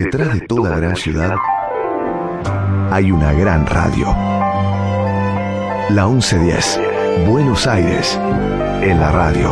Detrás 0.00 0.32
de 0.32 0.46
toda 0.46 0.76
gran 0.76 0.94
ciudad 0.94 1.34
hay 2.92 3.10
una 3.10 3.32
gran 3.32 3.66
radio. 3.66 4.06
La 5.90 6.06
1110, 6.06 7.26
Buenos 7.28 7.66
Aires, 7.66 8.14
en 8.14 9.00
la 9.00 9.10
radio. 9.10 9.50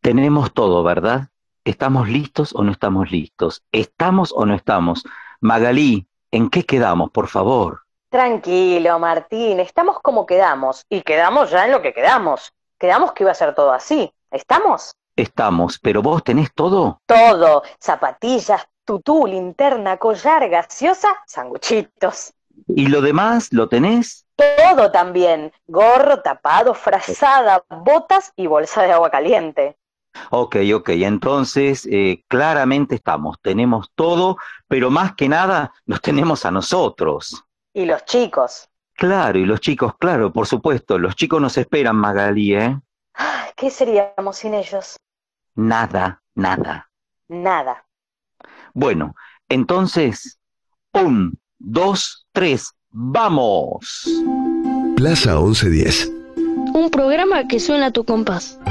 Tenemos 0.00 0.54
todo, 0.54 0.84
¿verdad? 0.84 1.30
¿Estamos 1.64 2.08
listos 2.08 2.54
o 2.54 2.62
no 2.62 2.70
estamos 2.70 3.10
listos? 3.10 3.64
¿Estamos 3.72 4.32
o 4.32 4.46
no 4.46 4.54
estamos? 4.54 5.02
Magalí, 5.40 6.06
¿en 6.30 6.48
qué 6.48 6.64
quedamos, 6.64 7.10
por 7.10 7.26
favor? 7.26 7.80
Tranquilo, 8.08 9.00
Martín, 9.00 9.58
estamos 9.58 9.98
como 10.00 10.26
quedamos. 10.26 10.86
Y 10.88 11.02
quedamos 11.02 11.50
ya 11.50 11.64
en 11.64 11.72
lo 11.72 11.82
que 11.82 11.92
quedamos. 11.92 12.52
Quedamos 12.78 13.14
que 13.14 13.24
iba 13.24 13.32
a 13.32 13.34
ser 13.34 13.52
todo 13.52 13.72
así. 13.72 14.14
¿Estamos? 14.30 14.94
Estamos, 15.20 15.78
pero 15.78 16.00
vos 16.00 16.24
tenés 16.24 16.50
todo. 16.54 17.02
Todo. 17.04 17.62
Zapatillas, 17.78 18.66
tutú, 18.86 19.26
linterna, 19.26 19.98
collar, 19.98 20.48
gaseosa, 20.48 21.14
sanguchitos. 21.26 22.32
¿Y 22.66 22.86
lo 22.86 23.02
demás 23.02 23.52
lo 23.52 23.68
tenés? 23.68 24.26
Todo 24.34 24.90
también. 24.90 25.52
Gorro, 25.66 26.22
tapado, 26.22 26.72
frazada, 26.72 27.62
botas 27.68 28.32
y 28.34 28.46
bolsa 28.46 28.82
de 28.82 28.92
agua 28.92 29.10
caliente. 29.10 29.76
Ok, 30.30 30.56
ok, 30.74 30.88
entonces 30.88 31.86
eh, 31.90 32.24
claramente 32.26 32.94
estamos, 32.94 33.36
tenemos 33.42 33.90
todo, 33.94 34.38
pero 34.68 34.90
más 34.90 35.14
que 35.14 35.28
nada 35.28 35.72
nos 35.84 36.00
tenemos 36.00 36.46
a 36.46 36.50
nosotros. 36.50 37.44
Y 37.74 37.84
los 37.84 38.06
chicos. 38.06 38.70
Claro, 38.94 39.38
y 39.38 39.44
los 39.44 39.60
chicos, 39.60 39.92
claro, 39.98 40.32
por 40.32 40.46
supuesto, 40.46 40.98
los 40.98 41.14
chicos 41.14 41.40
nos 41.40 41.58
esperan, 41.58 41.96
Magalí, 41.96 42.54
¿eh? 42.54 42.80
¿Qué 43.54 43.70
seríamos 43.70 44.38
sin 44.38 44.54
ellos? 44.54 44.96
Nada, 45.54 46.22
nada. 46.34 46.90
Nada. 47.28 47.86
Bueno, 48.74 49.14
entonces, 49.48 50.38
un, 50.92 51.38
dos, 51.58 52.26
tres, 52.32 52.74
¡vamos! 52.90 54.08
Plaza 54.96 55.36
1110. 55.36 56.10
Un 56.74 56.90
programa 56.90 57.46
que 57.48 57.60
suena 57.60 57.86
a 57.86 57.90
tu 57.90 58.04
compás. 58.04 58.58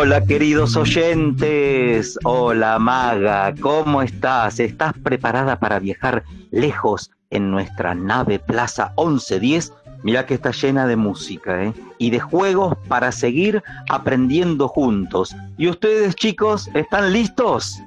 Hola 0.00 0.24
queridos 0.24 0.76
oyentes, 0.76 2.16
hola 2.22 2.78
maga, 2.78 3.52
¿cómo 3.60 4.00
estás? 4.00 4.60
¿Estás 4.60 4.92
preparada 5.02 5.58
para 5.58 5.80
viajar 5.80 6.22
lejos 6.52 7.10
en 7.30 7.50
nuestra 7.50 7.96
nave 7.96 8.38
Plaza 8.38 8.92
1110? 8.96 9.72
Mira 10.04 10.24
que 10.24 10.34
está 10.34 10.52
llena 10.52 10.86
de 10.86 10.94
música 10.94 11.64
¿eh? 11.64 11.74
y 11.98 12.10
de 12.10 12.20
juegos 12.20 12.76
para 12.86 13.10
seguir 13.10 13.60
aprendiendo 13.90 14.68
juntos. 14.68 15.34
¿Y 15.56 15.68
ustedes 15.68 16.14
chicos, 16.14 16.70
están 16.74 17.12
listos? 17.12 17.80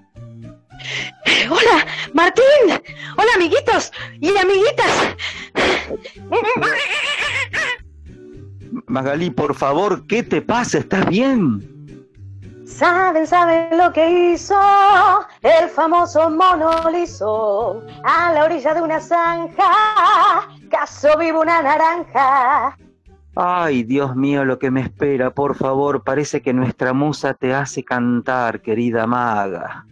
Hola, 1.50 1.88
Martín. 2.14 2.44
Hola, 3.18 3.32
amiguitos 3.38 3.90
y 4.20 4.36
amiguitas. 4.36 5.16
Magalí, 8.88 9.30
por 9.30 9.56
favor, 9.56 10.06
¿qué 10.08 10.24
te 10.24 10.42
pasa? 10.42 10.80
¿Estás 10.80 11.06
bien? 11.08 11.81
Saben, 12.72 13.28
saben 13.28 13.78
lo 13.78 13.92
que 13.92 14.10
hizo 14.10 14.56
el 15.42 15.70
famoso 15.70 16.30
mono 16.30 16.90
liso 16.90 17.84
a 18.04 18.32
la 18.34 18.46
orilla 18.46 18.74
de 18.74 18.82
una 18.82 19.00
zanja. 19.00 20.48
Caso 20.70 21.18
vivo 21.18 21.42
una 21.42 21.62
naranja. 21.62 22.76
Ay, 23.36 23.84
Dios 23.84 24.16
mío, 24.16 24.46
lo 24.46 24.58
que 24.58 24.72
me 24.72 24.82
espera, 24.82 25.30
por 25.32 25.56
favor, 25.56 26.04
parece 26.04 26.42
que 26.42 26.54
nuestra 26.54 26.94
musa 26.94 27.34
te 27.34 27.54
hace 27.54 27.84
cantar, 27.84 28.62
querida 28.62 29.06
maga. 29.06 29.86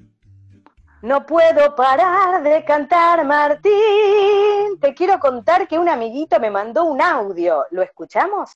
No 1.01 1.25
puedo 1.25 1.75
parar 1.75 2.41
de 2.43 2.63
cantar, 2.65 3.25
Martín. 3.25 4.79
Te 4.81 4.93
quiero 4.93 5.19
contar 5.19 5.67
que 5.67 5.77
un 5.77 5.87
amiguito 5.87 6.39
me 6.39 6.49
mandó 6.49 6.85
un 6.85 7.01
audio. 7.01 7.65
¿Lo 7.71 7.81
escuchamos? 7.81 8.51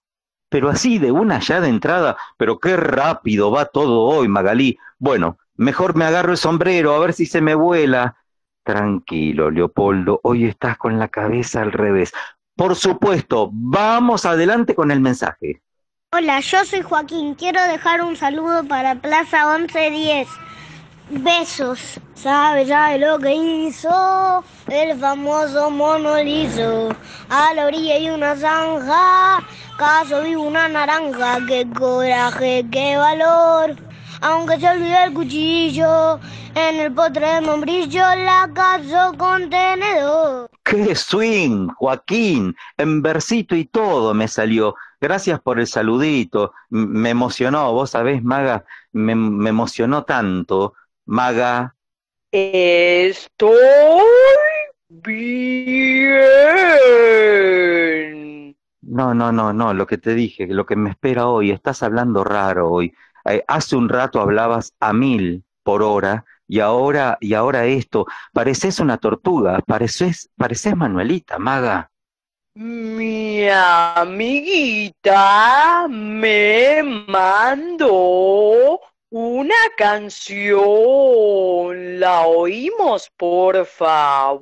Pero 0.53 0.69
así 0.69 1.00
de 1.00 1.12
una 1.12 1.40
ya 1.40 1.59
de 1.62 1.68
entrada, 1.68 2.16
pero 2.38 2.59
qué 2.59 2.78
rápido 2.78 3.50
va 3.50 3.66
todo 3.66 4.02
hoy, 4.02 4.28
Magalí. 4.28 4.78
Bueno, 5.00 5.40
mejor 5.56 5.96
me 5.96 6.06
agarro 6.06 6.30
el 6.30 6.38
sombrero 6.38 6.94
a 6.94 7.00
ver 7.00 7.14
si 7.14 7.25
se 7.25 7.41
me 7.41 7.56
vuela. 7.56 8.18
Tranquilo, 8.62 9.50
Leopoldo, 9.50 10.19
hoy 10.22 10.46
estás 10.46 10.78
con 10.78 11.00
la 11.00 11.08
cabeza 11.08 11.63
al 11.63 11.72
revés. 11.72 12.13
Por 12.56 12.75
supuesto, 12.75 13.50
vamos 13.52 14.28
adelante 14.28 14.75
con 14.75 14.92
el 14.92 15.00
mensaje. 15.00 15.63
Hola, 16.12 16.40
yo 16.42 16.63
soy 16.66 16.84
Joaquín. 16.84 17.34
Quiero 17.34 17.59
dejar 17.63 18.03
un 18.03 18.16
saludo 18.16 18.63
para 18.63 18.94
Plaza 18.94 19.58
1110. 19.58 20.28
Besos. 21.09 22.00
¿Sabe 22.14 22.66
ya 22.66 22.97
lo 22.97 23.19
que 23.19 23.36
hizo 23.36 24.44
el 24.68 24.97
famoso 24.97 25.69
mono 25.69 26.18
liso? 26.24 26.90
A 27.30 27.53
la 27.53 27.66
orilla 27.66 27.96
hay 27.96 28.09
una 28.09 28.36
zanja, 28.36 29.46
caso 29.78 30.24
vi 30.24 30.36
una 30.36 30.68
naranja. 30.68 31.40
Qué 31.47 31.68
coraje, 31.78 32.66
qué 32.72 32.96
valor. 32.97 33.75
Aunque 34.22 34.58
se 34.58 34.69
olvidó 34.69 34.97
el 35.03 35.13
cuchillo, 35.13 36.19
en 36.56 36.80
el 36.80 36.94
potre 36.94 37.28
de 37.28 37.42
membrillo 37.42 38.02
la 38.16 38.50
caso 38.53 39.18
con 39.18 39.50
tenedor. 39.50 40.50
¡Qué 40.63 40.96
swing, 40.96 41.68
Joaquín! 41.75 42.56
En 42.78 43.02
versito 43.02 43.56
y 43.56 43.66
todo 43.66 44.13
me 44.13 44.30
salió. 44.30 44.75
Gracias 45.02 45.42
por 45.42 45.59
el 45.59 45.68
saludito. 45.68 46.53
Me 46.69 47.09
emocionó, 47.09 47.74
vos 47.74 47.90
sabés, 47.90 48.24
Maga, 48.24 48.63
me, 48.94 49.13
me 49.13 49.50
emocionó 49.50 50.06
tanto. 50.06 50.74
Maga, 51.13 51.75
Estoy 52.31 53.59
bien. 54.90 55.44
no, 58.81 59.13
no, 59.13 59.31
no, 59.31 59.53
no, 59.53 59.74
lo 59.75 59.85
que 59.85 60.00
te 60.00 60.16
dije, 60.16 60.47
lo 60.47 60.66
que 60.66 60.75
me 60.75 60.90
espera 60.90 61.28
hoy, 61.28 61.51
estás 61.51 61.84
hablando 61.84 62.24
raro 62.24 62.72
hoy. 62.72 62.96
Eh, 63.25 63.44
hace 63.47 63.75
un 63.75 63.90
rato 63.90 64.22
hablabas 64.22 64.74
a 64.79 64.91
mil 64.91 65.44
por 65.62 65.84
hora 65.84 66.25
y 66.47 66.59
ahora, 66.62 67.19
y 67.22 67.35
ahora 67.35 67.66
esto. 67.66 68.07
Pareces 68.34 68.80
una 68.80 68.97
tortuga, 68.97 69.59
pareces, 69.68 70.31
pareces 70.35 70.75
Manuelita, 70.75 71.38
Maga. 71.38 71.91
Mi 72.56 73.47
amiguita 73.50 75.07
me 75.88 76.81
mandó 77.07 78.80
una 79.13 79.56
canción. 79.78 80.57
¿La 82.00 82.25
oímos, 82.25 83.12
por 83.16 83.63
favor? 83.68 84.41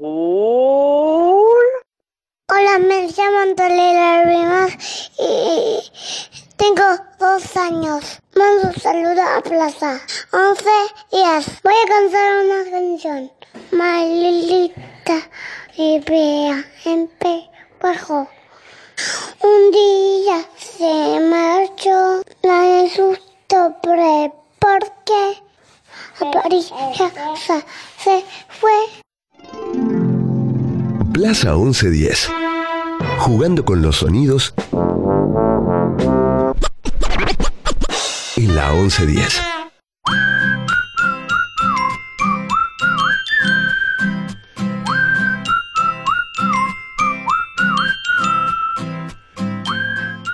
Hola, 2.47 2.79
me 2.79 3.07
llamo 3.07 3.39
Antonella 3.39 4.23
Rimas 4.23 5.11
y 5.19 5.81
tengo 6.55 6.85
dos 7.19 7.57
años. 7.57 8.21
Mando 8.33 8.69
un 8.69 8.75
saludo 8.75 9.21
a 9.21 9.41
Plaza 9.41 9.99
11 10.31 10.63
días. 11.11 11.61
Voy 11.63 11.73
a 11.73 11.87
cantar 11.89 12.45
una 12.45 12.63
canción. 12.71 13.29
Malilita 13.71 15.29
y 15.75 15.99
vea 15.99 16.63
en 16.85 17.11
bajo. 17.81 18.25
Un 19.43 19.71
día 19.71 20.45
se 20.55 21.19
marchó, 21.19 22.21
la 22.43 22.87
susto 22.87 23.75
pre 23.81 24.31
porque 24.61 25.41
apariencia 26.19 27.11
se 27.97 28.23
fue. 28.47 28.71
Plaza 31.13 31.55
1110. 31.55 32.31
Jugando 33.17 33.65
con 33.65 33.81
los 33.81 33.97
sonidos 33.97 34.53
en 38.37 38.55
la 38.55 38.71
1110. 38.71 39.41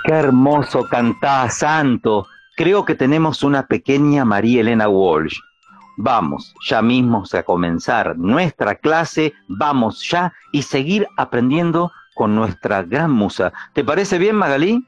Qué 0.04 0.14
hermoso 0.14 0.88
cantás, 0.90 1.58
Santo. 1.58 2.28
Creo 2.58 2.86
que 2.86 2.96
tenemos 2.96 3.44
una 3.44 3.68
pequeña 3.68 4.26
María 4.26 4.62
Elena 4.62 4.90
Walsh. 4.90 5.38
Vamos 5.96 6.56
ya 6.68 6.82
mismo 6.82 7.24
a 7.32 7.44
comenzar 7.44 8.18
nuestra 8.18 8.74
clase, 8.74 9.32
vamos 9.48 10.04
ya 10.10 10.34
y 10.52 10.64
seguir 10.64 11.08
aprendiendo 11.18 11.92
con 12.16 12.34
nuestra 12.34 12.82
gran 12.82 13.12
musa. 13.12 13.54
¿Te 13.74 13.84
parece 13.84 14.18
bien, 14.18 14.36
Magalí? 14.36 14.84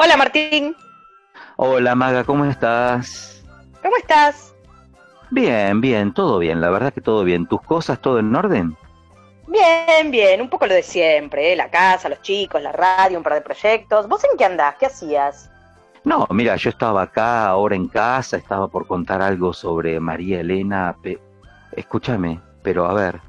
Hola, 0.00 0.16
Martín. 0.16 0.74
Hola, 1.54 1.94
Maga, 1.94 2.24
¿cómo 2.24 2.44
estás? 2.44 3.44
¿Cómo 3.84 3.96
estás? 3.98 4.56
Bien, 5.30 5.80
bien, 5.80 6.12
todo 6.12 6.40
bien, 6.40 6.60
la 6.60 6.70
verdad 6.70 6.92
que 6.92 7.00
todo 7.00 7.22
bien. 7.22 7.46
¿Tus 7.46 7.62
cosas 7.62 8.00
todo 8.00 8.18
en 8.18 8.34
orden? 8.34 8.76
Bien, 9.46 10.10
bien, 10.10 10.40
un 10.40 10.50
poco 10.50 10.66
lo 10.66 10.74
de 10.74 10.82
siempre, 10.82 11.52
¿eh? 11.52 11.56
la 11.56 11.70
casa, 11.70 12.08
los 12.08 12.20
chicos, 12.22 12.60
la 12.60 12.72
radio, 12.72 13.16
un 13.16 13.22
par 13.22 13.34
de 13.34 13.42
proyectos. 13.42 14.08
¿Vos 14.08 14.24
en 14.24 14.36
qué 14.36 14.44
andás? 14.44 14.74
¿Qué 14.80 14.86
hacías? 14.86 15.51
No, 16.04 16.26
mira, 16.30 16.56
yo 16.56 16.70
estaba 16.70 17.02
acá 17.02 17.46
ahora 17.46 17.76
en 17.76 17.88
casa, 17.88 18.36
estaba 18.36 18.68
por 18.68 18.86
contar 18.86 19.22
algo 19.22 19.52
sobre 19.52 20.00
María 20.00 20.40
Elena. 20.40 20.96
Escúchame, 21.76 22.40
pero 22.62 22.86
a 22.86 22.94
ver, 22.94 23.20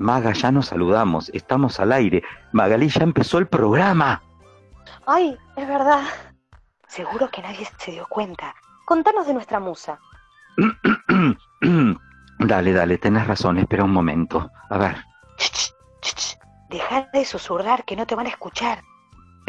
Maga, 0.00 0.32
ya 0.32 0.50
nos 0.50 0.68
saludamos, 0.68 1.30
estamos 1.34 1.78
al 1.78 1.92
aire. 1.92 2.22
Magalí, 2.52 2.88
ya 2.88 3.02
empezó 3.02 3.36
el 3.36 3.46
programa. 3.46 4.22
Ay, 5.06 5.36
es 5.56 5.68
verdad. 5.68 6.04
Seguro 6.88 7.28
que 7.30 7.42
nadie 7.42 7.68
se 7.76 7.92
dio 7.92 8.06
cuenta. 8.08 8.54
Contanos 8.86 9.26
de 9.26 9.34
nuestra 9.34 9.60
musa. 9.60 10.00
dale, 12.38 12.72
dale, 12.72 12.96
tenés 12.96 13.26
razón, 13.26 13.58
espera 13.58 13.84
un 13.84 13.92
momento. 13.92 14.50
A 14.70 14.78
ver. 14.78 14.96
Deja 16.70 17.08
de 17.12 17.24
susurrar 17.26 17.84
que 17.84 17.94
no 17.94 18.06
te 18.06 18.14
van 18.14 18.26
a 18.26 18.30
escuchar. 18.30 18.82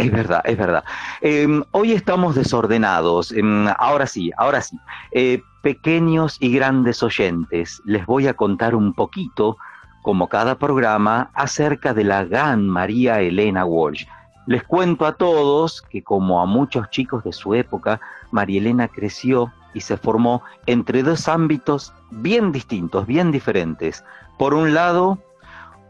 Es 0.01 0.12
verdad, 0.12 0.42
es 0.45 0.57
verdad. 0.57 0.83
Em, 1.21 1.63
hoy 1.71 1.92
estamos 1.92 2.33
desordenados. 2.33 3.31
Em, 3.31 3.68
ahora 3.77 4.07
sí, 4.07 4.31
ahora 4.36 4.59
sí. 4.62 4.75
Eh, 5.12 5.44
pequeños 5.62 6.38
y 6.39 6.51
grandes 6.56 7.03
oyentes, 7.03 7.83
les 7.86 8.03
voy 8.07 8.25
a 8.25 8.33
contar 8.33 8.74
un 8.74 8.94
poquito, 8.94 9.57
como 10.01 10.27
cada 10.27 10.56
programa, 10.56 11.30
acerca 11.36 11.94
de 11.94 12.03
la 12.03 12.24
gran 12.24 12.68
María 12.68 13.21
Elena 13.21 13.63
Walsh. 13.63 14.06
Les 14.48 14.63
cuento 14.63 15.06
a 15.06 15.13
todos 15.13 15.83
que 15.83 16.01
como 16.01 16.42
a 16.42 16.48
muchos 16.48 16.89
chicos 16.89 17.24
de 17.24 17.31
su 17.31 17.53
época, 17.53 18.01
María 18.31 18.59
Elena 18.59 18.88
creció 18.88 19.53
y 19.75 19.81
se 19.81 19.98
formó 19.98 20.42
entre 20.65 21.03
dos 21.03 21.27
ámbitos 21.27 21.94
bien 22.09 22.51
distintos, 22.51 23.06
bien 23.06 23.31
diferentes. 23.31 24.03
Por 24.39 24.56
un 24.56 24.74
lado, 24.74 25.19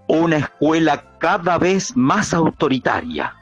una 0.08 0.36
escuela 0.36 1.02
cada 1.20 1.58
vez 1.58 1.96
más 1.96 2.34
autoritaria 2.34 3.36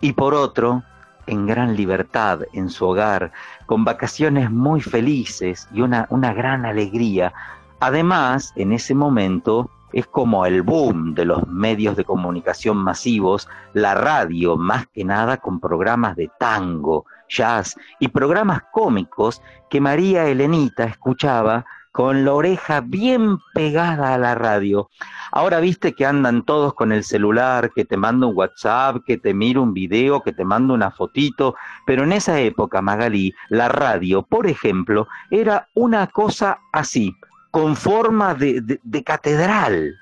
y 0.00 0.12
por 0.12 0.34
otro, 0.34 0.82
en 1.26 1.46
gran 1.46 1.76
libertad 1.76 2.40
en 2.52 2.70
su 2.70 2.86
hogar, 2.86 3.32
con 3.66 3.84
vacaciones 3.84 4.50
muy 4.50 4.80
felices 4.80 5.68
y 5.72 5.82
una, 5.82 6.06
una 6.10 6.32
gran 6.32 6.64
alegría. 6.64 7.32
Además, 7.80 8.52
en 8.56 8.72
ese 8.72 8.94
momento 8.94 9.70
es 9.92 10.06
como 10.06 10.44
el 10.46 10.62
boom 10.62 11.14
de 11.14 11.24
los 11.24 11.46
medios 11.48 11.96
de 11.96 12.04
comunicación 12.04 12.76
masivos, 12.76 13.48
la 13.72 13.94
radio 13.94 14.56
más 14.56 14.86
que 14.88 15.04
nada 15.04 15.38
con 15.38 15.60
programas 15.60 16.16
de 16.16 16.30
tango, 16.38 17.06
jazz 17.28 17.76
y 17.98 18.08
programas 18.08 18.62
cómicos 18.72 19.42
que 19.70 19.80
María 19.80 20.26
Elenita 20.26 20.84
escuchaba 20.84 21.64
con 21.92 22.24
la 22.24 22.32
oreja 22.32 22.80
bien 22.80 23.38
pegada 23.54 24.14
a 24.14 24.18
la 24.18 24.34
radio. 24.34 24.88
Ahora 25.32 25.60
viste 25.60 25.92
que 25.94 26.06
andan 26.06 26.44
todos 26.44 26.74
con 26.74 26.92
el 26.92 27.04
celular, 27.04 27.70
que 27.74 27.84
te 27.84 27.96
mando 27.96 28.28
un 28.28 28.36
WhatsApp, 28.36 29.04
que 29.06 29.18
te 29.18 29.34
miro 29.34 29.62
un 29.62 29.74
video, 29.74 30.22
que 30.22 30.32
te 30.32 30.44
mando 30.44 30.74
una 30.74 30.90
fotito, 30.90 31.54
pero 31.86 32.04
en 32.04 32.12
esa 32.12 32.40
época, 32.40 32.80
Magalí, 32.80 33.34
la 33.48 33.68
radio, 33.68 34.22
por 34.22 34.46
ejemplo, 34.46 35.08
era 35.30 35.68
una 35.74 36.06
cosa 36.06 36.60
así, 36.72 37.14
con 37.50 37.76
forma 37.76 38.34
de, 38.34 38.80
de 38.82 39.04
catedral. 39.04 39.94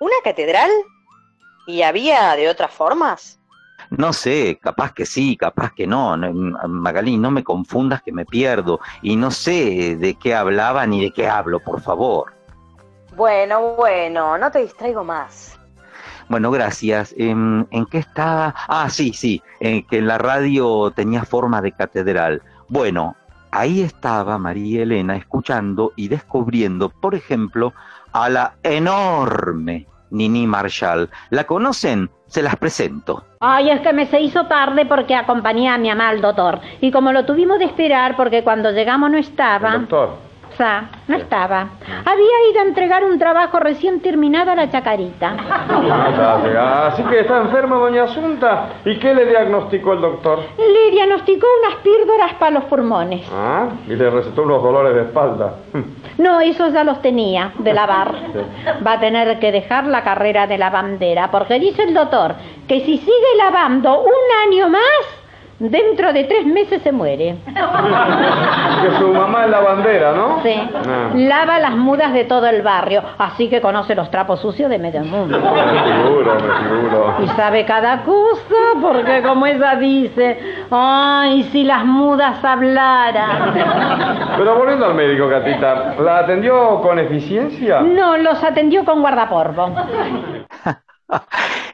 ¿Una 0.00 0.16
catedral? 0.22 0.70
¿Y 1.66 1.82
había 1.82 2.34
de 2.36 2.48
otras 2.48 2.72
formas? 2.72 3.37
No 3.90 4.12
sé, 4.12 4.58
capaz 4.60 4.92
que 4.92 5.06
sí, 5.06 5.36
capaz 5.36 5.72
que 5.72 5.86
no. 5.86 6.16
Magalí, 6.16 7.16
no 7.16 7.30
me 7.30 7.42
confundas 7.42 8.02
que 8.02 8.12
me 8.12 8.24
pierdo. 8.24 8.80
Y 9.02 9.16
no 9.16 9.30
sé 9.30 9.96
de 9.96 10.14
qué 10.14 10.34
hablaba 10.34 10.86
ni 10.86 11.02
de 11.02 11.10
qué 11.10 11.28
hablo, 11.28 11.60
por 11.60 11.80
favor. 11.80 12.32
Bueno, 13.16 13.74
bueno, 13.74 14.38
no 14.38 14.50
te 14.50 14.60
distraigo 14.60 15.02
más. 15.02 15.58
Bueno, 16.28 16.50
gracias. 16.50 17.14
¿En, 17.16 17.66
qué 17.90 17.98
estaba? 17.98 18.54
Ah, 18.68 18.90
sí, 18.90 19.12
sí, 19.12 19.42
en 19.60 19.86
que 19.86 20.02
la 20.02 20.18
radio 20.18 20.90
tenía 20.90 21.24
forma 21.24 21.62
de 21.62 21.72
catedral. 21.72 22.42
Bueno, 22.68 23.16
ahí 23.50 23.80
estaba 23.80 24.36
María 24.36 24.82
Elena 24.82 25.16
escuchando 25.16 25.92
y 25.96 26.08
descubriendo, 26.08 26.90
por 26.90 27.14
ejemplo, 27.14 27.72
a 28.12 28.28
la 28.28 28.54
enorme 28.62 29.86
Nini 30.10 30.46
Marshall. 30.46 31.08
¿La 31.30 31.44
conocen? 31.44 32.10
Se 32.26 32.42
las 32.42 32.56
presento. 32.56 33.24
Ay, 33.40 33.70
es 33.70 33.80
que 33.80 33.92
me 33.92 34.06
se 34.06 34.20
hizo 34.20 34.46
tarde 34.46 34.84
porque 34.84 35.14
acompañé 35.14 35.68
a 35.68 35.78
mi 35.78 35.88
mamá 35.88 36.08
al 36.08 36.20
doctor. 36.20 36.60
Y 36.80 36.90
como 36.90 37.12
lo 37.12 37.24
tuvimos 37.24 37.58
de 37.58 37.64
esperar 37.64 38.16
porque 38.16 38.44
cuando 38.44 38.70
llegamos 38.70 39.10
no 39.10 39.18
estaba. 39.18 39.78
doctor? 39.78 40.27
No 41.06 41.16
estaba. 41.16 41.68
Había 42.04 42.50
ido 42.50 42.60
a 42.60 42.64
entregar 42.64 43.04
un 43.04 43.18
trabajo 43.18 43.60
recién 43.60 44.00
terminado 44.00 44.50
a 44.50 44.56
la 44.56 44.70
chacarita. 44.70 45.36
Así 46.88 47.02
que 47.04 47.20
está 47.20 47.38
enferma 47.42 47.76
doña 47.76 48.04
Asunta. 48.04 48.68
¿Y 48.84 48.98
qué 48.98 49.14
le 49.14 49.26
diagnosticó 49.26 49.92
el 49.92 50.00
doctor? 50.00 50.40
Le 50.58 50.90
diagnosticó 50.90 51.46
unas 51.62 51.80
píldoras 51.80 52.34
para 52.34 52.52
los 52.52 52.64
pulmones. 52.64 53.28
Ah, 53.32 53.68
y 53.86 53.94
le 53.94 54.10
recetó 54.10 54.42
unos 54.42 54.62
dolores 54.62 54.94
de 54.94 55.02
espalda. 55.02 55.54
No, 56.18 56.40
esos 56.40 56.72
ya 56.72 56.82
los 56.82 57.00
tenía, 57.00 57.52
de 57.60 57.72
lavar. 57.72 58.12
Va 58.86 58.94
a 58.94 58.98
tener 59.00 59.38
que 59.38 59.52
dejar 59.52 59.86
la 59.86 60.02
carrera 60.02 60.48
de 60.48 60.58
lavandera, 60.58 61.30
porque 61.30 61.60
dice 61.60 61.84
el 61.84 61.94
doctor 61.94 62.34
que 62.66 62.80
si 62.80 62.98
sigue 62.98 63.36
lavando 63.36 64.00
un 64.00 64.48
año 64.48 64.68
más, 64.68 65.17
Dentro 65.58 66.12
de 66.12 66.22
tres 66.24 66.46
meses 66.46 66.80
se 66.82 66.92
muere. 66.92 67.36
que 67.44 68.90
su 68.98 69.08
mamá 69.08 69.44
es 69.44 69.50
la 69.50 69.60
bandera, 69.60 70.12
¿no? 70.12 70.40
Sí. 70.42 70.54
Ah. 70.54 71.10
Lava 71.14 71.58
las 71.58 71.76
mudas 71.76 72.12
de 72.12 72.24
todo 72.24 72.46
el 72.46 72.62
barrio, 72.62 73.02
así 73.18 73.48
que 73.48 73.60
conoce 73.60 73.96
los 73.96 74.08
trapos 74.08 74.40
sucios 74.40 74.70
de 74.70 74.78
medio 74.78 75.02
mundo. 75.02 75.36
Me 75.36 75.92
figuro, 75.92 76.34
me 76.36 76.40
figuro. 76.40 77.14
Y 77.24 77.28
sabe 77.30 77.64
cada 77.64 78.04
cosa, 78.04 78.54
porque 78.80 79.20
como 79.22 79.46
ella 79.46 79.74
dice, 79.74 80.38
ay, 80.70 81.42
si 81.50 81.64
las 81.64 81.84
mudas 81.84 82.44
hablaran. 82.44 83.54
Pero 84.36 84.54
volviendo 84.54 84.86
al 84.86 84.94
médico, 84.94 85.28
Catita, 85.28 85.96
¿la 85.98 86.18
atendió 86.18 86.80
con 86.80 87.00
eficiencia? 87.00 87.80
No, 87.80 88.16
los 88.16 88.44
atendió 88.44 88.84
con 88.84 89.00
guardaporvo. 89.00 89.74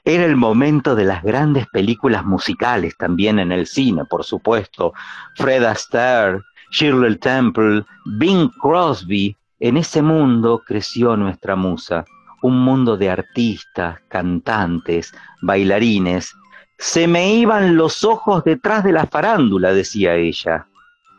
Era 0.04 0.24
el 0.24 0.36
momento 0.36 0.94
de 0.94 1.04
las 1.04 1.22
grandes 1.22 1.66
películas 1.68 2.24
musicales 2.24 2.96
también 2.96 3.38
en 3.38 3.52
el 3.52 3.66
cine, 3.66 4.04
por 4.04 4.24
supuesto. 4.24 4.92
Fred 5.36 5.64
Astaire, 5.64 6.40
Shirley 6.70 7.16
Temple, 7.16 7.84
Bing 8.04 8.50
Crosby. 8.60 9.36
En 9.60 9.76
ese 9.76 10.02
mundo 10.02 10.62
creció 10.66 11.16
nuestra 11.16 11.56
musa, 11.56 12.04
un 12.42 12.60
mundo 12.60 12.96
de 12.96 13.10
artistas, 13.10 14.00
cantantes, 14.08 15.12
bailarines. 15.40 16.34
Se 16.78 17.06
me 17.06 17.34
iban 17.34 17.76
los 17.76 18.04
ojos 18.04 18.44
detrás 18.44 18.84
de 18.84 18.92
la 18.92 19.06
farándula, 19.06 19.72
decía 19.72 20.14
ella. 20.14 20.66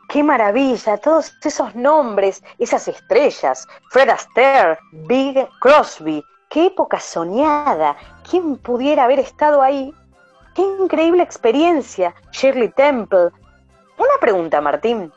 ¡Qué 0.10 0.22
maravilla! 0.22 0.98
Todos 0.98 1.34
esos 1.43 1.74
nombres, 1.74 2.43
esas 2.60 2.88
estrellas. 2.88 3.67
Fred 3.89 4.10
Astaire, 4.10 4.77
Bing 5.07 5.48
Crosby, 5.60 6.24
Qué 6.55 6.67
época 6.67 7.01
soñada. 7.01 7.97
¿Quién 8.24 8.55
pudiera 8.55 9.03
haber 9.03 9.19
estado 9.19 9.62
ahí? 9.62 9.93
Qué 10.53 10.62
increíble 10.62 11.21
experiencia. 11.21 12.15
Shirley 12.31 12.69
Temple. 12.69 13.27
Una 13.97 14.17
pregunta, 14.21 14.62
Martín. 14.62 15.12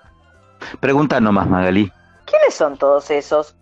Pregunta 0.80 1.20
nomás, 1.20 1.46
Magali. 1.46 1.92
¿Quiénes 2.24 2.54
son 2.54 2.76
todos 2.76 3.08
esos? 3.12 3.54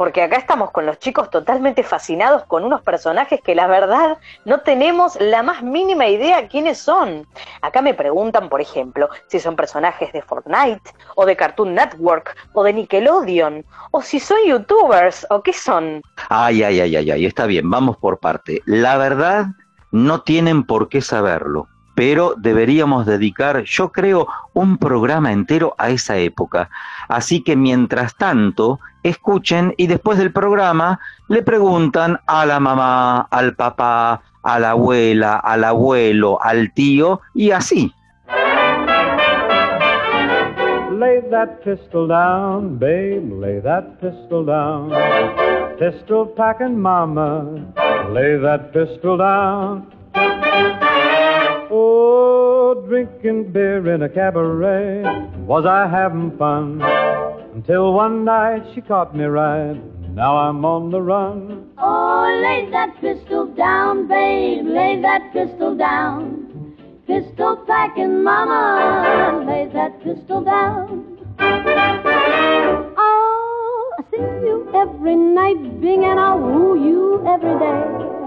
Porque 0.00 0.22
acá 0.22 0.38
estamos 0.38 0.70
con 0.70 0.86
los 0.86 0.98
chicos 0.98 1.28
totalmente 1.28 1.82
fascinados 1.82 2.44
con 2.46 2.64
unos 2.64 2.80
personajes 2.80 3.42
que 3.42 3.54
la 3.54 3.66
verdad 3.66 4.16
no 4.46 4.60
tenemos 4.60 5.20
la 5.20 5.42
más 5.42 5.62
mínima 5.62 6.06
idea 6.06 6.48
quiénes 6.48 6.78
son. 6.78 7.26
Acá 7.60 7.82
me 7.82 7.92
preguntan, 7.92 8.48
por 8.48 8.62
ejemplo, 8.62 9.10
si 9.26 9.38
son 9.38 9.56
personajes 9.56 10.10
de 10.14 10.22
Fortnite, 10.22 10.94
o 11.16 11.26
de 11.26 11.36
Cartoon 11.36 11.74
Network, 11.74 12.34
o 12.54 12.64
de 12.64 12.72
Nickelodeon, 12.72 13.62
o 13.90 14.00
si 14.00 14.20
son 14.20 14.38
youtubers, 14.46 15.26
o 15.28 15.42
qué 15.42 15.52
son. 15.52 16.00
Ay, 16.30 16.62
ay, 16.62 16.80
ay, 16.80 16.96
ay, 16.96 17.10
ay, 17.10 17.26
está 17.26 17.44
bien, 17.44 17.68
vamos 17.68 17.98
por 17.98 18.20
parte. 18.20 18.62
La 18.64 18.96
verdad, 18.96 19.48
no 19.90 20.22
tienen 20.22 20.64
por 20.64 20.88
qué 20.88 21.02
saberlo 21.02 21.68
pero 22.00 22.32
deberíamos 22.34 23.04
dedicar, 23.04 23.62
yo 23.64 23.92
creo, 23.92 24.26
un 24.54 24.78
programa 24.78 25.32
entero 25.32 25.74
a 25.76 25.90
esa 25.90 26.16
época. 26.16 26.70
Así 27.08 27.42
que 27.42 27.56
mientras 27.56 28.16
tanto, 28.16 28.80
escuchen 29.02 29.74
y 29.76 29.86
después 29.86 30.16
del 30.16 30.32
programa 30.32 30.98
le 31.28 31.42
preguntan 31.42 32.18
a 32.26 32.46
la 32.46 32.58
mamá, 32.58 33.28
al 33.30 33.54
papá, 33.54 34.22
a 34.42 34.58
la 34.58 34.70
abuela, 34.70 35.36
al 35.36 35.62
abuelo, 35.62 36.42
al 36.42 36.72
tío 36.72 37.20
y 37.34 37.50
así. 37.50 37.92
Lay 40.98 41.20
that 41.30 41.62
pistol 41.62 42.08
down, 42.08 42.78
babe, 42.78 43.28
lay 43.30 43.60
that 43.60 44.00
pistol 44.00 44.46
down. 44.46 44.90
Pistol 45.78 46.32
packing 46.34 46.80
mama, 46.80 47.44
lay 48.10 48.38
that 48.40 48.72
pistol 48.72 49.18
down. 49.18 50.89
Oh, 51.72 52.84
drinking 52.88 53.52
beer 53.52 53.94
in 53.94 54.02
a 54.02 54.08
cabaret, 54.08 55.02
was 55.46 55.64
I 55.66 55.86
having 55.86 56.36
fun? 56.36 56.82
Until 57.54 57.92
one 57.92 58.24
night 58.24 58.64
she 58.74 58.80
caught 58.80 59.14
me 59.14 59.24
right. 59.24 59.78
Now 60.10 60.36
I'm 60.36 60.64
on 60.64 60.90
the 60.90 61.00
run. 61.00 61.70
Oh, 61.78 62.40
lay 62.42 62.68
that 62.72 63.00
pistol 63.00 63.46
down, 63.54 64.08
babe. 64.08 64.66
Lay 64.66 65.00
that 65.00 65.32
pistol 65.32 65.76
down. 65.76 66.74
Pistol 67.06 67.56
packing, 67.66 68.24
mama. 68.24 69.44
Lay 69.46 69.68
that 69.72 70.02
pistol 70.02 70.42
down. 70.42 71.18
Oh, 72.98 73.94
I 73.98 74.02
see 74.10 74.18
you 74.18 74.68
every 74.74 75.14
night, 75.14 75.80
Bing, 75.80 76.04
and 76.04 76.18
I'll 76.18 76.40
woo 76.40 76.74
you 76.84 77.24
every 77.26 77.56
day. 77.60 78.19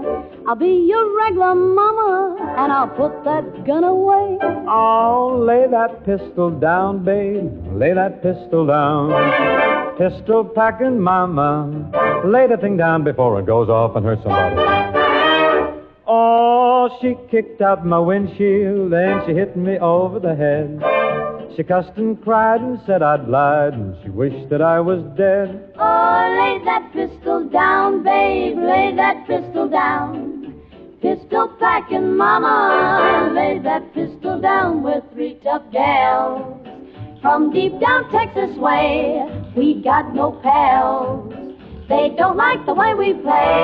I'll 0.46 0.54
be 0.54 0.86
your 0.86 1.16
regular 1.16 1.54
mama, 1.54 2.36
and 2.58 2.72
I'll 2.72 2.88
put 2.88 3.24
that 3.24 3.64
gun 3.66 3.82
away. 3.82 4.38
Oh, 4.68 5.42
lay 5.46 5.66
that 5.70 6.04
pistol 6.04 6.50
down, 6.50 7.02
babe. 7.02 7.50
Lay 7.72 7.94
that 7.94 8.22
pistol 8.22 8.66
down. 8.66 9.96
Pistol 9.96 10.44
packing 10.44 11.00
mama. 11.00 12.22
Lay 12.26 12.46
the 12.46 12.58
thing 12.58 12.76
down 12.76 13.04
before 13.04 13.40
it 13.40 13.46
goes 13.46 13.68
off 13.68 13.96
and 13.96 14.04
hurts 14.04 14.22
somebody. 14.22 14.56
Oh, 16.06 16.98
she 17.00 17.16
kicked 17.30 17.62
out 17.62 17.86
my 17.86 17.98
windshield 17.98 18.92
and 18.92 19.22
she 19.26 19.32
hit 19.32 19.56
me 19.56 19.78
over 19.78 20.18
the 20.18 20.34
head. 20.34 21.23
She 21.56 21.62
cussed 21.62 21.96
and 21.96 22.20
cried 22.22 22.60
and 22.60 22.80
said 22.86 23.02
I'd 23.02 23.28
lied 23.28 23.74
and 23.74 23.96
she 24.02 24.10
wished 24.10 24.48
that 24.50 24.60
I 24.62 24.80
was 24.80 25.02
dead. 25.16 25.72
Oh, 25.78 26.36
lay 26.40 26.64
that 26.64 26.92
pistol 26.92 27.48
down, 27.48 28.02
babe. 28.02 28.56
Lay 28.56 28.92
that 28.96 29.26
pistol 29.26 29.68
down. 29.68 30.60
Pistol 31.00 31.48
packing, 31.60 32.16
mama. 32.16 33.32
Lay 33.34 33.58
that 33.58 33.92
pistol 33.94 34.40
down 34.40 34.82
with 34.82 35.04
three 35.12 35.38
tough 35.44 35.62
gals. 35.70 36.60
From 37.20 37.52
deep 37.52 37.78
down 37.80 38.10
Texas 38.10 38.56
way, 38.58 39.24
we 39.56 39.82
got 39.82 40.14
no 40.14 40.32
pals. 40.42 41.43
They 41.86 42.14
don't 42.16 42.36
like 42.38 42.64
the 42.64 42.72
way 42.72 42.94
we 42.94 43.12
play. 43.12 43.60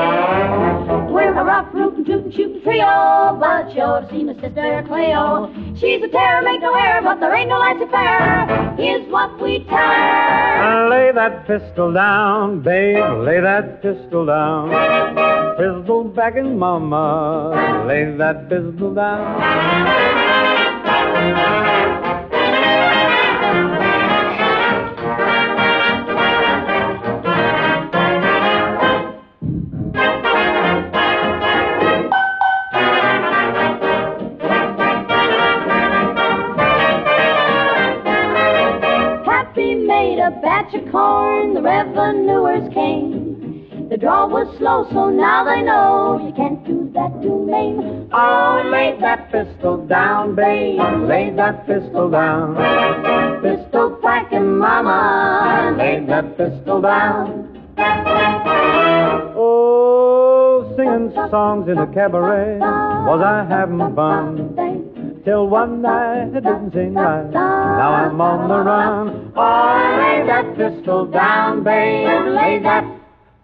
We're 1.10 1.32
a 1.32 1.42
rough, 1.42 1.72
rootin', 1.72 2.04
tootin', 2.04 2.30
shootin' 2.30 2.62
trio, 2.62 3.38
but 3.40 3.74
you'll 3.74 4.06
see 4.10 4.24
my 4.24 4.34
sister 4.34 4.84
Cleo. 4.86 5.50
She's 5.74 6.02
a 6.02 6.08
terror, 6.08 6.42
make 6.42 6.60
no 6.60 6.74
error, 6.74 7.00
but 7.02 7.18
there 7.18 7.34
ain't 7.34 7.48
no 7.48 7.58
laissez-faire. 7.58 8.74
Here's 8.76 9.08
what 9.10 9.40
we 9.40 9.64
tell. 9.64 10.90
Lay 10.90 11.12
that 11.14 11.46
pistol 11.46 11.94
down, 11.94 12.60
babe. 12.60 13.02
Lay 13.20 13.40
that 13.40 13.80
pistol 13.80 14.26
down. 14.26 14.68
Pistol 15.56 16.04
backing 16.04 16.58
mama. 16.58 17.84
Lay 17.88 18.04
that 18.16 18.50
pistol 18.50 18.94
down. 18.94 19.40
The 41.60 41.64
revenuers 41.64 42.72
came. 42.72 43.88
The 43.90 43.96
draw 43.96 44.26
was 44.26 44.46
slow, 44.56 44.86
so 44.92 45.10
now 45.10 45.44
they 45.44 45.62
know 45.62 46.18
you 46.24 46.32
can't 46.32 46.64
do 46.64 46.90
that 46.94 47.20
to 47.22 47.44
Maine. 47.44 48.08
Oh, 48.12 48.62
lay 48.70 48.96
that 49.00 49.30
pistol 49.30 49.84
down, 49.86 50.34
babe. 50.36 50.80
Lay 51.08 51.30
that 51.36 51.66
pistol 51.66 52.08
down. 52.10 52.54
Pistol 53.42 53.98
packing 54.02 54.56
mama. 54.56 55.74
Lay 55.76 56.04
that 56.06 56.36
pistol 56.38 56.80
down. 56.80 57.74
Oh, 59.36 60.72
singing 60.76 61.12
songs 61.30 61.68
in 61.68 61.76
a 61.78 61.86
cabaret. 61.92 62.58
Was 62.60 63.20
I 63.22 63.44
having 63.48 63.94
fun? 63.94 64.69
Till 65.22 65.48
one 65.48 65.82
night 65.82 66.28
it 66.34 66.44
didn't 66.44 66.72
seem 66.72 66.94
right. 66.94 67.30
Now 67.30 67.92
I'm 67.92 68.20
on 68.20 68.48
the 68.48 68.58
run. 68.58 69.32
Oh, 69.36 69.96
lay 70.00 70.26
that 70.26 70.56
pistol 70.56 71.04
down, 71.06 71.62
babe. 71.62 72.26
Lay 72.34 72.58
that 72.62 72.84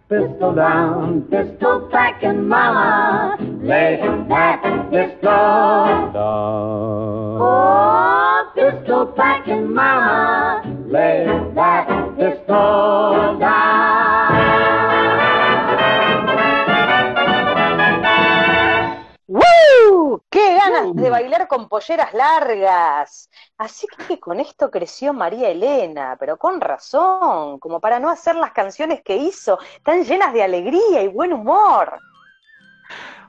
pistol 0.08 0.54
down. 0.54 1.22
Pistol 1.30 1.88
packing 1.92 2.48
mama. 2.48 3.36
Lay 3.62 4.00
that 4.28 4.62
pistol 4.90 6.12
down. 6.12 6.16
Oh, 7.38 8.52
pistol 8.54 9.06
packing 9.14 9.74
mama. 9.74 10.62
Lay 10.88 11.26
that 11.54 11.88
pistol 12.16 13.36
down. 13.38 14.06
¡Woo! 19.28 20.22
¡Qué 20.36 20.54
ganas 20.54 20.94
de 20.94 21.08
bailar 21.08 21.48
con 21.48 21.66
polleras 21.66 22.12
largas! 22.12 23.30
Así 23.56 23.86
que 24.06 24.20
con 24.20 24.38
esto 24.38 24.70
creció 24.70 25.14
María 25.14 25.48
Elena, 25.48 26.14
pero 26.20 26.36
con 26.36 26.60
razón, 26.60 27.58
como 27.58 27.80
para 27.80 27.98
no 27.98 28.10
hacer 28.10 28.36
las 28.36 28.52
canciones 28.52 29.00
que 29.02 29.16
hizo, 29.16 29.58
tan 29.82 30.04
llenas 30.04 30.34
de 30.34 30.42
alegría 30.42 31.02
y 31.02 31.08
buen 31.08 31.32
humor. 31.32 31.98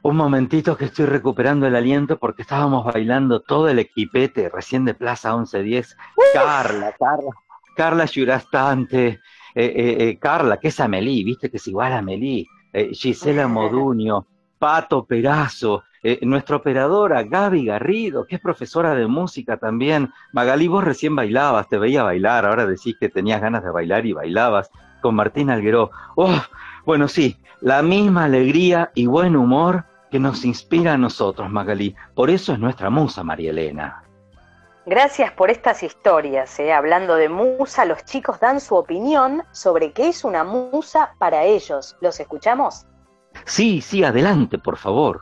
Un 0.02 0.18
momentito 0.18 0.76
que 0.76 0.84
estoy 0.84 1.06
recuperando 1.06 1.66
el 1.66 1.78
aliento 1.78 2.20
porque 2.20 2.42
estábamos 2.42 2.84
bailando 2.84 3.40
todo 3.40 3.70
el 3.70 3.80
equipete 3.80 4.50
recién 4.50 4.84
de 4.84 4.94
Plaza 4.94 5.34
1110. 5.34 5.96
Carla, 6.34 6.94
Carla, 7.00 7.32
Carla 7.78 8.04
Yurastante, 8.04 9.08
eh, 9.08 9.20
eh, 9.56 9.98
eh, 10.10 10.20
Carla, 10.20 10.58
que 10.58 10.68
es 10.68 10.80
Amelie, 10.82 11.24
viste 11.24 11.50
que 11.50 11.56
es 11.56 11.68
igual 11.68 11.94
a 11.94 12.00
Amelie, 12.00 12.46
Gisela 12.92 13.48
Moduño, 13.48 14.28
Pato 14.60 15.06
Perazo, 15.06 15.84
eh, 16.04 16.20
nuestra 16.22 16.58
operadora 16.58 17.24
Gaby 17.24 17.66
Garrido, 17.66 18.26
que 18.26 18.36
es 18.36 18.42
profesora 18.42 18.96
de 18.96 19.08
música 19.08 19.58
también. 19.58 20.12
Magalí, 20.32 20.68
vos 20.68 20.84
recién 20.84 21.16
bailabas, 21.16 21.68
te 21.70 21.78
veía 21.78 22.04
bailar, 22.04 22.46
ahora 22.46 22.66
decís 22.66 22.96
que 23.00 23.10
tenías 23.10 23.42
ganas 23.42 23.64
de 23.64 23.72
bailar 23.72 24.06
y 24.06 24.14
bailabas 24.14 24.70
con 25.02 25.16
Martín 25.16 25.50
Algueró. 25.50 25.92
Oh, 26.16 26.36
bueno, 26.86 27.08
sí, 27.08 27.38
la 27.62 27.82
misma 27.82 28.26
alegría 28.26 28.92
y 28.96 29.08
buen 29.08 29.36
humor 29.36 29.86
que 30.12 30.20
nos 30.20 30.46
inspira 30.46 30.94
a 30.94 30.98
nosotros, 30.98 31.50
Magalí. 31.50 31.96
Por 32.16 32.30
eso 32.30 32.54
es 32.54 32.60
nuestra 32.60 32.90
musa, 32.90 33.24
María 33.24 33.52
Elena. 33.52 34.04
Gracias 34.86 35.34
por 35.34 35.52
estas 35.52 35.84
historias. 35.84 36.58
¿eh? 36.60 36.72
Hablando 36.72 37.16
de 37.16 37.28
musa, 37.28 37.84
los 37.84 38.06
chicos 38.06 38.40
dan 38.40 38.62
su 38.62 38.76
opinión 38.76 39.44
sobre 39.52 39.92
qué 39.92 40.08
es 40.08 40.24
una 40.24 40.46
musa 40.46 41.14
para 41.20 41.44
ellos. 41.44 41.98
¿Los 42.00 42.22
escuchamos? 42.22 42.86
Sí, 43.44 43.82
sí, 43.82 44.06
adelante, 44.06 44.58
por 44.58 44.78
favor. 44.78 45.22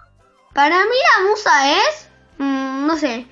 Para 0.55 0.77
mí 0.85 0.95
la 1.17 1.29
musa 1.29 1.73
es, 1.73 2.09
mm, 2.37 2.87
no 2.87 2.95
sé, 2.95 3.27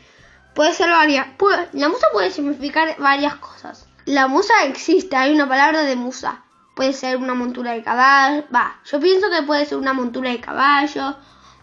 puede 0.53 0.73
ser 0.73 0.89
varias, 0.89 1.27
la 1.71 1.87
musa 1.87 2.07
puede 2.11 2.29
significar 2.31 2.97
varias 2.99 3.35
cosas. 3.35 3.87
La 4.03 4.27
musa 4.27 4.65
existe, 4.65 5.15
hay 5.15 5.33
una 5.33 5.47
palabra 5.47 5.83
de 5.83 5.95
musa. 5.95 6.43
Puede 6.75 6.91
ser 6.91 7.15
una 7.15 7.33
montura 7.33 7.71
de 7.71 7.81
caballo, 7.81 8.43
va, 8.53 8.75
yo 8.83 8.99
pienso 8.99 9.27
que 9.29 9.41
puede 9.43 9.65
ser 9.65 9.77
una 9.77 9.93
montura 9.93 10.31
de 10.31 10.41
caballo, 10.41 11.15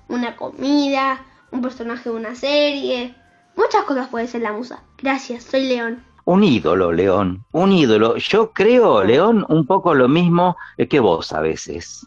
una 0.09 0.35
comida, 0.35 1.27
un 1.51 1.61
personaje 1.61 2.09
de 2.09 2.17
una 2.17 2.35
serie. 2.35 3.15
Muchas 3.55 3.85
cosas 3.85 4.09
puede 4.09 4.29
ser 4.29 4.41
la 4.41 4.53
musa. 4.53 4.83
Gracias, 4.97 5.45
soy 5.45 5.67
León. 5.69 6.03
Un 6.25 6.43
ídolo, 6.43 6.91
León, 6.91 7.45
un 7.53 7.73
ídolo. 7.73 8.17
Yo 8.17 8.53
creo, 8.53 9.05
León, 9.05 9.45
un 9.51 9.67
poco 9.67 9.95
lo 9.95 10.09
mismo 10.09 10.57
que 10.89 11.01
vos 11.01 11.35
a 11.35 11.41
veces. 11.41 12.07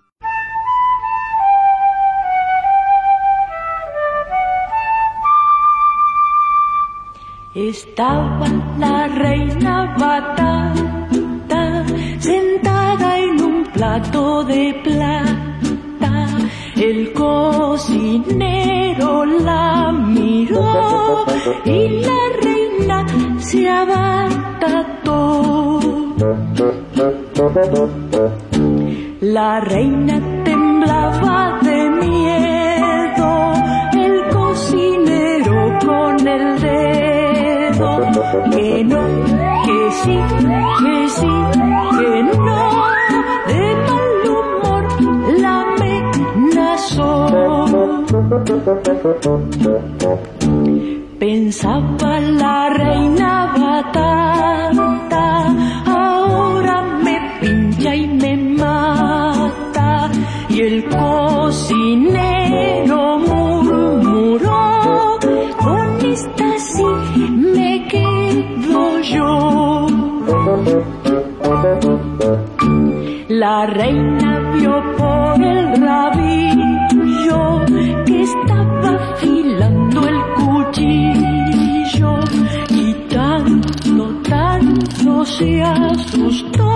Estaba 7.55 8.47
la 8.79 9.07
reina 9.07 9.95
batata 9.99 11.85
sentada 12.17 13.19
en 13.19 13.43
un 13.43 13.63
plato 13.65 14.43
de 14.43 14.73
plata. 14.83 16.27
El 16.75 17.13
cocinero 17.13 18.43
la 19.25 19.91
miró 19.91 21.25
y 21.63 21.89
la 22.01 22.29
reina 22.41 23.05
se 23.37 23.69
abatató. 23.69 25.13
La 29.21 29.59
reina 29.59 30.19
temblaba 30.43 31.59
de 31.61 31.89
miedo, 32.01 33.53
el 33.93 34.23
cocinero 34.33 35.77
con 35.85 36.27
el 36.27 36.59
dedo, 36.59 37.02
que 38.51 38.83
no, 38.83 39.03
que 39.65 39.91
sí, 40.01 40.17
que 40.83 41.09
sí, 41.09 41.33
que 41.99 42.23
no. 42.23 42.57
De 43.47 43.63
mal 43.85 44.29
humor 44.29 44.83
la 45.39 45.57
mena. 45.79 46.23
Pensaba 51.19 52.19
la 52.19 52.69
reina 52.69 53.53
batata, 53.57 55.25
ahora 55.85 56.81
me 57.03 57.15
pincha 57.39 57.95
y 57.95 58.07
me 58.07 58.35
mata. 58.57 60.11
Y 60.49 60.61
el 60.61 60.85
cocinero 60.89 62.42
yo. 69.13 69.87
La 73.29 73.65
reina 73.65 74.39
vio 74.53 74.81
por 74.97 75.41
el 75.43 75.81
rabillo 75.81 77.65
que 78.05 78.21
estaba 78.21 78.89
afilando 78.95 80.07
el 80.07 80.19
cuchillo 80.35 82.19
y 82.69 82.93
tanto, 83.13 84.03
tanto 84.29 85.25
se 85.25 85.61
asustó. 85.63 86.72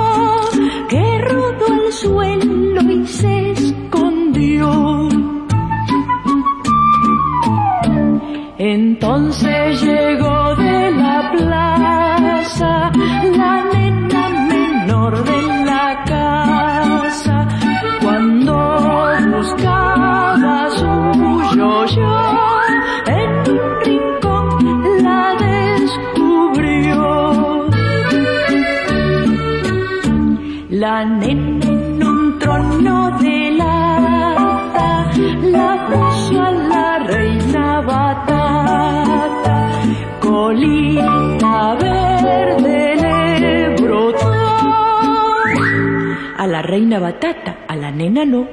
Reina 46.68 47.00
batata, 47.00 47.66
a 47.68 47.76
la 47.76 47.92
nena 47.92 48.26
no. 48.26 48.48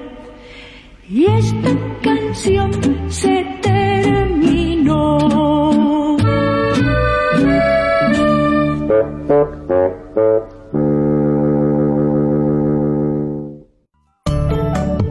Y 1.09 1.27
esta 1.27 1.71
canción 2.03 2.71
se 3.11 3.45
terminó. 3.61 5.19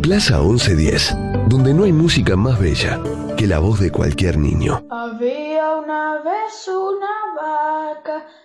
Plaza 0.01 0.39
1110, 0.39 1.17
donde 1.48 1.74
no 1.74 1.83
hay 1.83 1.91
música 1.91 2.36
más 2.36 2.60
bella 2.60 3.00
que 3.38 3.48
la 3.48 3.60
voz 3.60 3.79
de 3.79 3.91
cualquier 3.91 4.38
niño. 4.38 4.81
Había 4.89 5.77
una 5.77 6.22
vez 6.24 6.67
una 6.67 7.23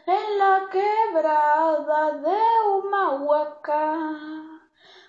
en 0.06 0.38
la 0.38 0.68
quebrada 0.72 2.12
de 2.12 2.40
Humahuaca. 2.68 4.08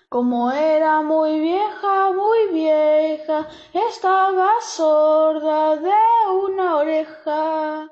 Como 0.08 0.50
era 0.52 1.02
muy 1.02 1.40
vieja, 1.40 2.12
muy 2.12 2.48
vieja, 2.52 3.48
estaba 3.72 4.50
sorda 4.60 5.76
de 5.76 5.92
una 6.30 6.76
oreja. 6.76 7.90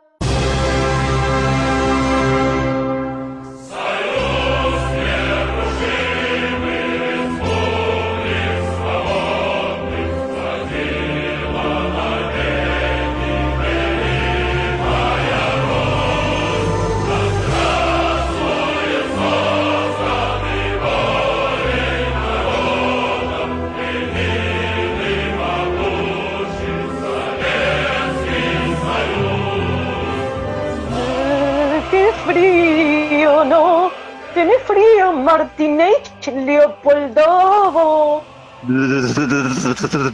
¡Tiene 34.38 34.54
frío, 34.60 35.12
Martinech 35.14 36.28
Leopoldo! 36.32 38.22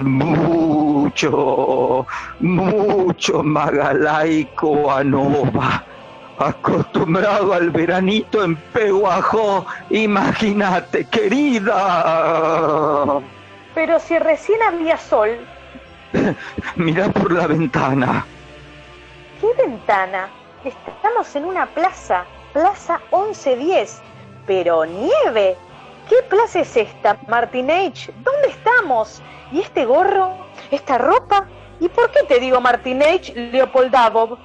Mucho, 0.01 2.07
mucho 2.41 3.43
Magalaico 3.43 4.91
Anova. 4.91 5.85
Acostumbrado 6.39 7.53
al 7.53 7.69
veranito 7.69 8.43
en 8.43 8.57
Peguajó, 8.57 9.67
imagínate, 9.91 11.05
querida. 11.05 13.21
Pero 13.75 14.01
si 14.01 14.19
recién 14.19 14.63
había 14.63 14.97
sol, 14.97 15.37
Mira 16.77 17.11
por 17.11 17.31
la 17.31 17.47
ventana. 17.47 18.25
¿qué 19.39 19.49
ventana? 19.63 20.31
Estamos 20.65 21.37
en 21.37 21.45
una 21.45 21.67
plaza, 21.67 22.25
Plaza 22.55 23.03
1110. 23.13 24.01
Pero 24.47 24.85
nieve. 24.85 25.57
¿Qué 26.09 26.17
plaza 26.29 26.61
es 26.61 26.77
esta, 26.77 27.17
Martinage? 27.29 28.13
¿Dónde 28.23 28.49
estamos? 28.49 29.23
¿Y 29.53 29.61
este 29.61 29.85
gorro? 29.85 30.37
¿Esta 30.71 30.99
ropa? 30.99 31.47
¿Y 31.81 31.89
por 31.89 32.11
qué 32.11 32.23
te 32.29 32.41
digo 32.41 32.61
Martinage 32.61 33.35
Leopoldavov? 33.35 34.39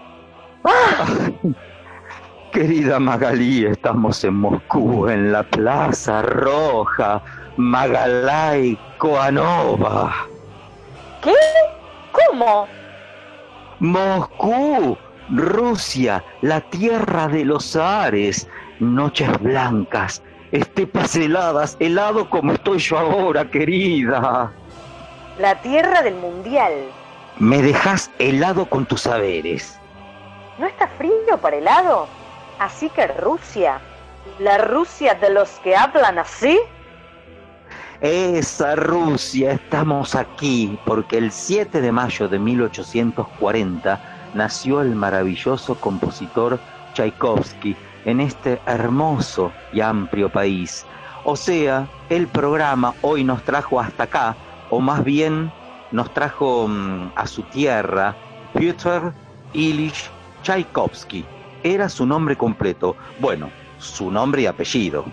¡Ah! 0.64 1.06
Querida 2.52 3.00
Magalí, 3.00 3.66
estamos 3.66 4.24
en 4.24 4.36
Moscú, 4.36 5.08
en 5.08 5.32
la 5.32 5.44
Plaza 5.44 6.24
Roja, 6.24 7.22
Magalay 7.58 8.76
Koanova. 8.98 10.28
¿Qué? 11.22 11.36
¿Cómo? 12.12 12.68
Moscú, 13.80 14.98
Rusia, 15.30 16.24
la 16.42 16.60
tierra 16.62 17.28
de 17.28 17.46
los 17.46 17.76
Ares, 17.76 18.48
noches 18.80 19.30
blancas, 19.40 20.22
estepas 20.52 21.16
heladas, 21.16 21.78
helado 21.80 22.30
como 22.30 22.54
estoy 22.54 22.80
yo 22.80 22.98
ahora, 22.98 23.50
querida. 23.50 24.52
La 25.38 25.62
tierra 25.62 26.02
del 26.02 26.16
mundial. 26.16 26.74
Me 27.38 27.62
dejas 27.62 28.12
helado 28.20 28.66
con 28.66 28.86
tus 28.86 29.02
saberes. 29.02 29.80
¿No 30.58 30.66
está 30.66 30.88
frío 30.88 31.38
para 31.42 31.58
helado? 31.58 32.08
Así 32.60 32.90
que 32.90 33.08
Rusia. 33.08 33.80
¿La 34.40 34.58
Rusia 34.58 35.16
de 35.16 35.30
los 35.30 35.50
que 35.60 35.76
hablan 35.76 36.20
así? 36.20 36.60
Esa 38.02 38.76
Rusia, 38.76 39.52
estamos 39.52 40.16
aquí 40.16 40.78
porque 40.86 41.18
el 41.18 41.32
7 41.32 41.82
de 41.82 41.92
mayo 41.92 42.28
de 42.28 42.40
1840 42.40 44.00
nació 44.34 44.82
el 44.82 44.96
maravilloso 44.96 45.76
compositor 45.76 46.60
Tchaikovsky 46.94 47.76
en 48.06 48.22
este 48.22 48.60
hermoso 48.66 49.52
y 49.74 49.82
amplio 49.82 50.30
país. 50.30 50.86
O 51.24 51.36
sea, 51.36 51.88
el 52.10 52.28
programa 52.28 52.94
hoy 53.02 53.24
nos 53.24 53.44
trajo 53.44 53.80
hasta 53.80 54.04
acá, 54.04 54.36
o 54.70 54.80
más 54.80 55.04
bien 55.04 55.52
nos 55.92 56.14
trajo 56.14 56.68
mm, 56.68 57.12
a 57.16 57.28
su 57.28 57.44
tierra, 57.44 58.16
Piotr 58.54 59.14
Ilich 59.54 60.10
Tchaikovsky. 60.44 61.26
Era 61.64 61.90
su 61.90 62.06
nombre 62.06 62.36
completo. 62.36 62.96
Bueno, 63.20 63.52
su 63.80 64.10
nombre 64.10 64.44
y 64.44 64.46
apellido. 64.46 65.06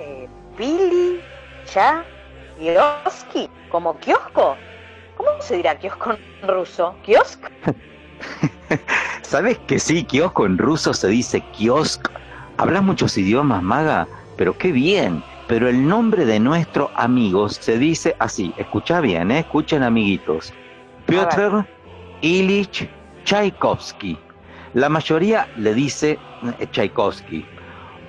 Eh, 0.00 0.28
Pili, 0.56 1.20
Cha, 1.66 2.04
Kioski, 2.58 3.48
como 3.68 3.98
kiosco. 3.98 4.56
¿Cómo 5.16 5.30
se 5.40 5.56
dirá 5.56 5.78
kiosco 5.78 6.12
en 6.12 6.48
ruso? 6.48 6.94
¿Kiosk? 7.04 7.46
¿Sabes 9.22 9.58
que 9.66 9.78
sí, 9.78 10.04
kiosco 10.04 10.46
en 10.46 10.58
ruso 10.58 10.92
se 10.92 11.08
dice 11.08 11.40
kiosk? 11.52 12.08
Hablas 12.56 12.82
muchos 12.82 13.16
idiomas, 13.18 13.62
maga, 13.62 14.08
pero 14.36 14.56
qué 14.56 14.72
bien. 14.72 15.24
Pero 15.46 15.68
el 15.68 15.86
nombre 15.86 16.24
de 16.24 16.40
nuestro 16.40 16.90
amigo 16.94 17.48
se 17.48 17.78
dice 17.78 18.16
así. 18.18 18.54
Escucha 18.56 19.00
bien, 19.00 19.30
¿eh? 19.30 19.40
escuchen 19.40 19.82
amiguitos. 19.82 20.52
Piotr 21.06 21.66
Ilich 22.22 22.88
Tchaikovsky. 23.24 24.18
La 24.72 24.88
mayoría 24.88 25.48
le 25.56 25.74
dice 25.74 26.18
eh, 26.58 26.66
Tchaikovsky. 26.66 27.44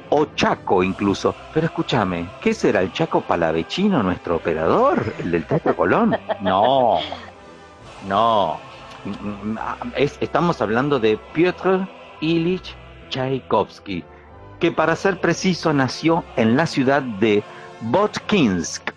O 0.10 0.28
Chaco 0.36 0.82
incluso. 0.84 1.36
Pero 1.52 1.66
escúchame, 1.66 2.30
¿qué 2.40 2.54
será 2.54 2.82
el 2.82 2.92
Chaco 2.92 3.22
Palavecino, 3.22 4.02
nuestro 4.02 4.38
operador? 4.38 5.14
¿El 5.20 5.32
del 5.32 5.46
Teatro 5.46 5.76
Colón? 5.76 6.16
No, 6.40 7.00
no. 8.04 8.60
Mm, 9.04 9.10
mm, 9.52 9.58
ah, 9.60 9.78
es- 9.98 10.18
estamos 10.22 10.62
hablando 10.62 11.00
de 11.00 11.18
Piotr 11.34 11.88
Ilich 12.22 12.76
Tchaikovsky, 13.10 14.04
que 14.66 14.72
para 14.72 14.96
ser 14.96 15.20
preciso 15.20 15.74
nació 15.74 16.24
en 16.38 16.58
la 16.58 16.66
ciudad 16.66 17.04
de 17.04 17.44
Botkinsk. 17.82 18.95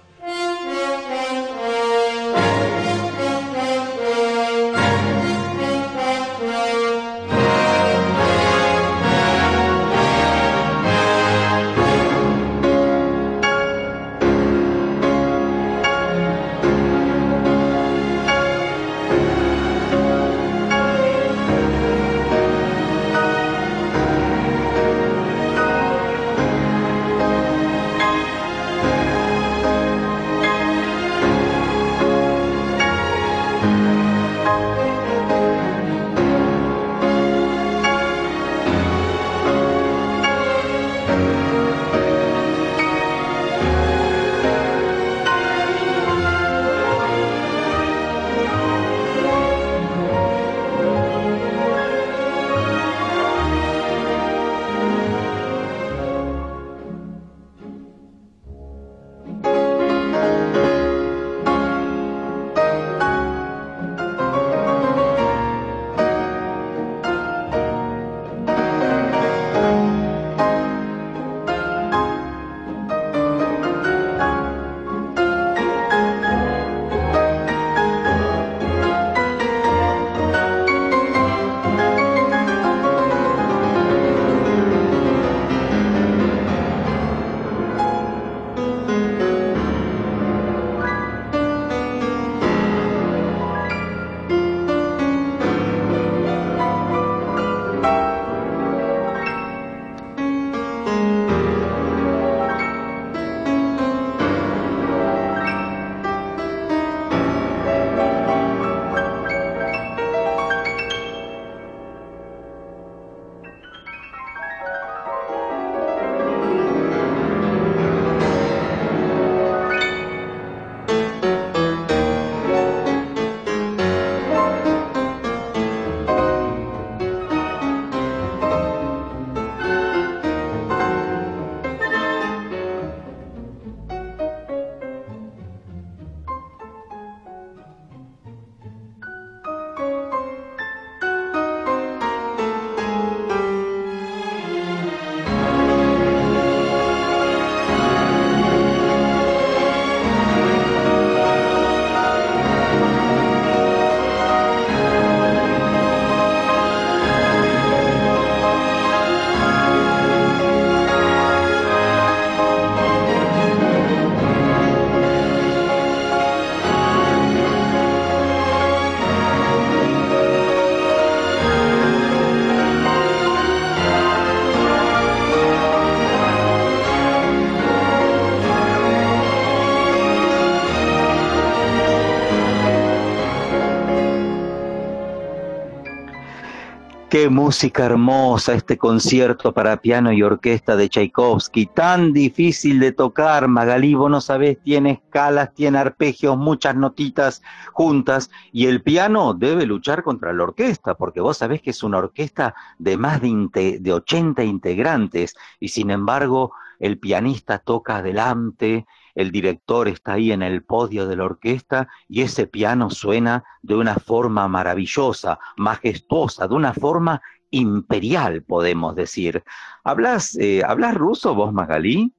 Qué 187.19 187.29
música 187.29 187.85
hermosa 187.85 188.55
este 188.55 188.79
concierto 188.79 189.53
para 189.53 189.79
piano 189.79 190.13
y 190.13 190.23
orquesta 190.23 190.77
de 190.77 190.89
Tchaikovsky, 190.89 191.67
tan 191.67 192.13
difícil 192.13 192.79
de 192.79 192.93
tocar, 192.93 193.49
Magalí, 193.49 193.95
vos 193.95 194.09
no 194.09 194.21
sabés, 194.21 194.63
tiene 194.63 194.93
escalas, 194.93 195.53
tiene 195.53 195.79
arpegios, 195.79 196.39
muchas 196.39 196.77
notitas 196.77 197.43
juntas, 197.73 198.31
y 198.53 198.67
el 198.67 198.83
piano 198.83 199.35
debe 199.35 199.67
luchar 199.67 200.05
contra 200.05 200.33
la 200.33 200.45
orquesta, 200.45 200.95
porque 200.95 201.21
vos 201.21 201.39
sabés 201.39 201.61
que 201.61 201.71
es 201.71 201.83
una 201.83 201.99
orquesta 201.99 202.55
de 202.79 202.97
más 202.97 203.21
de, 203.21 203.79
de 203.81 203.93
80 203.93 204.45
integrantes, 204.45 205.35
y 205.59 205.71
sin 205.71 205.91
embargo 205.91 206.53
el 206.79 207.01
pianista 207.01 207.59
toca 207.59 207.97
adelante, 207.97 208.87
el 209.19 209.33
director 209.33 209.89
está 209.89 210.13
ahí 210.13 210.31
en 210.31 210.43
el 210.43 210.63
podio 210.63 211.09
de 211.09 211.17
la 211.17 211.25
orquesta 211.25 211.89
y 212.09 212.23
ese 212.23 212.47
piano 212.47 212.89
suena 212.89 213.43
de 213.63 213.75
una 213.75 213.97
forma 213.97 214.47
maravillosa, 214.47 215.41
majestuosa, 215.57 216.47
de 216.47 216.55
una 216.55 216.73
forma 216.73 217.21
imperial, 217.51 218.43
podemos 218.43 218.95
decir. 218.95 219.43
¿Hablas, 219.83 220.37
eh, 220.37 220.63
¿hablas 220.65 220.95
ruso 220.95 221.35
vos, 221.35 221.53
Magalí? 221.53 222.13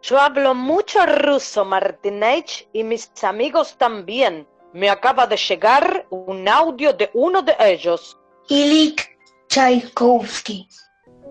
Yo 0.00 0.20
hablo 0.20 0.54
mucho 0.54 1.04
ruso, 1.06 1.64
Martinech, 1.64 2.68
y 2.72 2.84
mis 2.84 3.10
amigos 3.24 3.76
también. 3.76 4.46
Me 4.72 4.88
acaba 4.88 5.26
de 5.26 5.36
llegar 5.36 6.06
un 6.10 6.48
audio 6.48 6.92
de 6.92 7.10
uno 7.14 7.42
de 7.42 7.56
ellos. 7.58 8.16
Ilik 8.48 9.18
Tchaikovsky. 9.48 10.68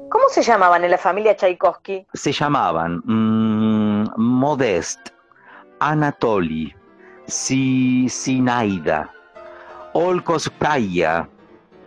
¿Cómo 0.09 0.25
se 0.29 0.43
llamaban 0.43 0.83
en 0.83 0.91
la 0.91 0.97
familia 0.97 1.35
Tchaikovsky? 1.35 2.05
Se 2.13 2.31
llamaban 2.31 3.01
mm, 3.05 4.13
Modest, 4.17 5.12
Anatoly, 5.79 6.73
Si- 7.25 8.07
Sinaida, 8.09 9.11
Olkoskaya, 9.93 11.27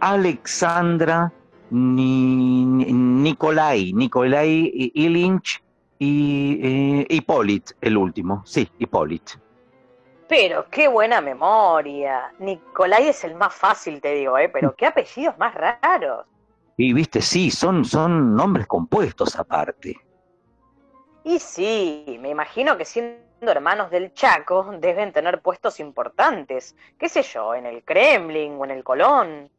Alexandra, 0.01 1.33
Ni- 1.71 2.65
Ni- 2.65 2.93
Nikolai, 2.93 3.93
Nikolai 3.93 4.71
Ilinch 4.95 5.63
y 5.99 6.59
eh, 6.63 7.07
Hippolyt, 7.09 7.73
el 7.81 7.97
último, 7.97 8.43
sí, 8.47 8.69
Hippolyt. 8.79 9.31
Pero 10.29 10.67
qué 10.71 10.89
buena 10.89 11.21
memoria. 11.21 12.33
Nicolai 12.39 13.09
es 13.09 13.25
el 13.25 13.35
más 13.35 13.55
fácil, 13.55 14.01
te 14.01 14.13
digo, 14.15 14.39
¿eh? 14.39 14.49
Pero 14.49 14.75
qué 14.77 14.87
apellidos 14.87 15.37
más 15.39 15.55
raros. 15.55 16.27
Y 16.77 16.93
viste, 16.93 17.21
sí, 17.23 17.51
son, 17.51 17.85
son 17.85 18.35
nombres 18.35 18.67
compuestos 18.67 19.37
aparte. 19.37 19.97
Y 21.25 21.39
sí, 21.39 22.19
me 22.21 22.31
imagino 22.31 22.77
que 22.77 22.85
siendo 22.85 23.26
hermanos 23.51 23.91
del 23.91 24.13
Chaco 24.13 24.71
deben 24.81 25.13
tener 25.13 25.41
puestos 25.41 25.81
importantes. 25.81 26.77
¿Qué 26.99 27.09
sé 27.09 27.23
yo? 27.23 27.55
¿En 27.55 27.67
el 27.67 27.83
Kremlin 27.85 28.57
o 28.59 28.65
en 28.65 28.71
el 28.71 28.85
Colón? 28.85 29.51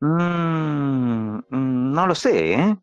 Mm, 0.00 1.38
mm, 1.48 1.92
no 1.92 2.06
lo 2.06 2.14
sé, 2.14 2.54
¿eh? 2.54 2.76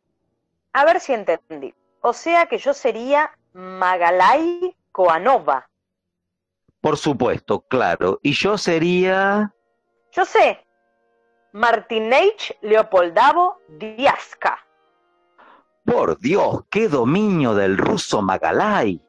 A 0.74 0.86
ver 0.86 1.00
si 1.00 1.14
entendí. 1.14 1.74
O 2.02 2.14
sea 2.14 2.48
que 2.48 2.58
yo 2.58 2.74
sería 2.74 3.32
Magalai 3.54 4.76
Koanova. 4.92 5.70
Por 6.80 6.98
supuesto, 6.98 7.62
claro. 7.62 8.20
Y 8.24 8.34
yo 8.34 8.58
sería... 8.58 9.54
Yo 10.12 10.26
sé. 10.26 10.66
Martinech 11.54 12.58
Leopoldavo 12.62 13.58
Diaska. 13.68 14.58
Por 15.86 16.20
Dios, 16.20 16.64
qué 16.70 16.88
dominio 16.88 17.54
del 17.54 17.78
ruso 17.78 18.22
Magalay. 18.22 19.04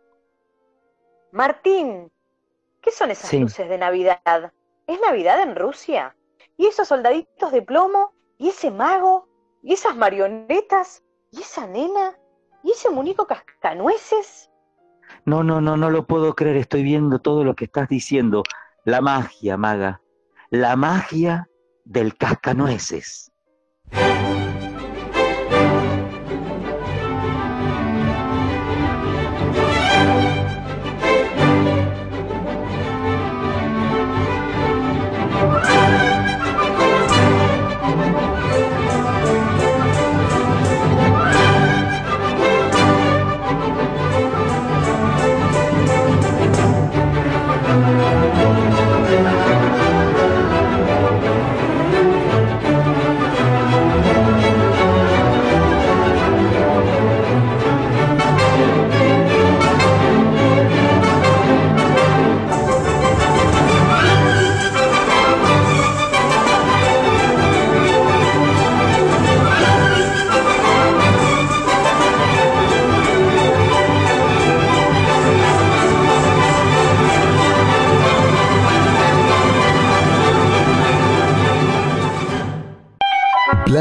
Martín, 1.32 2.12
¿qué 2.82 2.90
son 2.90 3.10
esas 3.10 3.30
Sí. 3.30 3.40
luces 3.40 3.66
de 3.66 3.78
Navidad? 3.78 4.52
¿Es 4.86 5.00
Navidad 5.00 5.40
en 5.42 5.56
Rusia? 5.56 6.14
¿Y 6.58 6.66
esos 6.66 6.88
soldaditos 6.88 7.50
de 7.52 7.62
plomo? 7.62 8.12
¿Y 8.36 8.50
ese 8.50 8.70
mago? 8.70 9.28
¿Y 9.62 9.72
esas 9.72 9.96
marionetas? 9.96 11.02
¿Y 11.30 11.40
esa 11.40 11.66
nena? 11.66 12.18
¿Y 12.62 12.72
ese 12.72 12.90
muñeco 12.90 13.26
cascanueces? 13.26 14.50
No, 15.24 15.42
no, 15.42 15.62
no, 15.62 15.78
no 15.78 15.88
lo 15.88 16.06
puedo 16.06 16.34
creer. 16.34 16.58
Estoy 16.58 16.82
viendo 16.82 17.18
todo 17.18 17.44
lo 17.44 17.54
que 17.54 17.64
estás 17.64 17.88
diciendo. 17.88 18.42
La 18.84 19.00
magia, 19.00 19.56
maga. 19.56 20.02
La 20.50 20.76
magia 20.76 21.48
del 21.86 22.14
cascanueces. 22.14 23.32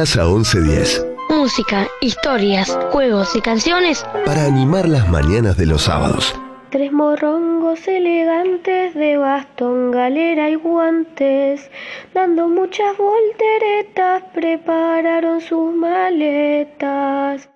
Plaza 0.01 0.25
1110. 0.25 1.05
Música, 1.29 1.87
historias, 2.01 2.75
juegos 2.89 3.35
y 3.35 3.41
canciones 3.41 4.03
Para 4.25 4.45
animar 4.45 4.89
las 4.89 5.07
mañanas 5.07 5.57
de 5.57 5.67
los 5.67 5.83
sábados. 5.83 6.33
Tres 6.71 6.91
morrongos 6.91 7.87
elegantes 7.87 8.95
de 8.95 9.17
bastón, 9.17 9.91
galera 9.91 10.49
y 10.49 10.55
guantes, 10.55 11.69
dando 12.15 12.47
muchas 12.47 12.97
volteretas, 12.97 14.23
prepararon 14.33 15.39
sus 15.39 15.71
maletas. 15.71 17.47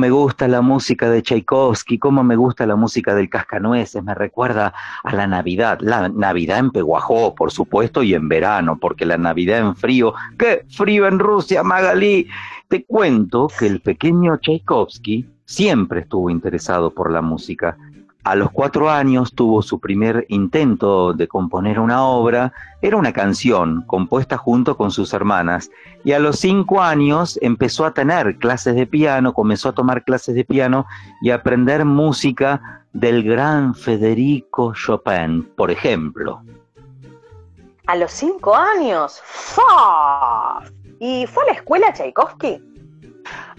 Me 0.00 0.10
gusta 0.10 0.48
la 0.48 0.62
música 0.62 1.10
de 1.10 1.20
Tchaikovsky, 1.22 1.98
cómo 1.98 2.24
me 2.24 2.34
gusta 2.34 2.66
la 2.66 2.74
música 2.74 3.14
del 3.14 3.28
Cascanueces, 3.28 4.02
me 4.02 4.14
recuerda 4.14 4.72
a 5.04 5.14
la 5.14 5.26
Navidad, 5.26 5.78
la 5.82 6.08
Navidad 6.08 6.58
en 6.58 6.70
Peguajó, 6.70 7.34
por 7.34 7.52
supuesto, 7.52 8.02
y 8.02 8.14
en 8.14 8.26
verano, 8.26 8.78
porque 8.80 9.04
la 9.04 9.18
Navidad 9.18 9.58
en 9.58 9.76
frío, 9.76 10.14
¡qué 10.38 10.64
frío 10.70 11.06
en 11.06 11.18
Rusia, 11.18 11.62
Magalí! 11.62 12.26
Te 12.68 12.84
cuento 12.84 13.48
que 13.58 13.66
el 13.66 13.80
pequeño 13.80 14.38
Tchaikovsky 14.38 15.28
siempre 15.44 16.00
estuvo 16.00 16.30
interesado 16.30 16.94
por 16.94 17.12
la 17.12 17.20
música. 17.20 17.76
A 18.22 18.34
los 18.34 18.50
cuatro 18.50 18.90
años 18.90 19.34
tuvo 19.34 19.62
su 19.62 19.80
primer 19.80 20.26
intento 20.28 21.14
de 21.14 21.26
componer 21.26 21.80
una 21.80 22.04
obra, 22.04 22.52
era 22.82 22.98
una 22.98 23.14
canción 23.14 23.82
compuesta 23.86 24.36
junto 24.36 24.76
con 24.76 24.90
sus 24.90 25.14
hermanas, 25.14 25.70
y 26.04 26.12
a 26.12 26.18
los 26.18 26.38
cinco 26.38 26.82
años 26.82 27.38
empezó 27.40 27.86
a 27.86 27.94
tener 27.94 28.36
clases 28.36 28.74
de 28.74 28.86
piano, 28.86 29.32
comenzó 29.32 29.70
a 29.70 29.74
tomar 29.74 30.04
clases 30.04 30.34
de 30.34 30.44
piano 30.44 30.86
y 31.22 31.30
a 31.30 31.36
aprender 31.36 31.86
música 31.86 32.84
del 32.92 33.22
gran 33.22 33.74
Federico 33.74 34.74
Chopin, 34.74 35.42
por 35.56 35.70
ejemplo. 35.70 36.42
A 37.86 37.96
los 37.96 38.10
cinco 38.12 38.54
años. 38.54 39.20
¡Fa! 39.24 40.60
¿Y 40.98 41.26
fue 41.26 41.42
a 41.44 41.46
la 41.46 41.52
escuela 41.54 41.92
Tchaikovsky? 41.94 42.62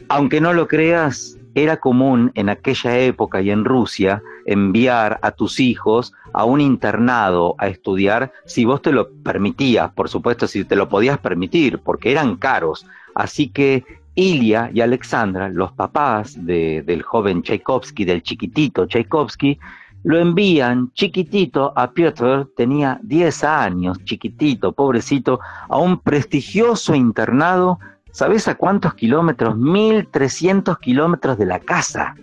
Aunque 0.10 0.40
no 0.40 0.54
lo 0.54 0.68
creas, 0.68 1.38
era 1.56 1.78
común 1.78 2.32
en 2.36 2.50
aquella 2.50 2.98
época 3.00 3.42
y 3.42 3.50
en 3.50 3.66
Rusia 3.66 4.22
enviar 4.46 5.20
a 5.22 5.32
tus 5.32 5.60
hijos 5.60 6.14
a 6.34 6.46
un 6.46 6.62
internado 6.62 7.56
a 7.58 7.68
estudiar 7.68 8.32
si 8.46 8.66
vos 8.66 8.82
te 8.82 8.92
lo 8.92 9.10
permitías, 9.24 9.92
por 9.92 10.10
supuesto, 10.10 10.48
si 10.48 10.64
te 10.66 10.76
lo 10.76 10.90
podías 10.90 11.18
permitir, 11.20 11.80
porque 11.80 12.12
eran 12.12 12.38
caros. 12.38 12.86
Así 13.16 13.50
que 13.50 13.84
Ilya 14.16 14.72
y 14.74 14.82
Alexandra, 14.82 15.50
los 15.50 15.72
papás 15.72 16.38
del 16.46 17.02
joven 17.04 17.44
Tchaikovsky, 17.44 18.06
del 18.06 18.24
chiquitito 18.24 18.86
Tchaikovsky, 18.86 19.60
lo 20.04 20.18
envían 20.18 20.92
chiquitito 20.94 21.74
a 21.76 21.92
Piotr, 21.92 22.50
tenía 22.58 23.00
10 23.04 23.44
años, 23.44 24.04
chiquitito, 24.04 24.72
pobrecito, 24.72 25.40
a 25.70 25.78
un 25.78 26.00
prestigioso 26.00 26.96
internado 26.96 27.80
¿Sabes 28.12 28.50
a 28.50 28.56
cuántos 28.56 28.94
kilómetros? 28.94 29.58
1300 29.58 30.78
kilómetros 30.80 31.38
de 31.38 31.46
la 31.46 31.60
casa. 31.60 32.16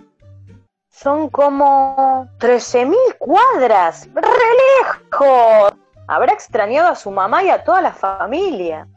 Son 1.01 1.29
como 1.29 2.27
13.000 2.41 2.93
cuadras. 3.19 4.09
¡Re 4.15 4.23
lejos! 4.83 5.73
Habrá 6.09 6.33
extrañado 6.33 6.89
a 6.89 6.97
su 6.97 7.13
mamá 7.13 7.45
y 7.45 7.51
a 7.51 7.63
toda 7.63 7.81
la 7.81 7.93
familia. 7.93 8.89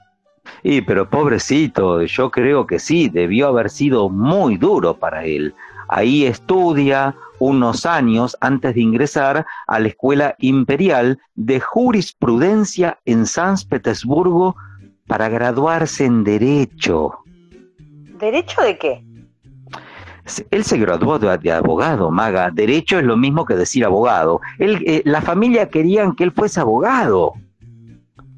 Y 0.63 0.81
pero 0.81 1.07
pobrecito, 1.07 2.01
yo 2.01 2.31
creo 2.31 2.65
que 2.65 2.79
sí, 2.79 3.07
debió 3.07 3.49
haber 3.49 3.69
sido 3.69 4.09
muy 4.09 4.57
duro 4.57 4.95
para 4.95 5.25
él. 5.25 5.53
Ahí 5.89 6.25
estudia 6.25 7.15
unos 7.37 7.85
años 7.85 8.35
antes 8.41 8.73
de 8.73 8.81
ingresar 8.81 9.45
a 9.67 9.79
la 9.79 9.89
Escuela 9.89 10.35
Imperial 10.39 11.19
de 11.35 11.59
Jurisprudencia 11.59 12.97
en 13.05 13.27
San 13.27 13.57
Petersburgo 13.69 14.55
para 15.05 15.29
graduarse 15.29 16.05
en 16.05 16.23
Derecho. 16.23 17.19
¿Derecho 18.17 18.61
de 18.61 18.77
qué? 18.79 19.11
Él 20.51 20.63
se 20.63 20.77
graduó 20.77 21.19
de, 21.19 21.51
abogado, 21.51 22.11
Maga. 22.11 22.49
Derecho 22.51 22.99
es 22.99 23.03
lo 23.03 23.17
mismo 23.17 23.45
que 23.45 23.55
decir 23.55 23.85
abogado. 23.85 24.41
Él, 24.59 24.83
eh, 24.85 25.01
la 25.05 25.21
familia 25.21 25.69
querían 25.69 26.15
que 26.15 26.23
él 26.23 26.31
fuese 26.31 26.59
abogado. 26.59 27.33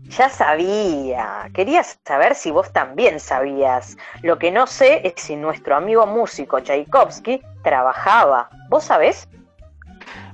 Ya 0.10 0.30
sabía. 0.30 1.50
Quería 1.54 1.84
saber 1.84 2.36
si 2.36 2.52
vos 2.52 2.72
también 2.72 3.20
sabías. 3.20 3.98
Lo 4.22 4.38
que 4.38 4.52
no 4.52 4.68
sé 4.68 5.02
es 5.08 5.14
si 5.18 5.36
nuestro 5.36 5.76
amigo 5.76 6.06
músico 6.06 6.60
Tchaikovsky 6.60 7.42
trabajaba. 7.64 8.50
¿Vos 8.70 8.84
sabés? 8.84 9.28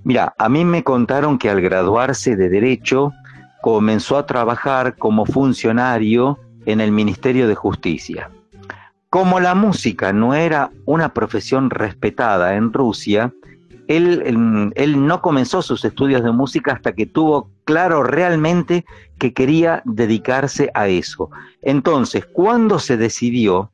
Mira, 0.04 0.34
a 0.38 0.50
mí 0.50 0.66
me 0.66 0.84
contaron 0.84 1.38
que 1.38 1.50
al 1.50 1.62
graduarse 1.62 2.36
de 2.36 2.50
Derecho 2.50 3.14
comenzó 3.62 4.18
a 4.18 4.26
trabajar 4.26 4.96
como 4.98 5.26
funcionario 5.26 6.40
en 6.66 6.82
el 6.82 6.92
Ministerio 6.92 7.48
de 7.48 7.56
Justicia. 7.56 8.30
Como 9.10 9.40
la 9.40 9.56
música 9.56 10.14
no 10.14 10.36
era 10.36 10.72
una 10.86 11.14
profesión 11.14 11.72
respetada 11.72 12.56
en 12.56 12.72
Rusia, 12.72 13.34
él, 13.88 14.72
él, 14.76 15.08
no 15.08 15.22
comenzó 15.24 15.64
sus 15.64 15.84
estudios 15.84 16.24
de 16.24 16.32
música 16.32 16.74
hasta 16.74 16.94
que 16.94 17.08
tuvo 17.08 17.50
claro 17.64 18.04
realmente 18.04 18.86
que 19.18 19.34
quería 19.34 19.82
dedicarse 19.84 20.70
a 20.76 20.88
eso. 20.88 21.32
Entonces, 21.64 22.28
cuando 22.28 22.78
se 22.78 22.98
decidió, 22.98 23.72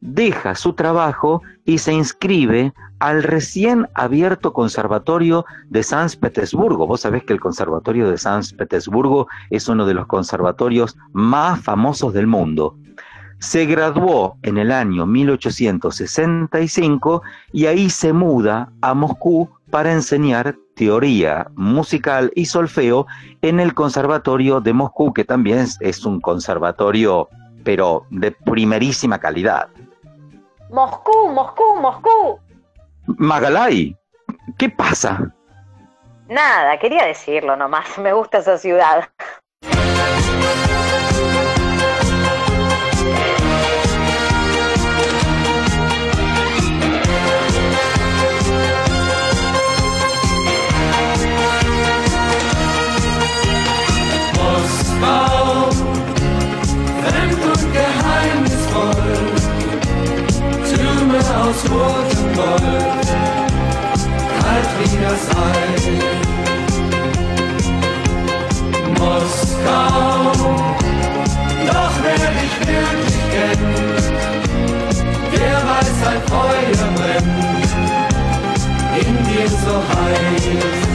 deja 0.00 0.54
su 0.54 0.74
trabajo 0.74 1.42
y 1.64 1.78
se 1.78 1.92
inscribe 1.92 2.72
al 3.00 3.24
recién 3.24 3.88
abierto 3.94 4.52
Conservatorio 4.52 5.44
de 5.70 5.82
San 5.82 6.08
Petersburgo. 6.20 6.86
Vos 6.86 7.00
sabés 7.00 7.24
que 7.24 7.32
el 7.32 7.40
Conservatorio 7.40 8.08
de 8.08 8.18
San 8.18 8.42
Petersburgo 8.56 9.26
es 9.50 9.68
uno 9.68 9.86
de 9.86 9.94
los 9.94 10.06
conservatorios 10.06 10.96
más 11.12 11.60
famosos 11.60 12.12
del 12.12 12.28
mundo. 12.28 12.76
Se 13.38 13.66
graduó 13.66 14.36
en 14.42 14.58
el 14.58 14.72
año 14.72 15.06
1865 15.06 17.22
y 17.52 17.66
ahí 17.66 17.88
se 17.88 18.12
muda 18.12 18.72
a 18.80 18.94
Moscú 18.94 19.48
para 19.70 19.92
enseñar 19.92 20.56
teoría 20.74 21.46
musical 21.54 22.32
y 22.34 22.46
solfeo 22.46 23.06
en 23.42 23.60
el 23.60 23.74
Conservatorio 23.74 24.60
de 24.60 24.72
Moscú, 24.72 25.12
que 25.12 25.24
también 25.24 25.66
es 25.80 26.04
un 26.04 26.20
conservatorio, 26.20 27.28
pero 27.64 28.06
de 28.10 28.32
primerísima 28.32 29.18
calidad. 29.18 29.68
Moscú, 30.70 31.28
Moscú, 31.28 31.76
Moscú. 31.80 32.40
Magalay, 33.06 33.96
¿qué 34.56 34.68
pasa? 34.68 35.32
Nada, 36.28 36.78
quería 36.78 37.06
decirlo 37.06 37.56
nomás, 37.56 37.98
me 38.02 38.12
gusta 38.12 38.38
esa 38.38 38.58
ciudad. 38.58 39.08
Das 65.08 65.28
Eis. 65.36 65.84
Moskau, 68.98 70.32
doch 71.66 71.94
wer 72.02 72.30
dich 72.38 72.56
wirklich 72.66 73.18
kennt, 73.32 74.12
der 75.32 75.56
weiß, 75.68 75.98
ein 76.08 76.22
Feuer 76.28 76.88
brennt 76.96 77.38
in 79.00 79.16
dir 79.24 79.48
so 79.48 79.74
heiß. 79.76 80.87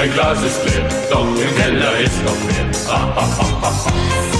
dein 0.00 0.12
Glas 0.14 0.42
ist 0.42 0.64
leer, 0.64 0.88
doch 1.10 1.26
im 1.26 1.56
Keller 1.56 2.00
ist 2.00 2.24
noch 2.24 2.32
mehr. 2.46 2.70
Ah, 2.88 3.12
ah, 3.16 3.28
ah, 3.38 3.58
ah, 3.62 3.84
ah. 3.86 4.39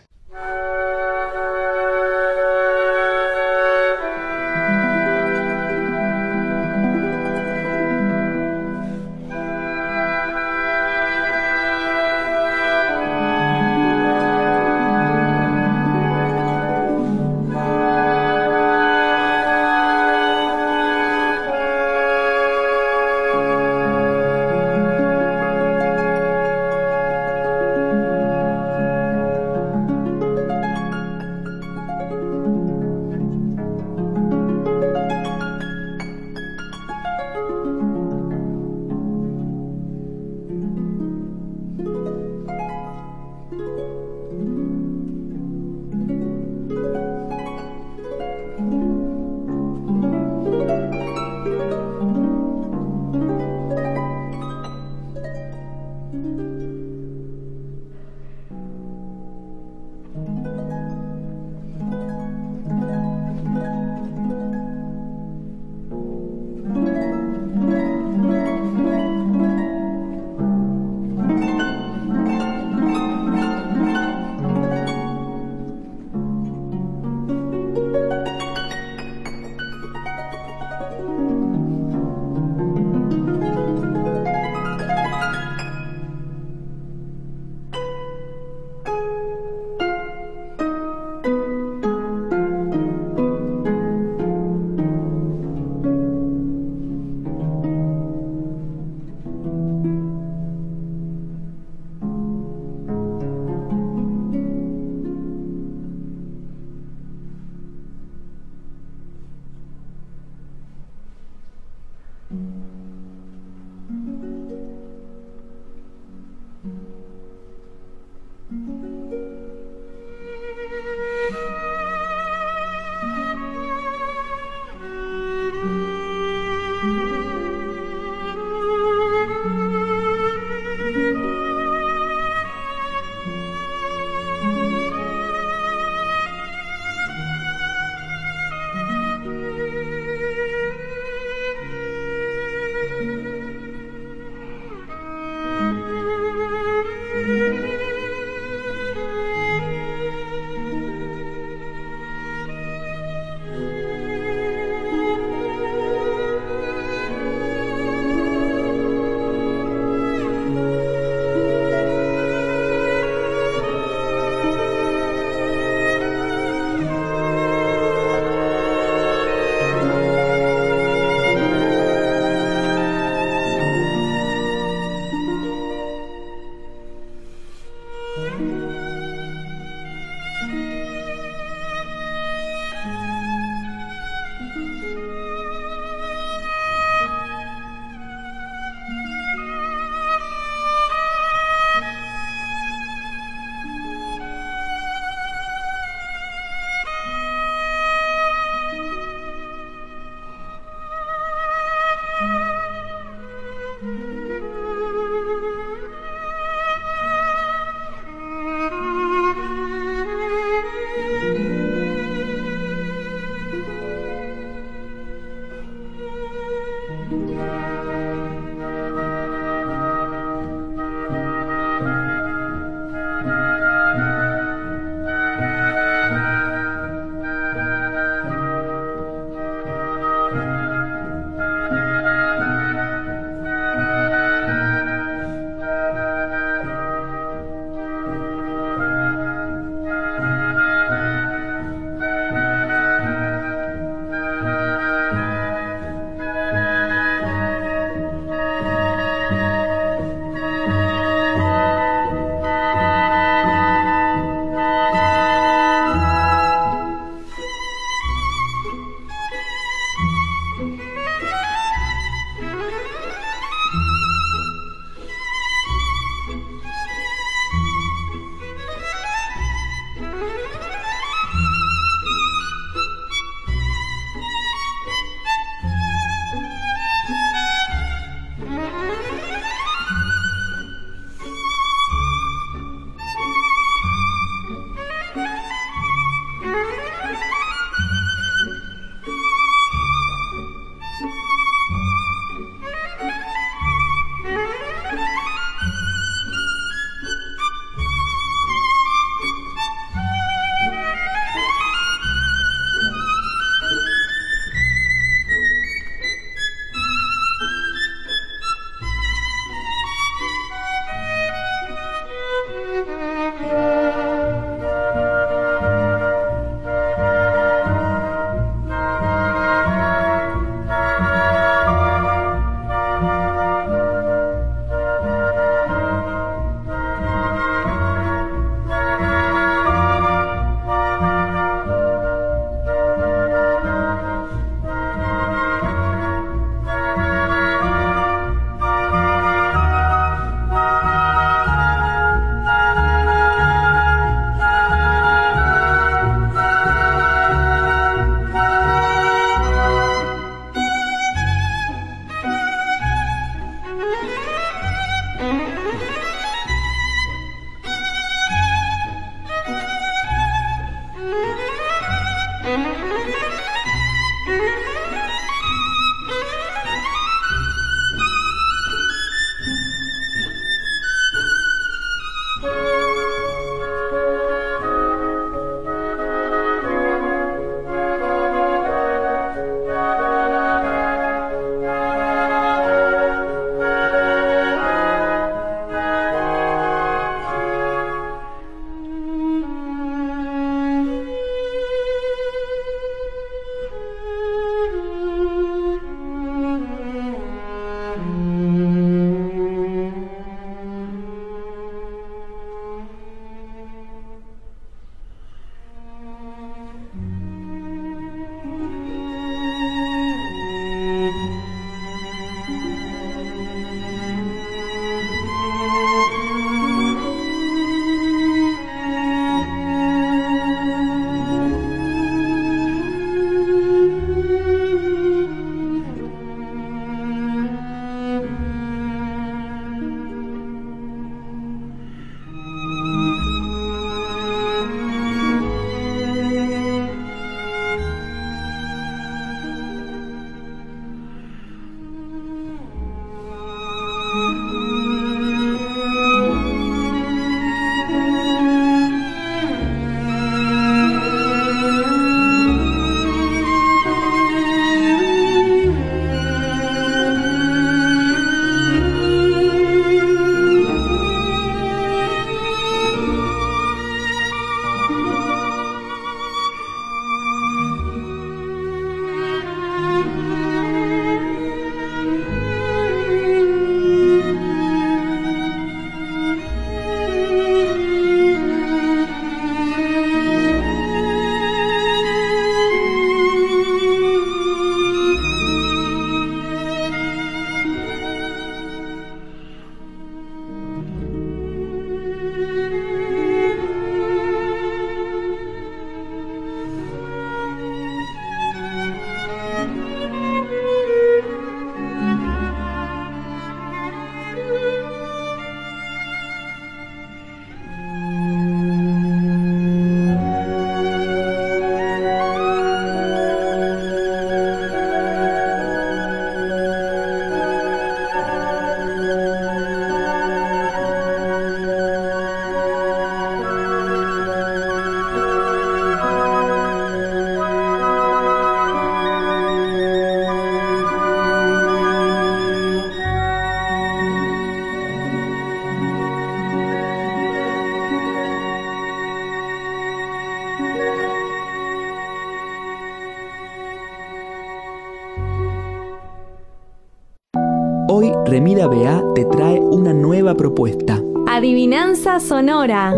Sonora. 552.21 552.93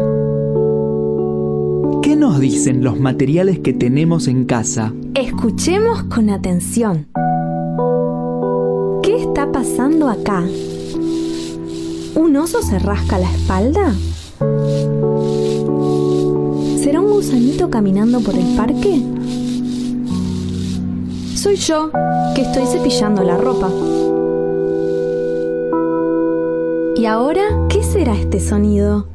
¿Qué 2.01 2.15
nos 2.15 2.39
dicen 2.39 2.83
los 2.83 2.99
materiales 2.99 3.59
que 3.59 3.73
tenemos 3.73 4.27
en 4.27 4.45
casa? 4.45 4.93
Escuchemos 5.15 6.03
con 6.03 6.29
atención. 6.29 7.07
¿Qué 9.01 9.15
está 9.17 9.51
pasando 9.51 10.09
acá? 10.09 10.43
¿Un 12.15 12.35
oso 12.35 12.61
se 12.61 12.77
rasca 12.79 13.17
la 13.17 13.31
espalda? 13.31 13.93
¿Será 16.77 16.99
un 16.99 17.11
gusanito 17.11 17.69
caminando 17.69 18.19
por 18.19 18.35
el 18.35 18.55
parque? 18.55 19.01
Soy 21.35 21.55
yo, 21.55 21.91
que 22.35 22.41
estoy 22.41 22.65
cepillando 22.65 23.23
la 23.23 23.37
ropa. 23.37 23.69
¿Y 26.95 27.05
ahora 27.05 27.42
este 28.15 28.39
sonido? 28.39 29.07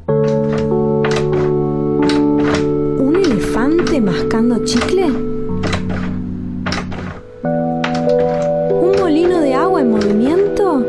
¿Un 2.97 3.15
elefante 3.15 4.01
mascando 4.01 4.63
chicle? 4.65 5.05
¿Un 7.43 8.91
molino 8.99 9.39
de 9.39 9.53
agua 9.53 9.81
en 9.81 9.91
movimiento? 9.91 10.85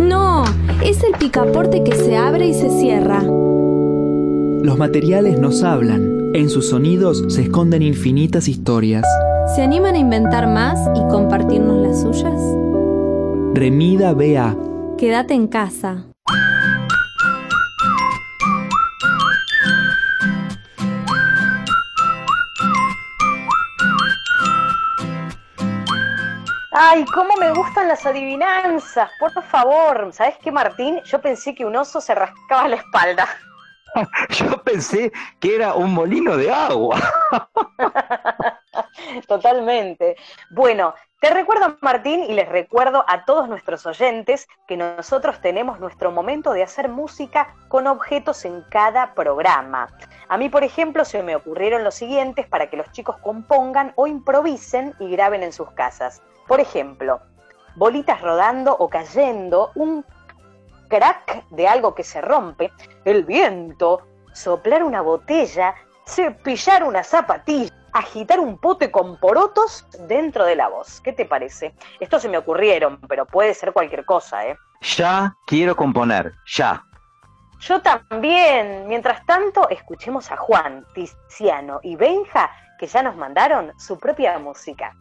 No, 0.00 0.44
es 0.84 1.02
el 1.02 1.12
picaporte 1.18 1.82
que 1.82 1.94
se 1.94 2.16
abre 2.16 2.46
y 2.48 2.54
se 2.54 2.70
cierra. 2.70 3.22
Los 3.22 4.78
materiales 4.78 5.38
nos 5.38 5.62
hablan. 5.62 6.32
En 6.34 6.50
sus 6.50 6.68
sonidos 6.68 7.24
se 7.28 7.42
esconden 7.42 7.82
infinitas 7.82 8.48
historias. 8.48 9.04
¿Se 9.54 9.62
animan 9.62 9.94
a 9.94 9.98
inventar 9.98 10.46
más 10.48 10.78
y 10.94 11.00
compartirnos 11.08 11.86
las 11.86 12.02
suyas? 12.02 12.40
Remida 13.54 14.12
BA. 14.12 14.56
Quédate 14.98 15.34
en 15.34 15.46
casa. 15.46 16.06
Ay, 26.72 27.04
cómo 27.14 27.36
me 27.38 27.52
gustan 27.52 27.88
las 27.88 28.06
adivinanzas, 28.06 29.10
por 29.18 29.30
favor. 29.44 30.08
¿Sabes 30.12 30.36
qué, 30.42 30.50
Martín? 30.50 31.02
Yo 31.04 31.20
pensé 31.20 31.54
que 31.54 31.66
un 31.66 31.76
oso 31.76 32.00
se 32.00 32.14
rascaba 32.14 32.66
la 32.68 32.76
espalda. 32.76 33.28
Yo 34.30 34.62
pensé 34.62 35.12
que 35.40 35.56
era 35.56 35.74
un 35.74 35.92
molino 35.92 36.38
de 36.38 36.50
agua. 36.50 36.98
Totalmente. 39.26 40.16
Bueno, 40.50 40.94
te 41.20 41.30
recuerdo, 41.30 41.76
Martín, 41.80 42.24
y 42.24 42.34
les 42.34 42.48
recuerdo 42.48 43.04
a 43.08 43.24
todos 43.24 43.48
nuestros 43.48 43.86
oyentes 43.86 44.48
que 44.68 44.76
nosotros 44.76 45.40
tenemos 45.40 45.80
nuestro 45.80 46.10
momento 46.10 46.52
de 46.52 46.62
hacer 46.62 46.88
música 46.88 47.54
con 47.68 47.86
objetos 47.86 48.44
en 48.44 48.62
cada 48.70 49.14
programa. 49.14 49.88
A 50.28 50.36
mí, 50.36 50.48
por 50.48 50.62
ejemplo, 50.62 51.04
se 51.04 51.22
me 51.22 51.36
ocurrieron 51.36 51.84
los 51.84 51.94
siguientes 51.94 52.46
para 52.46 52.68
que 52.68 52.76
los 52.76 52.90
chicos 52.92 53.16
compongan 53.18 53.92
o 53.96 54.06
improvisen 54.06 54.94
y 55.00 55.10
graben 55.10 55.42
en 55.42 55.52
sus 55.52 55.70
casas. 55.72 56.22
Por 56.46 56.60
ejemplo, 56.60 57.20
bolitas 57.76 58.20
rodando 58.20 58.76
o 58.76 58.88
cayendo, 58.88 59.72
un 59.74 60.04
crack 60.88 61.48
de 61.50 61.66
algo 61.66 61.94
que 61.94 62.04
se 62.04 62.20
rompe, 62.20 62.72
el 63.04 63.24
viento, 63.24 64.02
soplar 64.32 64.84
una 64.84 65.00
botella, 65.00 65.74
cepillar 66.06 66.84
una 66.84 67.02
zapatilla, 67.02 67.74
agitar 67.98 68.38
un 68.40 68.58
pote 68.58 68.90
con 68.90 69.18
porotos 69.18 69.86
dentro 70.06 70.44
de 70.44 70.56
la 70.56 70.68
voz. 70.68 71.00
¿Qué 71.00 71.12
te 71.12 71.24
parece? 71.24 71.74
Esto 71.98 72.18
se 72.18 72.28
me 72.28 72.38
ocurrieron, 72.38 73.00
pero 73.08 73.24
puede 73.26 73.54
ser 73.54 73.72
cualquier 73.72 74.04
cosa, 74.04 74.46
¿eh? 74.46 74.56
Ya 74.82 75.34
quiero 75.46 75.74
componer, 75.74 76.34
ya. 76.46 76.84
Yo 77.60 77.80
también. 77.80 78.86
Mientras 78.86 79.24
tanto, 79.24 79.68
escuchemos 79.70 80.30
a 80.30 80.36
Juan, 80.36 80.84
Tiziano 80.94 81.80
y 81.82 81.96
Benja, 81.96 82.50
que 82.78 82.86
ya 82.86 83.02
nos 83.02 83.16
mandaron 83.16 83.72
su 83.78 83.98
propia 83.98 84.38
música. 84.38 84.94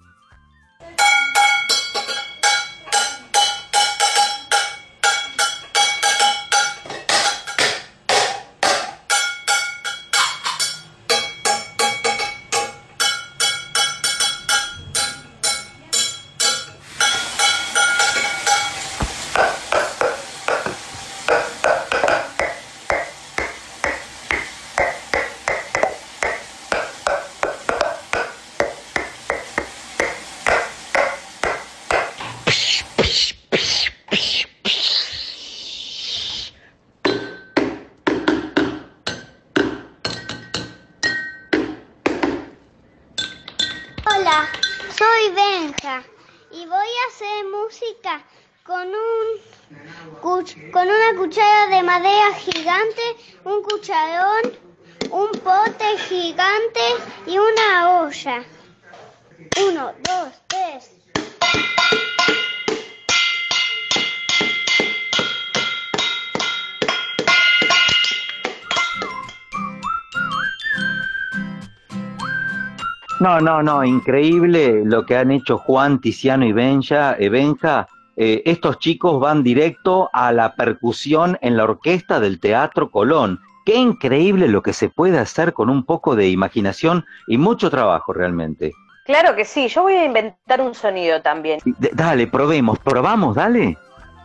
No, 73.36 73.42
no, 73.42 73.62
no, 73.62 73.84
increíble 73.84 74.84
lo 74.86 75.06
que 75.06 75.18
han 75.18 75.30
hecho 75.30 75.58
Juan, 75.58 76.00
Tiziano 76.00 76.46
y 76.46 76.54
Benja. 76.54 77.18
eh, 77.20 77.28
Benja. 77.28 77.86
Eh, 78.16 78.44
estos 78.46 78.80
chicos 78.80 79.20
van 79.20 79.44
directo 79.44 80.10
a 80.14 80.32
la 80.32 80.56
percusión 80.56 81.38
en 81.42 81.58
la 81.58 81.66
orquesta 81.66 82.22
del 82.22 82.40
Teatro 82.40 82.90
Colón. 82.90 83.42
Qué 83.66 83.76
increíble 83.76 84.48
lo 84.48 84.62
que 84.62 84.72
se 84.72 84.88
puede 84.88 85.20
hacer 85.20 85.52
con 85.52 85.70
un 85.70 85.84
poco 85.86 86.16
de 86.16 86.30
imaginación 86.30 87.04
y 87.28 87.38
mucho 87.38 87.70
trabajo 87.70 88.14
realmente. 88.14 88.72
Claro 89.06 89.36
que 89.36 89.44
sí, 89.44 89.68
yo 89.68 89.82
voy 89.82 89.96
a 89.96 90.06
inventar 90.06 90.62
un 90.62 90.74
sonido 90.74 91.22
también. 91.22 91.60
D- 91.66 91.92
dale, 91.94 92.28
probemos, 92.28 92.80
probamos, 92.80 93.36
dale. 93.36 93.78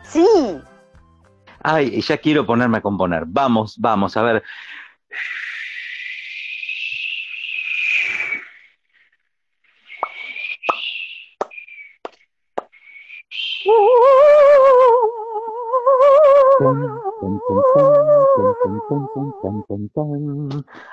Sí, 0.05 0.25
Ay, 1.63 2.01
ya 2.01 2.17
quiero 2.17 2.47
ponerme 2.47 2.79
a 2.79 2.81
componer. 2.81 3.25
Vamos, 3.27 3.77
vamos, 3.77 4.17
a 4.17 4.23
ver. 4.23 4.43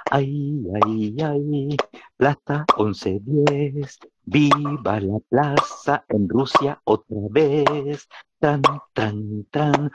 Ay, 0.10 0.64
ay, 0.82 1.16
ay, 1.22 1.78
Plaza 2.18 2.66
1110, 2.78 4.00
viva 4.26 5.00
la 5.00 5.20
plaza 5.30 6.06
en 6.10 6.30
Rusia 6.30 6.80
otra 6.86 7.18
vez. 7.30 8.08
Tan, 8.40 8.62
tan, 8.94 9.44
tan. 9.52 9.92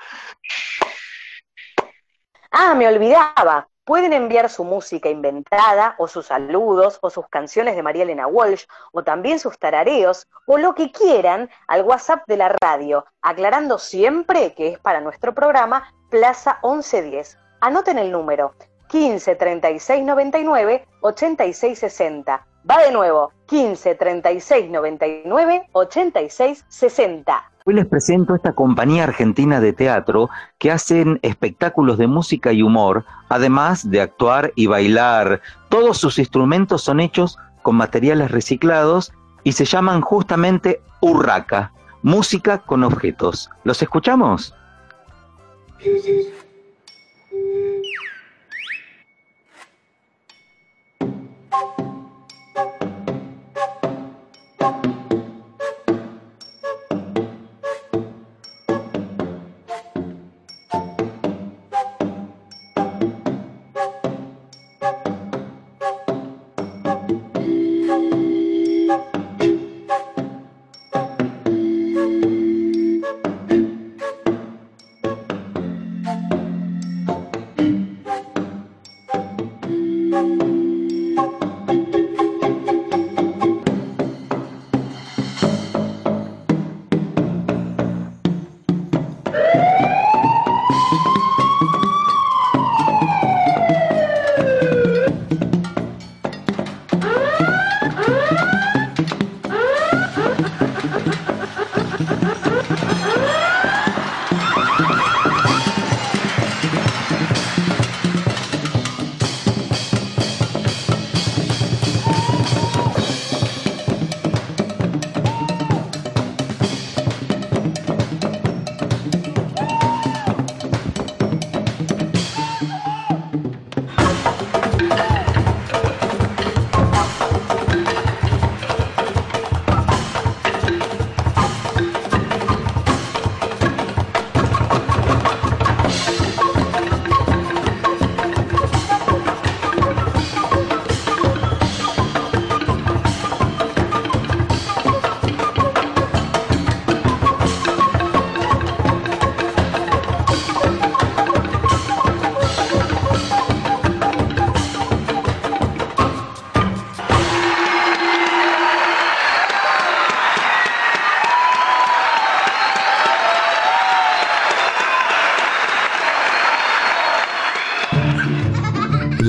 Ah, 2.50 2.74
me 2.74 2.86
olvidaba. 2.86 3.71
Pueden 3.84 4.12
enviar 4.12 4.48
su 4.48 4.62
música 4.62 5.08
inventada, 5.08 5.96
o 5.98 6.06
sus 6.06 6.26
saludos, 6.26 7.00
o 7.02 7.10
sus 7.10 7.26
canciones 7.26 7.74
de 7.74 7.82
María 7.82 8.04
Elena 8.04 8.28
Walsh, 8.28 8.66
o 8.92 9.02
también 9.02 9.40
sus 9.40 9.58
tarareos, 9.58 10.28
o 10.46 10.56
lo 10.56 10.76
que 10.76 10.92
quieran 10.92 11.50
al 11.66 11.82
WhatsApp 11.82 12.22
de 12.28 12.36
la 12.36 12.54
radio, 12.62 13.04
aclarando 13.22 13.78
siempre 13.78 14.54
que 14.54 14.68
es 14.68 14.78
para 14.78 15.00
nuestro 15.00 15.34
programa 15.34 15.92
Plaza 16.10 16.60
1110. 16.62 17.38
Anoten 17.60 17.98
el 17.98 18.12
número 18.12 18.54
15 18.86 19.34
36 19.34 20.04
99 20.04 20.86
86 21.00 21.78
60. 21.80 22.46
Va 22.70 22.78
de 22.84 22.92
nuevo, 22.92 23.32
15 23.46 23.96
36 23.96 24.70
99 24.70 25.68
86 25.72 26.64
60. 26.68 27.51
Hoy 27.64 27.74
les 27.74 27.86
presento 27.86 28.34
esta 28.34 28.54
compañía 28.54 29.04
argentina 29.04 29.60
de 29.60 29.72
teatro 29.72 30.28
que 30.58 30.72
hacen 30.72 31.20
espectáculos 31.22 31.96
de 31.96 32.08
música 32.08 32.52
y 32.52 32.60
humor, 32.60 33.04
además 33.28 33.88
de 33.88 34.00
actuar 34.00 34.52
y 34.56 34.66
bailar. 34.66 35.40
Todos 35.68 35.98
sus 35.98 36.18
instrumentos 36.18 36.82
son 36.82 36.98
hechos 36.98 37.38
con 37.62 37.76
materiales 37.76 38.32
reciclados 38.32 39.12
y 39.44 39.52
se 39.52 39.64
llaman 39.64 40.00
justamente 40.00 40.82
Urraca. 41.00 41.72
música 42.02 42.58
con 42.58 42.82
objetos. 42.82 43.48
¿Los 43.62 43.80
escuchamos? 43.80 44.52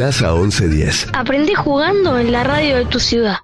Plaza 0.04 0.34
1110. 0.34 1.12
Aprendí 1.14 1.54
jugando 1.56 2.20
en 2.20 2.34
la 2.34 2.44
radio 2.44 2.76
de 2.76 2.84
tu 2.84 3.00
ciudad. 3.00 3.38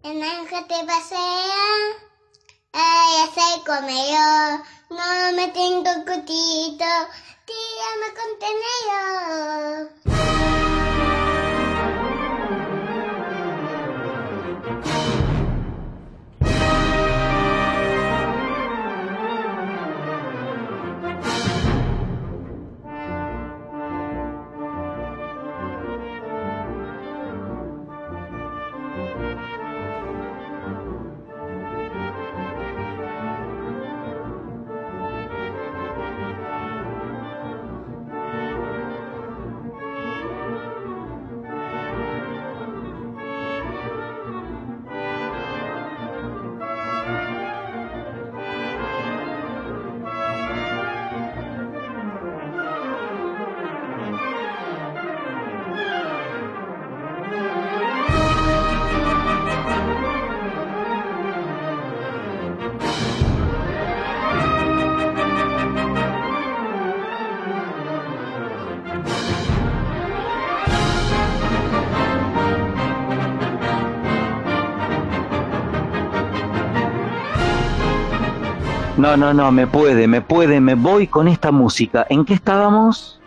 No, 79.09 79.17
no, 79.17 79.33
no, 79.33 79.51
me 79.51 79.65
puede, 79.65 80.07
me 80.07 80.21
puede, 80.21 80.61
me 80.61 80.75
voy 80.75 81.07
con 81.07 81.27
esta 81.27 81.51
música. 81.51 82.05
¿En 82.09 82.23
qué 82.23 82.35
estábamos? 82.35 83.19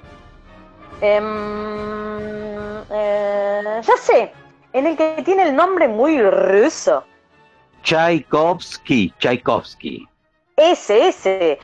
Em, 1.00 1.24
eh, 2.88 3.80
ya 3.82 3.96
sé, 3.96 4.32
en 4.72 4.86
el 4.86 4.96
que 4.96 5.20
tiene 5.24 5.42
el 5.42 5.56
nombre 5.56 5.88
muy 5.88 6.22
ruso. 6.22 7.02
Tchaikovsky, 7.82 9.12
Tchaikovsky. 9.18 10.08
Ese, 10.54 11.08
ese. 11.08 11.58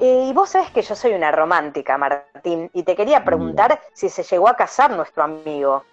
Eh, 0.00 0.26
y 0.28 0.32
vos 0.32 0.48
sabés 0.48 0.72
que 0.72 0.82
yo 0.82 0.96
soy 0.96 1.12
una 1.12 1.30
romántica, 1.30 1.96
Martín, 1.96 2.68
y 2.74 2.82
te 2.82 2.96
quería 2.96 3.24
preguntar 3.24 3.80
si 3.92 4.08
se 4.08 4.24
llegó 4.24 4.48
a 4.48 4.56
casar 4.56 4.90
nuestro 4.90 5.22
amigo. 5.22 5.84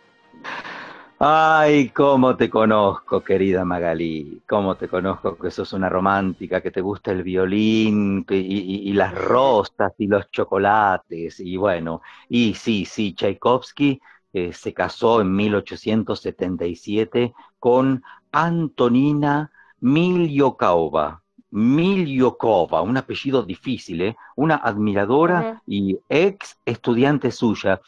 Ay, 1.22 1.90
cómo 1.90 2.38
te 2.38 2.50
conozco, 2.50 3.22
querida 3.24 3.66
Magalí, 3.66 4.42
cómo 4.48 4.78
te 4.78 4.88
conozco 4.88 5.38
que 5.38 5.52
sos 5.52 5.74
una 5.74 5.90
romántica, 5.90 6.62
que 6.62 6.72
te 6.72 6.80
gusta 6.82 7.12
el 7.12 7.24
violín 7.24 8.26
y, 8.30 8.36
y- 8.38 8.90
y 8.90 8.94
las 8.94 9.14
rosas 9.14 9.92
y 9.98 10.08
los 10.08 10.32
chocolates, 10.32 11.40
y 11.42 11.58
bueno, 11.58 12.02
y 12.30 12.54
sí, 12.54 12.86
sí, 12.86 13.14
Tchaikovsky 13.14 14.00
eh, 14.32 14.54
se 14.54 14.74
casó 14.74 15.20
en 15.22 15.36
1877 15.36 17.34
con 17.60 18.02
Antonina 18.32 19.52
Milyokova. 19.82 21.22
Milyokova, 21.52 22.82
un 22.82 22.96
apellido 22.96 23.44
difícil, 23.44 24.02
¿eh? 24.04 24.16
Una 24.36 24.56
admiradora 24.56 25.48
y 25.66 25.98
ex 26.08 26.58
estudiante 26.64 27.32
suya. 27.32 27.82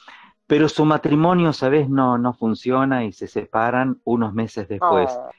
Pero 0.51 0.67
su 0.67 0.83
matrimonio, 0.83 1.53
¿sabes? 1.53 1.87
No, 1.87 2.17
no 2.17 2.33
funciona 2.33 3.05
y 3.05 3.13
se 3.13 3.27
separan 3.27 4.01
unos 4.03 4.33
meses 4.33 4.67
después. 4.67 5.09
Oh. 5.09 5.29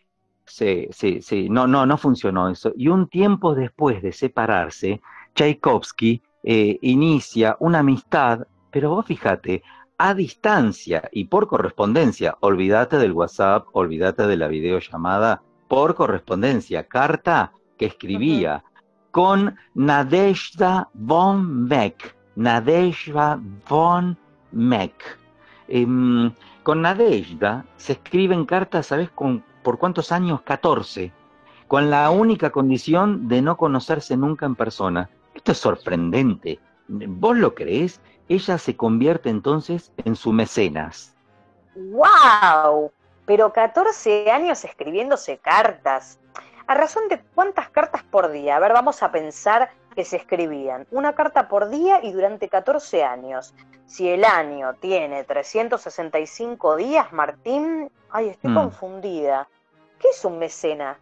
Sí, 0.46 0.88
sí, 0.90 1.20
sí, 1.20 1.50
no, 1.50 1.66
no, 1.66 1.84
no 1.84 1.98
funcionó 1.98 2.48
eso. 2.48 2.72
Y 2.78 2.88
un 2.88 3.08
tiempo 3.08 3.54
después 3.54 4.00
de 4.00 4.12
separarse, 4.12 5.02
Tchaikovsky 5.34 6.22
eh, 6.42 6.78
inicia 6.80 7.58
una 7.60 7.80
amistad, 7.80 8.46
pero 8.70 8.88
vos 8.88 9.04
fíjate, 9.04 9.62
a 9.98 10.14
distancia 10.14 11.10
y 11.12 11.26
por 11.26 11.46
correspondencia. 11.46 12.38
Olvídate 12.40 12.96
del 12.96 13.12
WhatsApp, 13.12 13.66
olvídate 13.72 14.26
de 14.26 14.38
la 14.38 14.48
videollamada, 14.48 15.42
por 15.68 15.94
correspondencia, 15.94 16.88
carta 16.88 17.52
que 17.76 17.84
escribía 17.84 18.64
con 19.10 19.56
Nadezhda 19.74 20.88
von 20.94 21.66
Meck. 21.68 22.16
Nadezhda 22.34 23.38
von 23.68 24.16
Meck. 24.52 25.18
Em, 25.68 26.32
con 26.62 26.82
Nadezhda 26.82 27.64
se 27.76 27.94
escriben 27.94 28.44
cartas, 28.44 28.86
¿sabes 28.86 29.10
con, 29.10 29.42
por 29.62 29.78
cuántos 29.78 30.12
años? 30.12 30.42
14. 30.42 31.12
con 31.68 31.88
la 31.88 32.10
única 32.10 32.50
condición 32.50 33.28
de 33.28 33.40
no 33.40 33.56
conocerse 33.56 34.14
nunca 34.16 34.44
en 34.44 34.54
persona. 34.54 35.08
Esto 35.34 35.52
es 35.52 35.58
sorprendente. 35.58 36.60
¿Vos 36.86 37.36
lo 37.38 37.54
creés? 37.54 38.02
Ella 38.28 38.58
se 38.58 38.76
convierte 38.76 39.30
entonces 39.30 39.90
en 40.04 40.14
su 40.14 40.32
mecenas. 40.32 41.14
¡Wow! 41.74 42.92
Pero 43.24 43.52
14 43.52 44.30
años 44.30 44.64
escribiéndose 44.64 45.38
cartas. 45.38 46.18
¿A 46.66 46.74
razón 46.74 47.08
de 47.08 47.20
cuántas 47.34 47.70
cartas 47.70 48.02
por 48.02 48.30
día? 48.30 48.56
A 48.56 48.60
ver, 48.60 48.72
vamos 48.72 49.02
a 49.02 49.10
pensar 49.10 49.70
que 49.94 50.04
se 50.04 50.16
escribían. 50.16 50.86
Una 50.90 51.14
carta 51.14 51.48
por 51.48 51.68
día 51.68 52.00
y 52.02 52.12
durante 52.12 52.48
14 52.48 53.04
años. 53.04 53.54
Si 53.86 54.08
el 54.08 54.24
año 54.24 54.74
tiene 54.80 55.24
365 55.24 56.76
días, 56.76 57.12
Martín, 57.12 57.90
ay, 58.10 58.28
estoy 58.28 58.50
Mm. 58.50 58.54
confundida. 58.54 59.48
¿Qué 59.98 60.08
es 60.08 60.24
un 60.24 60.38
mecena? 60.38 60.98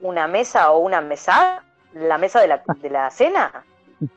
¿Una 0.00 0.26
mesa 0.26 0.72
o 0.72 0.78
una 0.78 1.00
mesa? 1.00 1.62
¿La 1.94 2.18
mesa 2.18 2.40
de 2.40 2.48
la, 2.48 2.62
de 2.66 2.90
la 2.90 3.10
cena? 3.10 3.64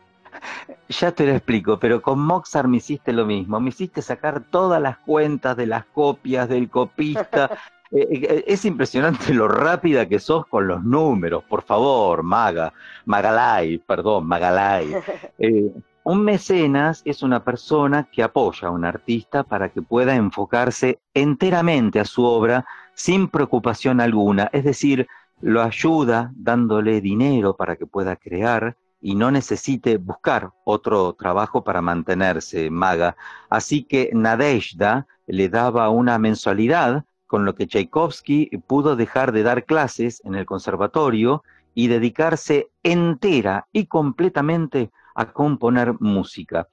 Ya 0.90 1.12
te 1.12 1.26
lo 1.26 1.32
explico, 1.32 1.80
pero 1.80 2.02
con 2.02 2.20
Mozart 2.20 2.68
me 2.68 2.78
hiciste 2.78 3.14
lo 3.14 3.26
mismo. 3.26 3.60
Me 3.60 3.70
hiciste 3.70 4.02
sacar 4.02 4.42
todas 4.52 4.82
las 4.82 4.98
cuentas 5.00 5.56
de 5.56 5.66
las 5.66 5.86
copias 5.86 6.50
del 6.50 6.70
copista. 6.70 7.50
Eh, 7.92 8.08
eh, 8.12 8.44
es 8.48 8.66
impresionante 8.66 9.34
lo 9.34 9.48
rápida 9.48 10.08
que 10.08 10.20
sos 10.20 10.46
con 10.48 10.68
los 10.68 10.84
números. 10.84 11.44
Por 11.44 11.62
favor, 11.62 12.24
Maga, 12.24 12.74
Magalay, 13.06 13.78
perdón, 13.80 14.28
Magalay. 14.28 14.96
Eh, 15.38 15.70
un 16.04 16.24
mecenas 16.24 17.02
es 17.04 17.24
una 17.24 17.44
persona 17.44 18.08
que 18.12 18.24
apoya 18.24 18.68
a 18.68 18.72
un 18.72 18.86
artista 18.86 19.44
para 19.44 19.70
que 19.70 19.82
pueda 19.82 20.16
enfocarse 20.16 21.00
enteramente 21.14 22.00
a 22.00 22.06
su 22.06 22.24
obra 22.24 22.66
sin 22.94 23.28
preocupación 23.28 24.00
alguna. 24.00 24.50
Es 24.54 24.64
decir, 24.64 25.08
lo 25.42 25.62
ayuda 25.62 26.32
dándole 26.36 27.02
dinero 27.02 27.56
para 27.56 27.76
que 27.76 27.86
pueda 27.86 28.16
crear 28.16 28.78
y 29.02 29.16
no 29.16 29.30
necesite 29.30 29.98
buscar 29.98 30.52
otro 30.64 31.14
trabajo 31.14 31.64
para 31.64 31.82
mantenerse, 31.82 32.70
maga. 32.70 33.16
Así 33.50 33.84
que 33.84 34.10
Nadezhda 34.14 35.08
le 35.28 35.50
daba 35.50 35.90
una 35.90 36.18
mensualidad, 36.18 37.06
con 37.36 37.44
lo 37.44 37.54
que 37.54 37.68
Tchaikovsky 37.68 38.50
pudo 38.66 38.96
dejar 38.96 39.34
de 39.34 39.44
dar 39.44 39.66
clases 39.66 40.22
en 40.24 40.36
el 40.36 40.46
conservatorio 40.46 41.44
y 41.74 41.90
dedicarse 41.90 42.70
entera 42.82 43.68
y 43.74 43.88
completamente 43.88 44.90
a 45.16 45.34
componer 45.34 46.00
música. 46.00 46.70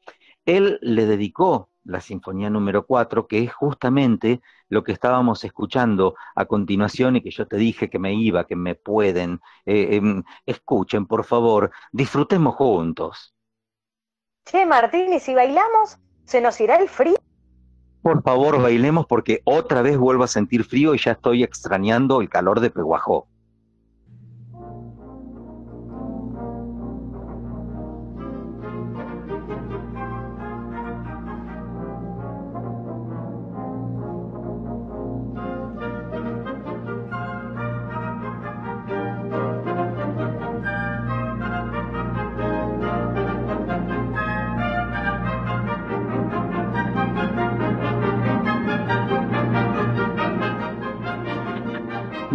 Él 0.47 0.79
le 0.81 1.07
dedicó 1.07 1.69
la 1.83 2.01
Sinfonía 2.01 2.49
número 2.49 2.87
4, 2.87 3.27
que 3.27 3.43
es 3.43 3.53
justamente 3.53 4.41
lo 4.69 4.85
que 4.85 4.93
estábamos 4.93 5.43
escuchando 5.43 6.15
a 6.37 6.45
continuación 6.45 7.17
y 7.17 7.23
que 7.23 7.33
yo 7.33 7.49
te 7.49 7.57
dije 7.57 7.91
que 7.91 7.99
me 7.99 8.15
iba, 8.15 8.47
que 8.47 8.55
me 8.55 8.77
pueden. 8.77 9.41
Eh, 9.67 9.97
em, 9.97 10.23
escuchen, 10.47 11.07
por 11.07 11.25
favor, 11.25 11.73
disfrutemos 11.91 12.55
juntos. 12.55 13.35
Che, 14.47 14.65
Martín, 14.65 15.13
¿y 15.13 15.19
si 15.19 15.35
bailamos? 15.35 15.99
¿Se 16.25 16.41
nos 16.41 16.61
irá 16.61 16.77
el 16.77 16.89
frío? 16.89 17.17
Por 18.03 18.23
favor, 18.23 18.61
bailemos 18.61 19.07
porque 19.07 19.43
otra 19.45 19.81
vez 19.81 19.97
vuelvo 19.97 20.25
a 20.25 20.29
sentir 20.29 20.65
frío 20.65 20.95
y 20.95 20.99
ya 20.99 21.13
estoy 21.13 21.45
extrañando 21.45 22.21
el 22.21 22.29
calor 22.29 22.59
de 22.59 22.71
Peguajó. 22.71 23.29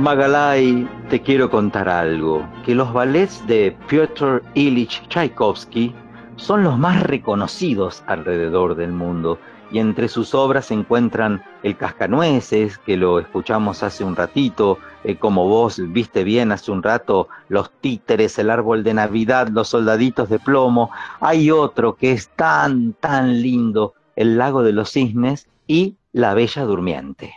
Magalay, 0.08 0.88
te 1.10 1.22
quiero 1.22 1.50
contar 1.50 1.90
algo, 1.90 2.48
que 2.66 2.74
los 2.74 2.94
ballets 2.94 3.46
de 3.46 3.76
Piotr 3.90 4.42
Ilich 4.54 5.06
Tchaikovsky 5.10 5.94
son 6.38 6.64
los 6.64 6.78
más 6.78 7.04
reconocidos 7.04 8.06
alrededor 8.08 8.76
del 8.76 8.94
mundo 8.94 9.38
y 9.70 9.80
entre 9.80 10.08
sus 10.08 10.34
obras 10.34 10.68
se 10.68 10.76
encuentran 10.76 11.44
El 11.62 11.76
Cascanueces, 11.76 12.78
que 12.78 12.96
lo 12.96 13.20
escuchamos 13.20 13.84
hace 13.84 14.06
un 14.06 14.16
ratito, 14.16 14.80
eh, 15.04 15.18
como 15.18 15.50
vos 15.50 15.82
viste 15.92 16.24
bien 16.24 16.54
hace 16.54 16.72
un 16.72 16.84
rato, 16.84 17.28
Los 17.50 17.70
Títeres, 17.70 18.40
El 18.40 18.50
Árbol 18.50 18.86
de 18.86 18.94
Navidad, 18.94 19.50
Los 19.50 19.68
Soldaditos 19.68 20.30
de 20.30 20.40
Plomo. 20.40 20.90
Hay 21.20 21.52
otro 21.52 21.98
que 21.98 22.14
es 22.14 22.30
tan, 22.30 22.94
tan 22.94 23.42
lindo, 23.42 23.94
El 24.16 24.38
Lago 24.38 24.64
de 24.64 24.72
los 24.72 24.90
Cisnes 24.90 25.50
y 25.68 25.98
La 26.14 26.34
Bella 26.34 26.64
Durmiente. 26.64 27.34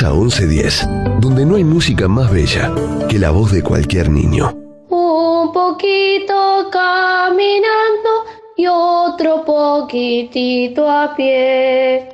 Plaza 0.00 0.14
1110, 0.14 0.88
donde 1.20 1.44
no 1.44 1.56
hay 1.56 1.64
música 1.64 2.08
más 2.08 2.32
bella 2.32 2.72
que 3.10 3.18
la 3.18 3.32
voz 3.32 3.52
de 3.52 3.62
cualquier 3.62 4.08
niño. 4.08 4.50
Un 4.88 5.52
poquito 5.52 6.70
caminando 6.72 8.24
y 8.56 8.66
otro 8.66 9.44
poquitito 9.44 10.90
a 10.90 11.14
pie. 11.14 12.09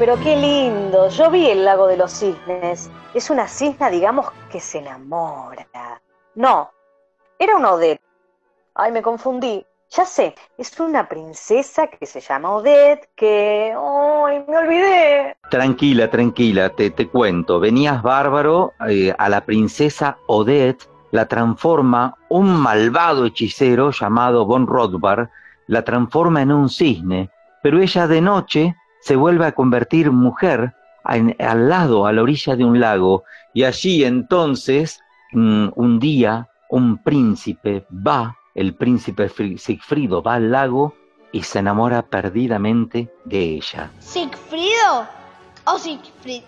Pero 0.00 0.18
qué 0.18 0.34
lindo. 0.34 1.10
Yo 1.10 1.30
vi 1.30 1.50
el 1.50 1.62
lago 1.62 1.86
de 1.86 1.98
los 1.98 2.10
cisnes. 2.10 2.90
Es 3.12 3.28
una 3.28 3.46
cisna, 3.46 3.90
digamos, 3.90 4.28
que 4.50 4.58
se 4.58 4.78
enamora. 4.78 5.68
No, 6.34 6.70
era 7.38 7.54
una 7.54 7.72
Odette. 7.72 8.00
Ay, 8.74 8.92
me 8.92 9.02
confundí. 9.02 9.62
Ya 9.90 10.06
sé, 10.06 10.34
es 10.56 10.80
una 10.80 11.06
princesa 11.06 11.88
que 11.88 12.06
se 12.06 12.20
llama 12.20 12.52
Odette, 12.52 13.10
que... 13.14 13.76
¡Ay, 13.76 14.42
me 14.48 14.56
olvidé! 14.56 15.36
Tranquila, 15.50 16.08
tranquila, 16.08 16.70
te, 16.70 16.90
te 16.90 17.06
cuento. 17.08 17.60
Venías 17.60 18.00
bárbaro, 18.00 18.72
eh, 18.88 19.14
a 19.18 19.28
la 19.28 19.44
princesa 19.44 20.16
Odette 20.28 20.88
la 21.10 21.26
transforma 21.26 22.16
un 22.30 22.56
malvado 22.56 23.26
hechicero 23.26 23.90
llamado 23.90 24.46
Von 24.46 24.66
Rothbar, 24.66 25.28
la 25.66 25.82
transforma 25.82 26.40
en 26.40 26.52
un 26.52 26.70
cisne, 26.70 27.28
pero 27.62 27.80
ella 27.80 28.06
de 28.06 28.20
noche 28.22 28.76
se 29.00 29.16
vuelve 29.16 29.46
a 29.46 29.52
convertir 29.52 30.10
mujer 30.10 30.74
en- 31.08 31.34
al 31.38 31.68
lado, 31.68 32.06
a 32.06 32.12
la 32.12 32.22
orilla 32.22 32.56
de 32.56 32.64
un 32.64 32.78
lago, 32.80 33.24
y 33.54 33.64
allí 33.64 34.04
entonces, 34.04 35.00
mm, 35.32 35.68
un 35.74 35.98
día, 35.98 36.48
un 36.68 36.98
príncipe 37.02 37.86
va, 37.90 38.36
el 38.54 38.74
príncipe 38.74 39.28
Fri- 39.28 39.58
Sigfrido 39.58 40.22
va 40.22 40.34
al 40.34 40.50
lago 40.50 40.94
y 41.32 41.42
se 41.42 41.60
enamora 41.60 42.02
perdidamente 42.02 43.08
de 43.24 43.38
ella. 43.40 43.90
¿Sigfrido? 43.98 45.06
¿O 45.64 45.78
Siegfried? 45.78 46.42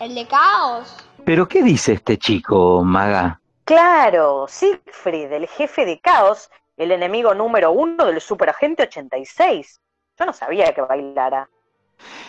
¿El 0.00 0.14
de 0.14 0.26
caos? 0.26 0.96
¿Pero 1.24 1.48
qué 1.48 1.62
dice 1.62 1.94
este 1.94 2.18
chico, 2.18 2.82
Maga? 2.84 3.40
Claro, 3.64 4.46
Siegfried, 4.48 5.32
el 5.32 5.46
jefe 5.48 5.84
de 5.84 5.98
Caos, 5.98 6.50
el 6.76 6.92
enemigo 6.92 7.34
número 7.34 7.72
uno 7.72 8.04
del 8.04 8.20
Superagente 8.20 8.84
86. 8.84 9.80
Yo 10.18 10.26
no 10.26 10.32
sabía 10.32 10.72
que 10.72 10.82
bailara. 10.82 11.48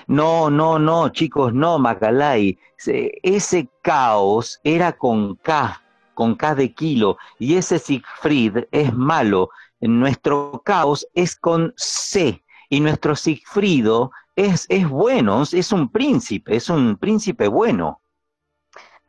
No, 0.08 0.50
no, 0.50 0.80
no, 0.80 1.10
chicos, 1.10 1.54
no, 1.54 1.80
Macalay. 1.80 2.58
Se- 2.78 3.12
Ese 3.24 3.70
caos 3.82 4.60
era 4.64 4.94
con 4.98 5.36
K, 5.38 5.82
con 6.14 6.36
K 6.36 6.56
de 6.56 6.74
kilo, 6.74 7.18
y 7.40 7.56
ese 7.56 7.80
Siegfried 7.80 8.66
es 8.72 8.94
malo. 8.94 9.50
Nuestro 9.80 10.62
caos 10.66 11.08
es 11.14 11.36
con 11.36 11.74
C, 11.78 12.44
y 12.70 12.80
nuestro 12.80 13.16
Siegfriedo 13.16 14.12
es, 14.36 14.66
es 14.70 14.88
bueno, 14.90 15.44
es 15.44 15.72
un 15.72 15.90
príncipe, 15.92 16.56
es 16.56 16.70
un 16.70 16.98
príncipe 16.98 17.48
bueno. 17.48 18.02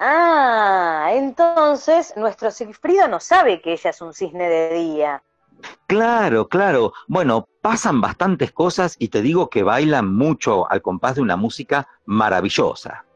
Ah, 0.00 1.10
entonces 1.12 2.12
nuestro 2.16 2.50
Sigfrido 2.50 3.06
no 3.08 3.20
sabe 3.20 3.60
que 3.60 3.72
ella 3.72 3.90
es 3.90 4.00
un 4.00 4.12
cisne 4.14 4.48
de 4.48 4.74
día. 4.74 5.22
Claro, 5.86 6.48
claro. 6.48 6.92
Bueno, 7.06 7.48
pasan 7.62 8.00
bastantes 8.00 8.52
cosas 8.52 8.96
y 8.98 9.08
te 9.08 9.22
digo 9.22 9.50
que 9.50 9.62
bailan 9.62 10.14
mucho 10.14 10.70
al 10.70 10.82
compás 10.82 11.16
de 11.16 11.22
una 11.22 11.36
música 11.36 11.88
maravillosa. 12.04 13.07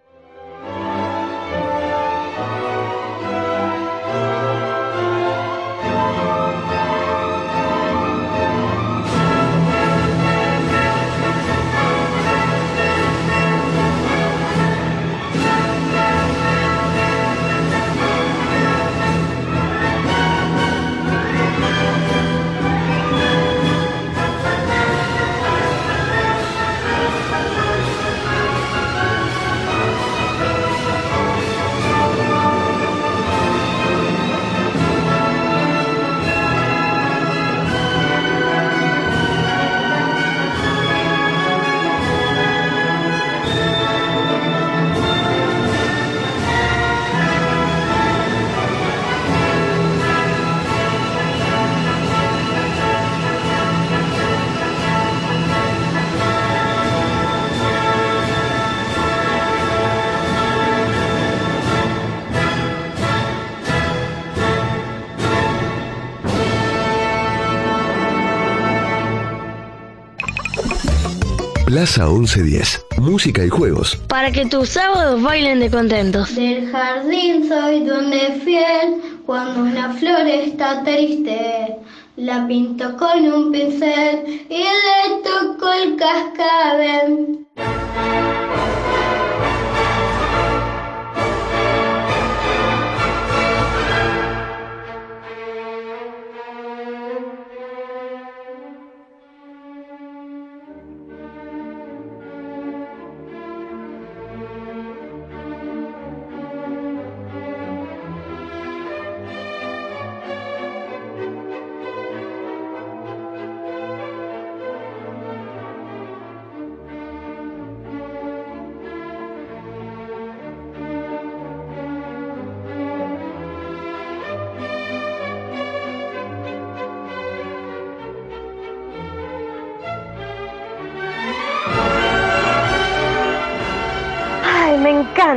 Plaza 71.72 72.04
1110. 72.06 72.84
Música 72.98 73.46
y 73.46 73.48
juegos. 73.48 73.96
Para 74.06 74.30
que 74.30 74.44
tus 74.44 74.68
sábados 74.68 75.22
bailen 75.22 75.58
de 75.58 75.70
contentos. 75.70 76.34
Del 76.34 76.70
jardín 76.70 77.48
soy 77.48 77.84
donde 77.84 78.42
fiel, 78.44 79.00
cuando 79.24 79.62
una 79.62 79.94
flor 79.94 80.26
está 80.26 80.84
triste. 80.84 81.76
La 82.16 82.46
pinto 82.46 82.94
con 82.98 83.24
un 83.24 83.52
pincel 83.52 84.44
y 84.50 84.58
le 84.58 85.22
toco 85.24 85.72
el 85.72 85.96
cascabel. 85.96 87.46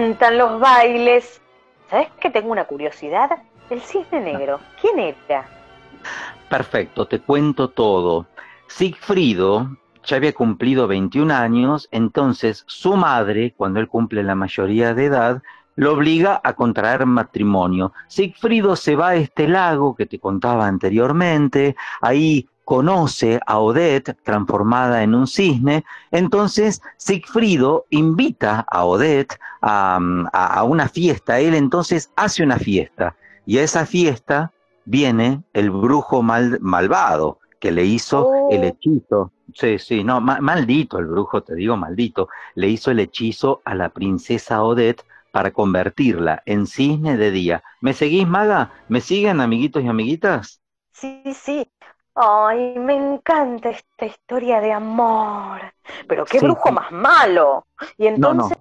Encantan 0.06 0.38
los 0.38 0.60
bailes. 0.60 1.42
¿Sabes 1.90 2.10
que 2.20 2.30
tengo 2.30 2.52
una 2.52 2.66
curiosidad? 2.66 3.30
El 3.70 3.82
cisne 3.82 4.22
negro, 4.22 4.60
¿quién 4.80 5.00
era? 5.00 5.48
Perfecto, 6.50 7.08
te 7.08 7.20
cuento 7.20 7.70
todo. 7.70 8.28
Sigfrido 8.68 9.78
ya 10.04 10.18
había 10.18 10.34
cumplido 10.34 10.88
21 10.88 11.34
años, 11.34 11.88
entonces 11.92 12.64
su 12.68 12.96
madre, 12.96 13.54
cuando 13.58 13.80
él 13.80 13.88
cumple 13.88 14.22
la 14.22 14.36
mayoría 14.36 14.94
de 14.94 15.06
edad, 15.06 15.42
lo 15.76 15.94
obliga 15.94 16.40
a 16.44 16.54
contraer 16.54 17.06
matrimonio. 17.08 17.92
Sigfrido 18.08 18.76
se 18.76 18.96
va 18.96 19.10
a 19.10 19.16
este 19.16 19.48
lago 19.48 19.96
que 19.96 20.06
te 20.06 20.20
contaba 20.20 20.68
anteriormente, 20.68 21.76
ahí 22.02 22.48
conoce 22.66 23.40
a 23.46 23.60
Odette 23.60 24.16
transformada 24.24 25.04
en 25.04 25.16
un 25.16 25.28
cisne, 25.28 25.86
entonces 26.12 26.82
Sigfrido 26.98 27.86
invita 27.92 28.66
a 28.70 28.86
Odette 28.86 29.38
a, 29.62 30.00
a- 30.34 30.48
a 30.60 30.64
una 30.64 30.90
fiesta, 30.90 31.40
él 31.40 31.54
entonces 31.56 32.12
hace 32.16 32.44
una 32.44 32.58
fiesta 32.60 33.16
y 33.46 33.58
a 33.60 33.64
esa 33.64 33.86
fiesta 33.86 34.52
viene 34.86 35.44
el 35.54 35.72
brujo 35.72 36.22
mal- 36.24 36.60
malvado 36.62 37.40
que 37.60 37.72
le 37.72 37.86
hizo 37.86 38.32
el 38.48 38.64
hechizo. 38.64 39.32
Sí, 39.54 39.80
sí, 39.80 40.04
no, 40.04 40.20
ma- 40.22 40.40
maldito 40.42 41.00
el 41.00 41.06
brujo, 41.08 41.44
te 41.44 41.56
digo 41.56 41.78
maldito, 41.78 42.30
le 42.56 42.68
hizo 42.70 42.92
el 42.92 43.00
hechizo 43.00 43.62
a 43.66 43.76
la 43.76 43.90
princesa 43.90 44.64
Odette 44.64 45.04
para 45.32 45.52
convertirla 45.52 46.42
en 46.46 46.66
cisne 46.68 47.18
de 47.18 47.32
día. 47.32 47.64
¿Me 47.82 47.94
seguís, 47.94 48.28
maga? 48.28 48.72
¿Me 48.88 49.02
siguen, 49.02 49.42
amiguitos 49.42 49.84
y 49.84 49.88
amiguitas? 49.88 50.62
Sí, 50.94 51.22
sí. 51.36 51.72
Ay, 52.16 52.78
me 52.80 52.96
encanta 52.96 53.70
esta 53.70 54.06
historia 54.06 54.60
de 54.62 54.72
amor. 54.74 55.62
Pero 56.08 56.26
qué 56.26 56.40
Sí, 56.40 56.46
brujo 56.46 56.72
sí. 56.72 56.72
más 56.72 56.92
malo. 56.92 57.68
Y 57.98 58.08
No, 58.16 58.34
no. 58.34 58.50
entonces, 58.50 58.58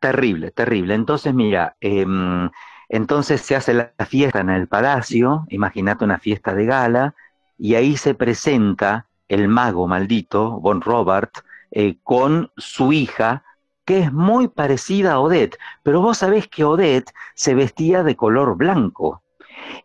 Terrible, 0.00 0.50
terrible. 0.52 0.94
Entonces, 0.94 1.34
mira, 1.34 1.76
em, 1.80 2.50
entonces 2.88 3.42
se 3.42 3.56
hace 3.56 3.74
la 3.74 3.92
fiesta 4.08 4.40
en 4.40 4.50
el 4.50 4.68
palacio, 4.68 5.46
imagínate 5.50 6.04
una 6.04 6.18
fiesta 6.18 6.54
de 6.54 6.66
gala, 6.66 7.14
y 7.58 7.74
ahí 7.76 7.96
se 7.96 8.14
presenta 8.14 9.08
el 9.28 9.48
mago 9.48 9.88
maldito, 9.88 10.60
Von 10.60 10.82
Robert, 10.82 11.32
eh, 11.72 11.98
con 12.04 12.50
su 12.56 12.92
hija, 12.92 13.44
que 13.86 14.00
es 14.00 14.12
muy 14.12 14.48
parecida 14.48 15.14
a 15.14 15.20
Odette, 15.20 15.58
pero 15.82 16.00
vos 16.02 16.18
sabés 16.18 16.48
que 16.48 16.64
Odette 16.64 17.12
se 17.34 17.54
vestía 17.54 18.02
de 18.04 18.16
color 18.16 18.56
blanco. 18.56 19.22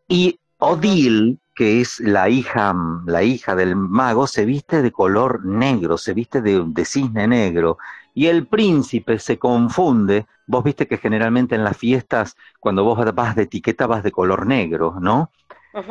Y 0.08 0.40
Odile, 0.58 1.38
que 1.56 1.82
es 1.82 2.00
la 2.02 2.30
hija, 2.30 2.76
la 3.06 3.24
hija 3.24 3.56
del 3.56 3.76
mago, 3.76 4.28
se 4.28 4.46
viste 4.46 4.82
de 4.82 4.92
color 4.92 5.46
negro, 5.46 5.98
se 5.98 6.14
viste 6.14 6.42
de, 6.42 6.64
de 6.66 6.86
cisne 6.86 7.28
negro. 7.28 7.78
Y 8.14 8.28
el 8.28 8.46
príncipe 8.46 9.20
se 9.20 9.40
confunde. 9.40 10.26
Vos 10.48 10.64
viste 10.64 10.88
que 10.88 10.98
generalmente 10.98 11.56
en 11.56 11.64
las 11.64 11.78
fiestas, 11.78 12.36
cuando 12.60 12.84
vos 12.84 13.00
vas 13.16 13.36
de 13.36 13.44
etiqueta, 13.44 13.88
vas 13.88 14.04
de 14.04 14.12
color 14.12 14.46
negro, 14.46 14.98
¿no? 15.00 15.32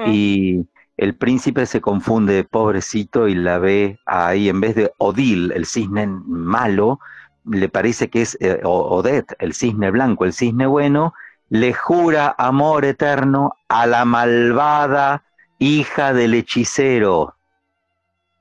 Y 0.07 0.67
el 0.97 1.15
príncipe 1.15 1.67
se 1.67 1.81
confunde, 1.81 2.45
pobrecito, 2.45 3.29
y 3.29 3.35
la 3.35 3.59
ve 3.59 3.99
ahí, 4.07 4.49
en 4.49 4.61
vez 4.61 4.75
de 4.75 4.93
Odile, 4.97 5.55
el 5.55 5.67
cisne 5.67 6.07
malo, 6.07 7.01
le 7.45 7.69
parece 7.69 8.09
que 8.09 8.23
es 8.23 8.39
eh, 8.41 8.61
Odette, 8.65 9.35
el 9.39 9.53
cisne 9.53 9.91
blanco, 9.91 10.25
el 10.25 10.33
cisne 10.33 10.67
bueno, 10.67 11.13
le 11.51 11.75
jura 11.75 12.35
amor 12.39 12.85
eterno 12.85 13.57
a 13.69 13.87
la 13.87 14.05
malvada 14.07 15.24
hija 15.65 16.13
del 16.13 16.35
hechicero. 16.35 17.35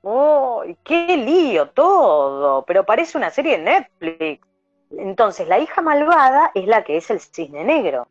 ¡Uy, 0.02 0.76
qué 0.84 1.16
lío 1.16 1.68
todo! 1.70 2.64
Pero 2.66 2.84
parece 2.84 3.16
una 3.16 3.30
serie 3.30 3.58
de 3.58 3.64
Netflix. 3.64 4.46
Entonces, 4.90 5.48
la 5.48 5.58
hija 5.58 5.80
malvada 5.80 6.50
es 6.54 6.66
la 6.66 6.84
que 6.84 6.98
es 6.98 7.10
el 7.10 7.20
cisne 7.20 7.64
negro. 7.64 8.06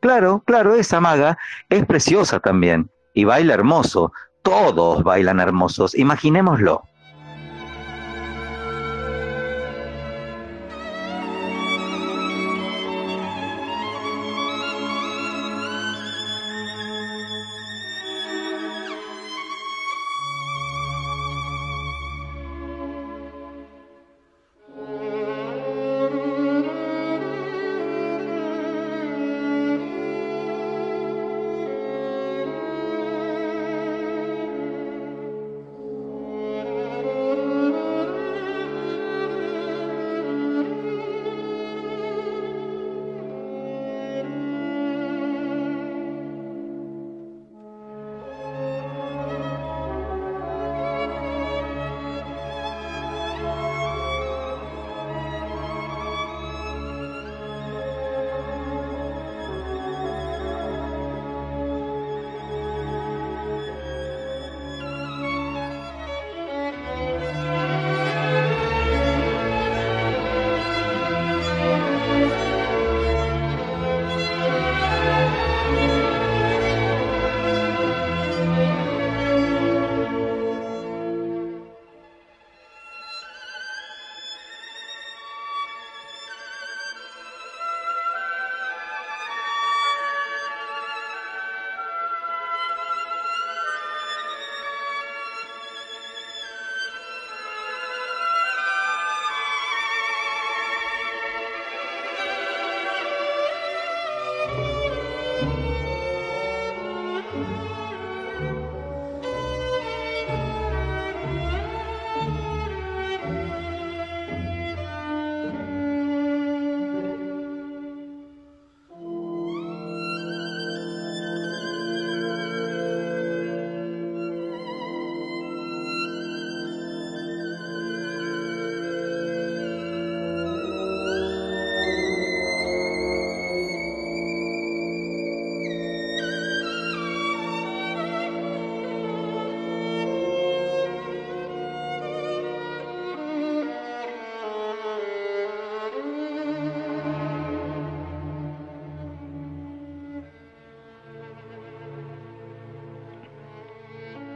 Claro, 0.00 0.42
claro, 0.44 0.74
esa 0.74 1.00
maga 1.00 1.38
es 1.68 1.86
preciosa 1.86 2.40
también 2.40 2.90
y 3.14 3.24
baila 3.24 3.54
hermoso. 3.54 4.12
Todos 4.42 5.02
bailan 5.02 5.40
hermosos, 5.40 5.94
imaginémoslo. 5.94 6.82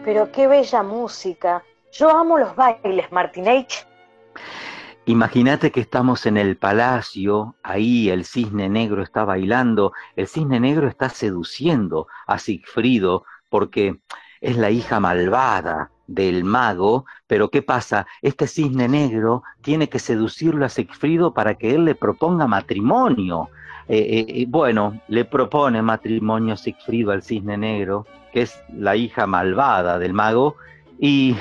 Pero 0.05 0.31
qué 0.31 0.47
bella 0.47 0.83
música. 0.83 1.63
Yo 1.93 2.11
amo 2.11 2.39
los 2.39 2.55
bailes, 2.55 3.11
Martinech. 3.11 3.87
Imagínate 5.07 5.71
que 5.71 5.81
estamos 5.81 6.27
en 6.27 6.37
el 6.37 6.57
palacio, 6.57 7.57
ahí 7.63 8.09
el 8.09 8.25
cisne 8.25 8.69
negro 8.71 9.03
está 9.03 9.25
bailando, 9.25 9.93
el 10.17 10.27
cisne 10.29 10.61
negro 10.61 10.89
está 10.89 11.11
seduciendo 11.11 12.07
a 12.27 12.39
Sigfrido 12.39 13.25
porque 13.51 14.01
es 14.41 14.57
la 14.57 14.71
hija 14.71 15.01
malvada 15.01 15.91
del 16.07 16.45
mago, 16.45 17.07
pero 17.27 17.51
¿qué 17.51 17.63
pasa? 17.63 18.07
Este 18.23 18.47
cisne 18.47 18.89
negro 18.89 19.43
tiene 19.63 19.89
que 19.89 19.99
seducirlo 19.99 20.65
a 20.65 20.69
Sigfrido 20.69 21.33
para 21.33 21.55
que 21.55 21.75
él 21.75 21.85
le 21.85 21.95
proponga 21.95 22.47
matrimonio. 22.47 23.49
Eh, 23.89 23.99
eh, 23.99 24.27
eh, 24.29 24.47
bueno, 24.49 25.01
le 25.09 25.25
propone 25.25 25.83
matrimonio 25.83 26.57
Sigfrido 26.57 27.13
al 27.13 27.23
cisne 27.23 27.57
negro, 27.57 28.07
que 28.33 28.43
es 28.43 28.59
la 28.73 28.97
hija 28.97 29.27
malvada 29.27 29.99
del 29.99 30.13
mago, 30.13 30.57
y, 30.99 31.37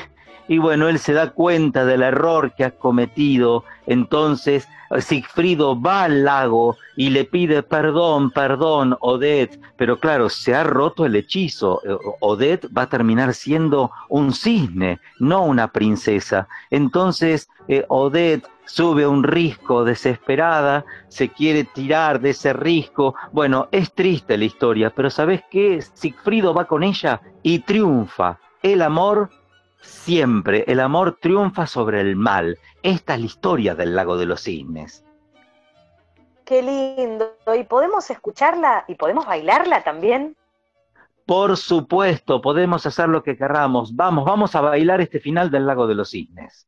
y 0.48 0.58
bueno, 0.58 0.88
él 0.88 1.00
se 1.00 1.14
da 1.14 1.32
cuenta 1.32 1.86
del 1.86 2.02
error 2.02 2.54
que 2.56 2.66
ha 2.66 2.72
cometido, 2.72 3.64
entonces 3.88 4.68
Sigfrido 5.02 5.80
va 5.80 6.04
al 6.04 6.24
lago 6.24 6.78
y 6.96 7.10
le 7.10 7.26
pide 7.26 7.64
perdón, 7.64 8.32
perdón, 8.32 8.96
Odette, 9.00 9.60
pero 9.78 10.00
claro, 10.00 10.30
se 10.30 10.54
ha 10.54 10.64
roto 10.64 11.06
el 11.06 11.16
hechizo. 11.16 11.82
Eh, 11.84 11.98
Odette 12.20 12.68
va 12.76 12.84
a 12.84 12.90
terminar 12.90 13.34
siendo 13.34 13.92
un 14.10 14.34
cisne, 14.34 15.00
no 15.20 15.44
una 15.44 15.70
princesa. 15.70 16.48
Entonces, 16.70 17.50
eh, 17.68 17.86
Odette 17.88 18.48
sube 18.66 19.04
a 19.04 19.10
un 19.10 19.24
risco 19.24 19.84
desesperada, 19.84 20.86
se 21.08 21.30
quiere 21.30 21.64
tirar 21.64 22.20
de 22.20 22.32
ese 22.32 22.54
risco. 22.54 23.16
Bueno, 23.32 23.68
es 23.72 23.94
triste 23.94 24.38
la 24.38 24.46
historia, 24.46 24.90
pero 24.92 25.10
¿sabes 25.10 25.42
qué? 25.50 25.82
Sigfrido 25.94 26.54
va 26.54 26.66
con 26.66 26.84
ella 26.84 27.22
y 27.42 27.60
triunfa. 27.60 28.40
El 28.62 28.82
amor 28.82 29.30
siempre, 29.84 30.64
el 30.68 30.80
amor 30.80 31.18
triunfa 31.22 31.68
sobre 31.68 32.02
el 32.02 32.16
mal. 32.16 32.58
Esta 32.82 33.14
es 33.14 33.20
la 33.20 33.26
historia 33.26 33.76
del 33.76 33.96
lago 33.96 34.18
de 34.18 34.26
los 34.26 34.42
cisnes. 34.42 35.06
Qué 36.46 36.62
lindo. 36.62 37.36
¿Y 37.58 37.64
podemos 37.64 38.10
escucharla 38.10 38.86
y 38.88 38.96
podemos 38.96 39.26
bailarla 39.26 39.84
también? 39.84 40.36
Por 41.26 41.56
supuesto, 41.56 42.42
podemos 42.42 42.86
hacer 42.86 43.08
lo 43.08 43.24
que 43.24 43.38
querramos. 43.38 43.96
Vamos, 43.96 44.26
vamos 44.26 44.56
a 44.56 44.62
bailar 44.62 45.00
este 45.00 45.20
final 45.20 45.50
del 45.50 45.66
lago 45.66 45.88
de 45.88 45.96
los 45.96 46.10
cisnes. 46.10 46.68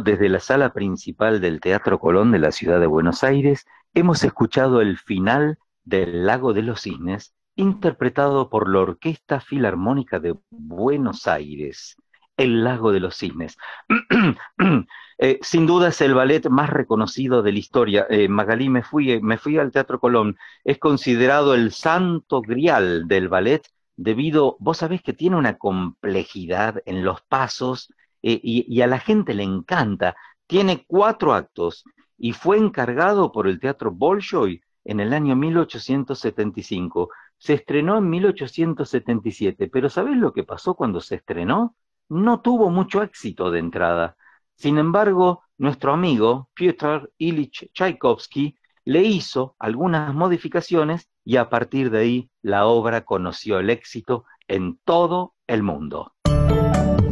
Desde 0.00 0.28
la 0.28 0.40
sala 0.40 0.72
principal 0.72 1.40
del 1.40 1.60
Teatro 1.60 1.98
Colón 1.98 2.32
de 2.32 2.38
la 2.38 2.52
ciudad 2.52 2.80
de 2.80 2.86
Buenos 2.86 3.24
Aires, 3.24 3.66
hemos 3.92 4.24
escuchado 4.24 4.80
el 4.80 4.98
final 4.98 5.58
del 5.84 6.26
Lago 6.26 6.52
de 6.52 6.62
los 6.62 6.82
Cisnes, 6.82 7.34
interpretado 7.56 8.50
por 8.50 8.68
la 8.68 8.80
Orquesta 8.80 9.40
Filarmónica 9.40 10.18
de 10.20 10.34
Buenos 10.50 11.26
Aires. 11.26 11.96
El 12.36 12.64
Lago 12.64 12.92
de 12.92 13.00
los 13.00 13.16
Cisnes. 13.16 13.56
Eh, 15.16 15.38
sin 15.42 15.64
duda 15.64 15.90
es 15.90 16.00
el 16.00 16.12
ballet 16.12 16.48
más 16.48 16.70
reconocido 16.70 17.44
de 17.44 17.52
la 17.52 17.58
historia. 17.60 18.04
Eh, 18.10 18.28
Magalí, 18.28 18.68
me 18.68 18.82
fui, 18.82 19.22
me 19.22 19.38
fui 19.38 19.58
al 19.58 19.70
Teatro 19.70 20.00
Colón. 20.00 20.36
Es 20.64 20.78
considerado 20.78 21.54
el 21.54 21.70
santo 21.70 22.40
grial 22.40 23.06
del 23.06 23.28
ballet 23.28 23.62
debido, 23.96 24.56
vos 24.58 24.78
sabés 24.78 25.02
que 25.02 25.12
tiene 25.12 25.36
una 25.36 25.56
complejidad 25.56 26.82
en 26.86 27.04
los 27.04 27.22
pasos 27.22 27.92
eh, 28.26 28.40
y, 28.42 28.80
a 28.80 28.86
la 28.86 28.98
gente 28.98 29.34
le 29.34 29.42
encanta. 29.42 30.16
Tiene 30.46 30.84
cuatro 30.86 31.34
actos 31.34 31.84
y 32.16 32.32
fue 32.32 32.56
encargado 32.56 33.30
por 33.32 33.46
el 33.46 33.60
Teatro 33.60 33.90
Bolshoi 33.90 34.62
en 34.84 35.00
el 35.00 35.12
año 35.12 35.36
1875. 35.36 37.10
Se 37.36 37.52
estrenó 37.52 37.98
en 37.98 38.08
1877, 38.08 39.68
pero 39.68 39.90
¿sabés 39.90 40.16
lo 40.16 40.32
que 40.32 40.42
pasó 40.42 40.74
cuando 40.74 41.00
se 41.00 41.16
estrenó? 41.16 41.76
No 42.08 42.40
tuvo 42.40 42.70
mucho 42.70 43.02
éxito 43.02 43.50
de 43.50 43.58
entrada. 43.58 44.16
Sin 44.56 44.78
embargo, 44.78 45.42
nuestro 45.58 45.92
amigo 45.92 46.48
Piotr 46.54 47.12
Ilich 47.18 47.70
Tchaikovsky 47.74 48.56
le 48.86 49.02
hizo 49.02 49.54
algunas 49.58 50.14
modificaciones 50.14 51.10
y 51.24 51.36
a 51.36 51.50
partir 51.50 51.90
de 51.90 51.98
ahí 51.98 52.30
la 52.40 52.66
obra 52.66 53.04
conoció 53.04 53.58
el 53.58 53.68
éxito 53.68 54.24
en 54.48 54.78
todo 54.84 55.34
el 55.46 55.62
mundo. 55.62 56.13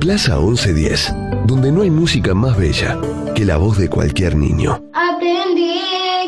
Plaza 0.02 0.36
1110, 0.36 1.14
donde 1.46 1.70
no 1.70 1.82
hay 1.82 1.90
música 1.90 2.34
más 2.34 2.58
bella 2.58 2.98
que 3.36 3.44
la 3.44 3.56
voz 3.56 3.78
de 3.78 3.88
cualquier 3.88 4.34
niño. 4.34 4.82
Aprendí 4.92 5.80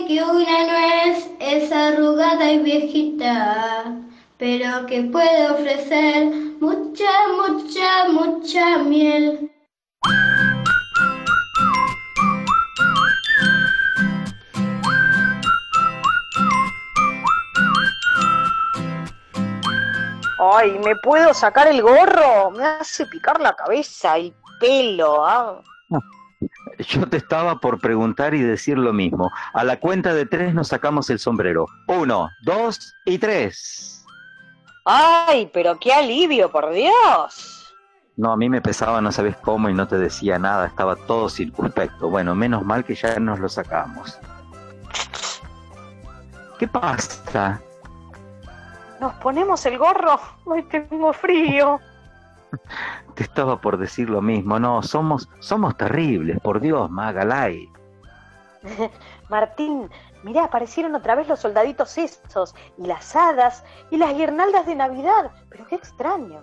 que 0.07 0.23
una 0.23 1.11
nuez 1.11 1.27
es 1.41 1.73
arrugada 1.73 2.53
y 2.53 2.61
viejita, 2.61 4.01
pero 4.39 4.87
que 4.87 5.03
puede 5.03 5.51
ofrecer 5.51 6.31
mucha, 6.61 7.11
mucha, 7.37 8.13
mucha 8.13 8.79
miel. 8.79 9.51
Ay, 20.53 20.79
¿me 20.85 20.97
puedo 20.97 21.33
sacar 21.33 21.69
el 21.69 21.83
gorro? 21.83 22.51
Me 22.51 22.65
hace 22.65 23.07
picar 23.07 23.41
la 23.41 23.55
cabeza, 23.55 24.17
el 24.17 24.35
pelo. 24.61 25.25
ah. 25.25 25.61
Yo 26.89 27.09
te 27.09 27.17
estaba 27.17 27.61
por 27.61 27.81
preguntar 27.81 28.35
y 28.35 28.43
decir 28.43 28.77
lo 28.79 28.93
mismo. 28.93 29.31
A 29.53 29.65
la 29.65 29.79
cuenta 29.79 30.13
de 30.13 30.27
tres 30.27 30.55
nos 30.55 30.69
sacamos 30.69 31.09
el 31.11 31.19
sombrero. 31.19 31.67
Uno, 31.87 32.29
dos 32.43 32.95
y 33.05 33.19
tres. 33.19 34.05
Ay, 34.85 35.49
pero 35.53 35.79
qué 35.79 35.93
alivio, 35.93 36.51
por 36.51 36.71
Dios. 36.73 37.75
No, 38.17 38.33
a 38.33 38.37
mí 38.37 38.49
me 38.49 38.61
pesaba, 38.61 39.01
no 39.01 39.11
sabes 39.11 39.37
cómo, 39.37 39.69
y 39.69 39.75
no 39.75 39.89
te 39.89 39.99
decía 39.99 40.39
nada, 40.39 40.67
estaba 40.67 40.95
todo 40.95 41.29
circunspecto. 41.29 42.09
Bueno, 42.11 42.35
menos 42.35 42.65
mal 42.65 42.85
que 42.85 42.95
ya 42.95 43.19
nos 43.19 43.41
lo 43.41 43.49
sacamos. 43.49 44.19
¿Qué 46.59 46.69
pasa? 46.69 47.61
¿Nos 49.05 49.13
ponemos 49.17 49.67
el 49.67 49.77
gorro? 49.77 50.19
Ay, 50.51 50.63
tengo 50.63 51.13
frío. 51.13 51.79
Te 53.15 53.25
estaba 53.25 53.61
por 53.61 53.77
decir 53.77 54.09
lo 54.09 54.23
mismo. 54.23 54.59
No, 54.59 54.83
somos, 54.83 55.29
somos 55.41 55.77
terribles, 55.77 56.41
por 56.41 56.59
Dios, 56.59 56.91
Magalay. 56.91 57.69
Martín, 59.29 59.91
mirá, 60.23 60.45
aparecieron 60.45 60.95
otra 60.95 61.17
vez 61.17 61.29
los 61.29 61.39
soldaditos 61.39 61.99
estos, 61.99 62.55
y 62.79 62.87
las 62.87 63.15
hadas, 63.15 63.63
y 63.91 63.99
las 63.99 64.15
guirnaldas 64.15 64.65
de 64.65 64.75
Navidad. 64.75 65.33
Pero 65.51 65.67
qué 65.67 65.75
extraño. 65.75 66.41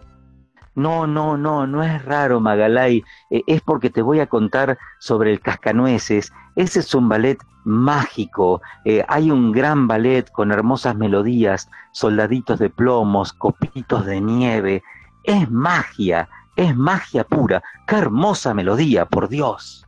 No, 0.75 1.07
no, 1.07 1.37
no, 1.37 1.65
no 1.65 1.81
es 1.81 2.05
raro, 2.05 2.39
Magalay. 2.39 3.03
Eh, 3.31 3.41
es 3.47 3.61
porque 3.63 3.89
te 3.89 4.03
voy 4.03 4.19
a 4.19 4.27
contar 4.27 4.77
sobre 4.99 5.31
el 5.31 5.39
Cascanueces. 5.39 6.31
Ese 6.55 6.79
es 6.79 6.93
un 6.93 7.09
ballet 7.09 7.37
mágico. 7.63 8.61
Eh, 8.85 9.03
hay 9.07 9.31
un 9.31 9.51
gran 9.51 9.87
ballet 9.87 10.29
con 10.31 10.51
hermosas 10.51 10.95
melodías, 10.95 11.69
soldaditos 11.91 12.59
de 12.59 12.69
plomos, 12.69 13.33
copitos 13.33 14.05
de 14.05 14.21
nieve. 14.21 14.83
Es 15.23 15.49
magia, 15.51 16.29
es 16.55 16.75
magia 16.75 17.23
pura. 17.23 17.63
Qué 17.87 17.95
hermosa 17.95 18.53
melodía, 18.53 19.05
por 19.05 19.29
Dios. 19.29 19.85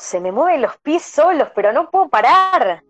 Se 0.00 0.20
me 0.20 0.32
mueven 0.32 0.62
los 0.62 0.76
pies 0.78 1.02
solos, 1.02 1.48
pero 1.54 1.72
no 1.72 1.90
puedo 1.90 2.08
parar. 2.08 2.82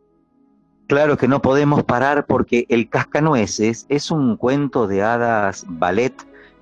Claro 0.87 1.16
que 1.16 1.28
no 1.28 1.43
podemos 1.43 1.85
parar 1.85 2.27
porque 2.27 2.66
El 2.69 2.89
Cascanueces 2.89 3.87
es 3.89 4.11
un 4.11 4.37
cuento 4.37 4.87
de 4.87 5.03
hadas 5.03 5.65
ballet 5.69 6.15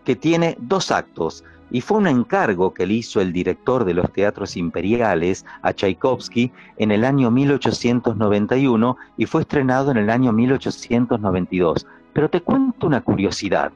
que 0.04 0.16
tiene 0.16 0.56
dos 0.60 0.90
actos 0.90 1.44
y 1.70 1.80
fue 1.80 1.98
un 1.98 2.06
encargo 2.06 2.72
que 2.72 2.86
le 2.86 2.94
hizo 2.94 3.20
el 3.20 3.32
director 3.32 3.84
de 3.84 3.94
los 3.94 4.10
teatros 4.12 4.56
imperiales 4.56 5.44
a 5.62 5.72
Tchaikovsky 5.72 6.50
en 6.78 6.92
el 6.92 7.04
año 7.04 7.30
1891 7.30 8.96
y 9.16 9.26
fue 9.26 9.42
estrenado 9.42 9.90
en 9.90 9.98
el 9.98 10.10
año 10.10 10.32
1892. 10.32 11.86
Pero 12.12 12.30
te 12.30 12.40
cuento 12.40 12.86
una 12.86 13.02
curiosidad. 13.02 13.70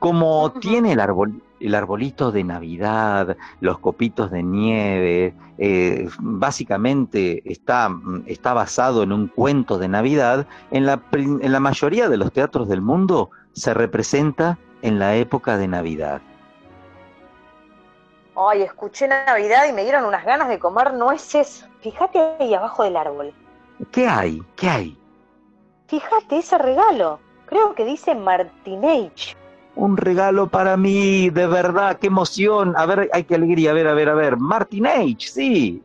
Como 0.00 0.50
tiene 0.60 0.92
el, 0.92 1.00
arbol, 1.00 1.42
el 1.60 1.74
arbolito 1.74 2.32
de 2.32 2.42
Navidad, 2.42 3.36
los 3.60 3.78
copitos 3.78 4.30
de 4.30 4.42
nieve, 4.42 5.34
eh, 5.58 6.08
básicamente 6.18 7.42
está, 7.44 7.90
está 8.26 8.54
basado 8.54 9.02
en 9.02 9.12
un 9.12 9.28
cuento 9.28 9.78
de 9.78 9.88
Navidad, 9.88 10.46
en 10.70 10.86
la, 10.86 11.02
en 11.12 11.52
la 11.52 11.60
mayoría 11.60 12.08
de 12.08 12.16
los 12.16 12.32
teatros 12.32 12.66
del 12.68 12.80
mundo 12.80 13.30
se 13.52 13.74
representa 13.74 14.58
en 14.82 14.98
la 14.98 15.16
época 15.16 15.58
de 15.58 15.68
Navidad. 15.68 16.22
Ay, 18.34 18.62
escuché 18.62 19.06
Navidad 19.06 19.66
y 19.68 19.72
me 19.72 19.82
dieron 19.82 20.06
unas 20.06 20.24
ganas 20.24 20.48
de 20.48 20.58
comer 20.58 20.94
nueces. 20.94 21.68
Fíjate 21.82 22.18
ahí 22.40 22.54
abajo 22.54 22.84
del 22.84 22.96
árbol. 22.96 23.34
¿Qué 23.92 24.08
hay? 24.08 24.42
¿Qué 24.56 24.68
hay? 24.68 24.98
Fíjate 25.88 26.38
ese 26.38 26.56
regalo. 26.56 27.18
Creo 27.46 27.74
que 27.74 27.84
dice 27.84 28.14
Martinage. 28.14 29.36
Un 29.80 29.96
regalo 29.96 30.46
para 30.46 30.76
mí, 30.76 31.30
de 31.30 31.46
verdad, 31.46 31.98
qué 31.98 32.08
emoción. 32.08 32.74
A 32.76 32.84
ver, 32.84 33.08
hay 33.14 33.24
que 33.24 33.36
alegría, 33.36 33.70
a 33.70 33.72
ver, 33.72 33.88
a 33.88 33.94
ver, 33.94 34.10
a 34.10 34.14
ver. 34.14 34.36
Martin 34.36 34.86
H, 34.86 35.30
sí. 35.30 35.82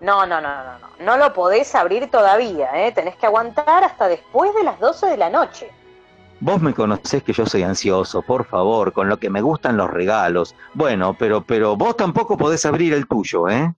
No, 0.00 0.26
no, 0.26 0.38
no, 0.42 0.64
no, 0.64 0.78
no. 0.78 0.88
No 1.00 1.16
lo 1.16 1.32
podés 1.32 1.74
abrir 1.74 2.10
todavía, 2.10 2.68
¿eh? 2.74 2.92
Tenés 2.92 3.16
que 3.16 3.24
aguantar 3.24 3.84
hasta 3.84 4.06
después 4.06 4.54
de 4.54 4.64
las 4.64 4.78
12 4.78 5.06
de 5.06 5.16
la 5.16 5.30
noche. 5.30 5.70
Vos 6.40 6.60
me 6.60 6.74
conocés 6.74 7.22
que 7.22 7.32
yo 7.32 7.46
soy 7.46 7.62
ansioso, 7.62 8.20
por 8.20 8.44
favor, 8.44 8.92
con 8.92 9.08
lo 9.08 9.18
que 9.18 9.30
me 9.30 9.40
gustan 9.40 9.78
los 9.78 9.88
regalos. 9.88 10.54
Bueno, 10.74 11.16
pero, 11.18 11.42
pero 11.42 11.74
vos 11.74 11.96
tampoco 11.96 12.36
podés 12.36 12.66
abrir 12.66 12.92
el 12.92 13.08
tuyo, 13.08 13.48
¿eh? 13.48 13.74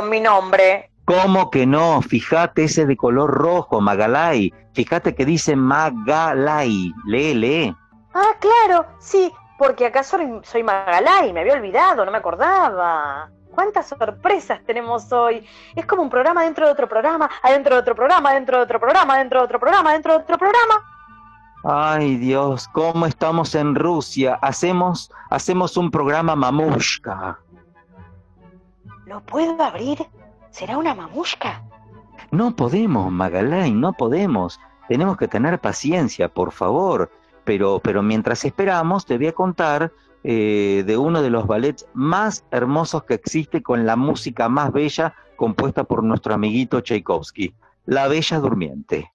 Con 0.00 0.08
mi 0.08 0.20
nombre. 0.20 0.90
¿Cómo 1.04 1.50
que 1.50 1.66
no? 1.66 2.00
Fíjate 2.00 2.64
ese 2.64 2.86
de 2.86 2.96
color 2.96 3.30
rojo, 3.30 3.82
Magalay. 3.82 4.50
Fíjate 4.72 5.14
que 5.14 5.26
dice 5.26 5.56
Magalay. 5.56 6.92
Lee, 7.06 7.34
lee. 7.34 7.76
Ah, 8.14 8.32
claro, 8.40 8.86
sí, 8.98 9.30
porque 9.58 9.84
acá 9.86 10.02
soy, 10.02 10.40
soy 10.42 10.62
Magalay, 10.62 11.34
me 11.34 11.40
había 11.40 11.52
olvidado, 11.54 12.04
no 12.04 12.10
me 12.10 12.18
acordaba. 12.18 13.28
¿Cuántas 13.50 13.88
sorpresas 13.88 14.60
tenemos 14.64 15.12
hoy? 15.12 15.46
Es 15.76 15.84
como 15.84 16.02
un 16.02 16.08
programa 16.08 16.44
dentro 16.44 16.64
de 16.64 16.72
otro 16.72 16.88
programa, 16.88 17.28
adentro 17.42 17.74
de 17.74 17.80
otro 17.82 17.94
programa, 17.94 18.32
dentro 18.32 18.56
de 18.56 18.64
otro 18.64 18.80
programa, 18.80 19.18
dentro 19.18 19.40
de 19.40 19.44
otro 19.44 19.60
programa, 19.60 19.92
dentro 19.92 20.12
de 20.12 20.18
otro 20.20 20.38
programa. 20.38 20.82
Ay, 21.62 22.16
Dios, 22.16 22.68
¿cómo 22.68 23.04
estamos 23.04 23.54
en 23.54 23.74
Rusia? 23.74 24.38
Hacemos, 24.40 25.12
hacemos 25.28 25.76
un 25.76 25.90
programa 25.90 26.34
mamushka. 26.34 27.38
¿Lo 29.10 29.20
puedo 29.24 29.60
abrir? 29.60 30.06
¿Será 30.50 30.78
una 30.78 30.94
mamushka? 30.94 31.64
No 32.30 32.54
podemos, 32.54 33.10
Magalay, 33.10 33.72
no 33.72 33.92
podemos. 33.92 34.60
Tenemos 34.88 35.16
que 35.16 35.26
tener 35.26 35.58
paciencia, 35.58 36.28
por 36.28 36.52
favor. 36.52 37.10
Pero, 37.42 37.80
pero 37.82 38.04
mientras 38.04 38.44
esperamos, 38.44 39.06
te 39.06 39.16
voy 39.16 39.26
a 39.26 39.32
contar 39.32 39.92
eh, 40.22 40.84
de 40.86 40.96
uno 40.96 41.22
de 41.22 41.30
los 41.30 41.48
ballets 41.48 41.88
más 41.92 42.44
hermosos 42.52 43.02
que 43.02 43.14
existe 43.14 43.64
con 43.64 43.84
la 43.84 43.96
música 43.96 44.48
más 44.48 44.70
bella 44.70 45.12
compuesta 45.34 45.82
por 45.82 46.04
nuestro 46.04 46.32
amiguito 46.32 46.80
Tchaikovsky, 46.80 47.52
La 47.86 48.06
Bella 48.06 48.38
Durmiente. 48.38 49.10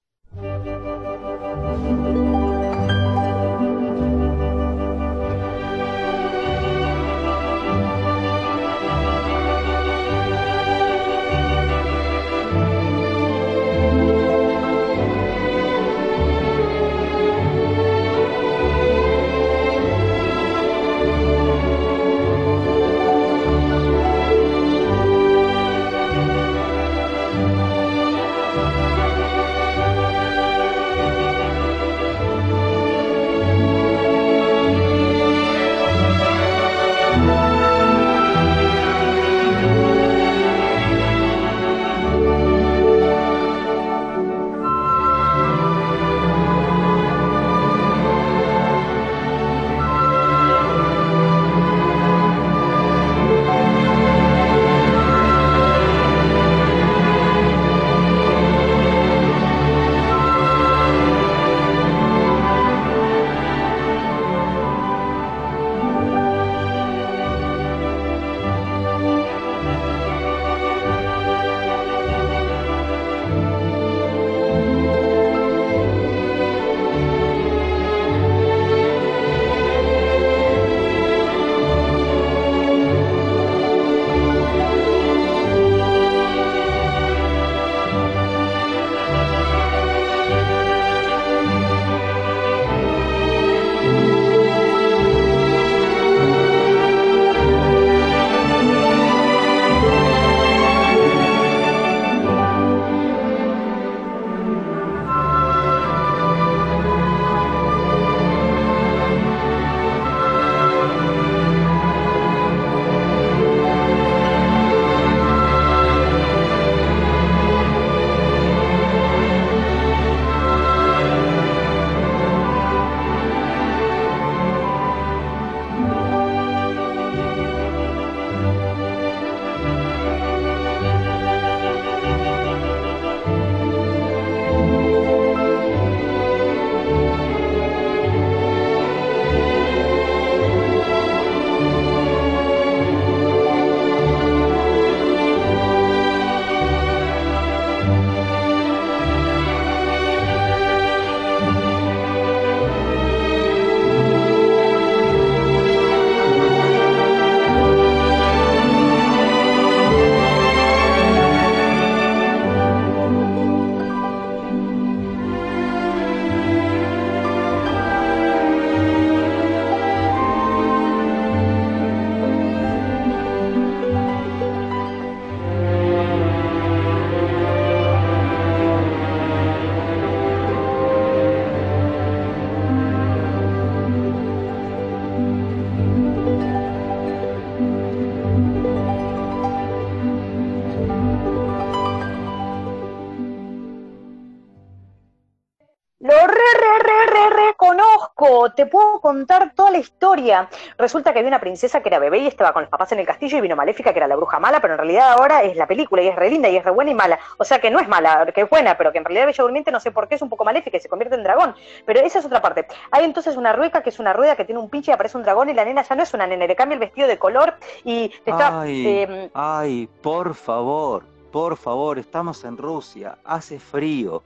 Historia. 200.26 200.50
Resulta 200.78 201.14
que 201.14 201.20
había 201.20 201.30
una 201.30 201.40
princesa 201.40 201.82
que 201.82 201.90
era 201.90 202.00
bebé 202.00 202.20
y 202.20 202.28
estaba 202.28 202.54
con 202.54 202.64
los 202.64 202.70
papás 202.70 202.92
en 202.92 203.00
el 203.00 203.06
castillo 203.06 203.38
y 203.38 203.42
vino 203.42 203.56
Maléfica, 203.56 203.92
que 203.94 204.00
era 204.00 204.08
la 204.08 204.16
bruja 204.16 204.40
mala, 204.40 204.60
pero 204.60 204.74
en 204.74 204.80
realidad 204.80 205.12
ahora 205.12 205.44
es 205.44 205.56
la 205.56 205.68
película 205.68 206.02
y 206.02 206.08
es 206.08 206.16
re 206.16 206.30
linda 206.30 206.50
y 206.50 206.58
es 206.58 206.64
re 206.64 206.72
buena 206.72 206.92
y 206.92 206.94
mala. 206.94 207.20
O 207.38 207.44
sea 207.44 207.60
que 207.60 207.70
no 207.70 207.80
es 207.80 207.88
mala, 207.88 208.26
que 208.34 208.42
es 208.42 208.50
buena, 208.50 208.78
pero 208.78 208.92
que 208.92 208.98
en 208.98 209.06
realidad 209.06 209.28
Bella 209.28 209.44
Durmiente 209.44 209.72
no 209.72 209.80
sé 209.80 209.92
por 209.92 210.08
qué 210.08 210.16
es 210.16 210.22
un 210.22 210.30
poco 210.30 210.44
maléfica 210.44 210.78
y 210.78 210.80
se 210.80 210.90
convierte 210.90 211.16
en 211.16 211.24
dragón. 211.24 211.56
Pero 211.86 212.00
esa 212.00 212.20
es 212.20 212.26
otra 212.26 212.42
parte. 212.42 212.68
Hay 212.92 213.06
entonces 213.06 213.38
una 213.38 213.54
rueca 213.54 213.82
que 213.82 213.90
es 213.90 214.00
una 214.00 214.14
rueda 214.14 214.36
que 214.36 214.46
tiene 214.46 214.60
un 214.60 214.70
pinche 214.70 214.92
y 214.92 214.94
aparece 214.94 215.18
un 215.18 215.24
dragón 215.24 215.50
y 215.50 215.54
la 215.54 215.66
nena 215.66 215.84
ya 215.84 215.96
no 215.96 216.04
es 216.04 216.14
una 216.14 216.28
nena, 216.28 216.48
le 216.48 216.56
cambia 216.56 216.76
el 216.76 216.80
vestido 216.80 217.08
de 217.08 217.18
color 217.18 217.56
y 217.84 218.12
está... 218.26 218.62
Ay, 218.62 218.88
eh, 218.88 219.30
ay, 219.34 219.90
por 220.02 220.36
favor, 220.36 221.04
por 221.32 221.58
favor, 221.58 222.00
estamos 222.00 222.44
en 222.44 222.58
Rusia, 222.58 223.18
hace 223.24 223.60
frío. 223.60 224.24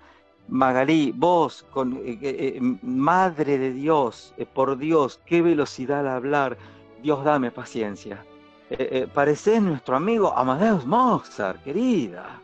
Magalí, 0.49 1.13
vos, 1.15 1.63
con, 1.71 1.97
eh, 1.97 2.17
eh, 2.21 2.57
eh, 2.57 2.59
madre 2.81 3.59
de 3.59 3.71
Dios, 3.71 4.33
eh, 4.37 4.47
por 4.47 4.77
Dios, 4.77 5.19
qué 5.25 5.43
velocidad 5.43 5.99
al 5.99 6.07
hablar. 6.07 6.57
Dios, 7.03 7.23
dame 7.23 7.51
paciencia. 7.51 8.25
Parecés 9.15 9.63
nuestro 9.63 9.95
amigo 9.95 10.31
Amadeus 10.35 10.85
Mozart, 10.85 11.63
querida. 11.63 12.39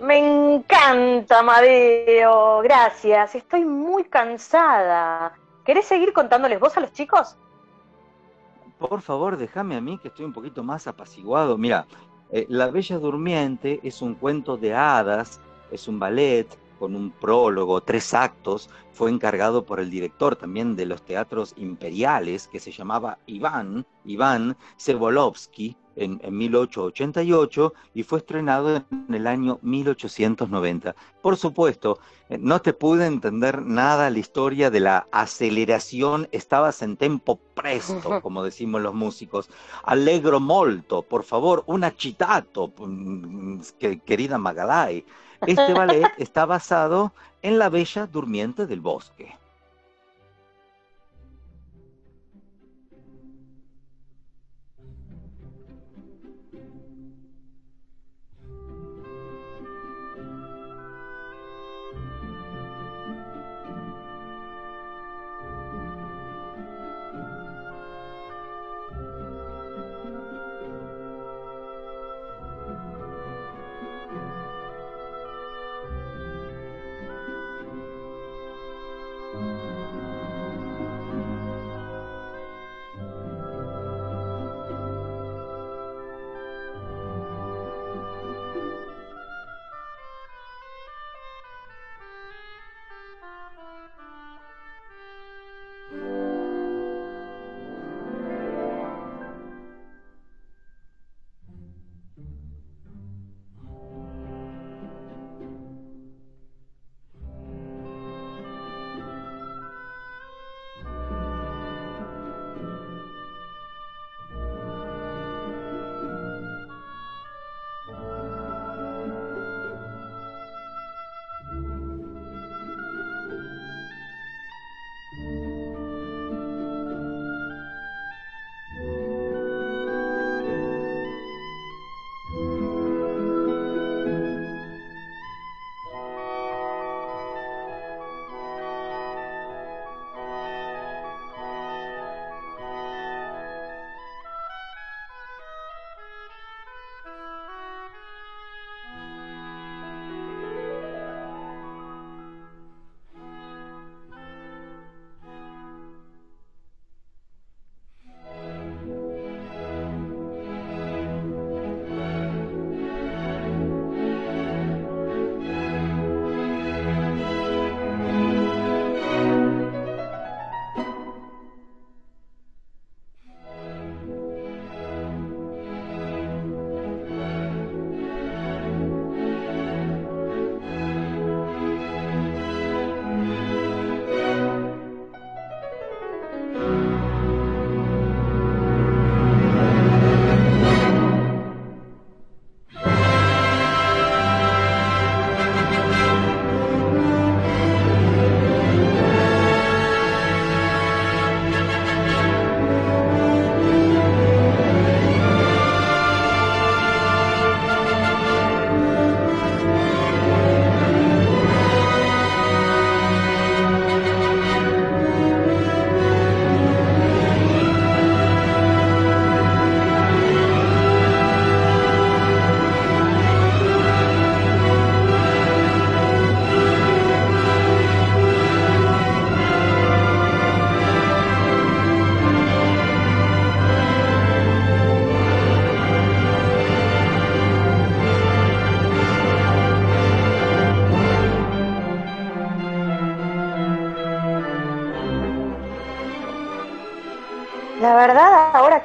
Me 0.00 0.54
encanta, 0.54 1.40
Amadeo. 1.40 2.60
Gracias. 2.62 3.34
Estoy 3.34 3.64
muy 3.66 4.04
cansada. 4.04 5.34
¿Querés 5.64 5.84
seguir 5.84 6.14
contándoles 6.14 6.58
vos 6.58 6.74
a 6.78 6.80
los 6.80 6.92
chicos? 6.92 7.36
Por 8.78 9.02
favor, 9.02 9.36
déjame 9.36 9.76
a 9.76 9.82
mí 9.82 9.98
que 9.98 10.08
estoy 10.08 10.24
un 10.24 10.32
poquito 10.32 10.62
más 10.62 10.86
apaciguado. 10.86 11.58
Mira, 11.58 11.86
La 12.48 12.70
Bella 12.70 12.98
Durmiente 12.98 13.78
es 13.82 14.00
un 14.00 14.14
cuento 14.14 14.56
de 14.56 14.74
hadas, 14.74 15.38
es 15.70 15.86
un 15.86 15.98
ballet 15.98 16.48
con 16.82 16.96
un 16.96 17.12
prólogo, 17.12 17.80
tres 17.80 18.12
actos. 18.12 18.68
Fue 18.90 19.08
encargado 19.08 19.64
por 19.64 19.78
el 19.78 19.88
director 19.88 20.34
también 20.34 20.74
de 20.74 20.84
los 20.84 21.04
teatros 21.04 21.54
imperiales, 21.56 22.48
que 22.48 22.58
se 22.58 22.72
llamaba 22.72 23.18
Iván, 23.26 23.86
Iván 24.04 24.56
Sebolovsky, 24.78 25.76
en, 25.94 26.18
en 26.24 26.36
1888 26.36 27.72
y 27.94 28.02
fue 28.02 28.18
estrenado 28.18 28.84
en 28.90 29.14
el 29.14 29.28
año 29.28 29.60
1890. 29.62 30.96
Por 31.20 31.36
supuesto, 31.36 32.00
eh, 32.28 32.38
no 32.40 32.60
te 32.60 32.72
pude 32.72 33.06
entender 33.06 33.62
nada 33.62 34.10
la 34.10 34.18
historia 34.18 34.70
de 34.70 34.80
la 34.80 35.06
aceleración, 35.12 36.28
estabas 36.32 36.82
en 36.82 36.96
tempo 36.96 37.38
presto, 37.54 38.20
como 38.22 38.42
decimos 38.42 38.80
los 38.82 38.94
músicos. 38.94 39.48
Allegro 39.84 40.40
molto, 40.40 41.02
por 41.02 41.22
favor, 41.22 41.62
un 41.66 41.84
achitato, 41.84 42.72
mm, 42.76 43.60
que- 43.78 44.00
querida 44.00 44.36
Magalay. 44.38 45.04
Este 45.46 45.74
ballet 45.74 46.06
está 46.18 46.46
basado 46.46 47.12
en 47.42 47.58
la 47.58 47.68
Bella 47.68 48.06
Durmiente 48.06 48.66
del 48.66 48.80
Bosque. 48.80 49.36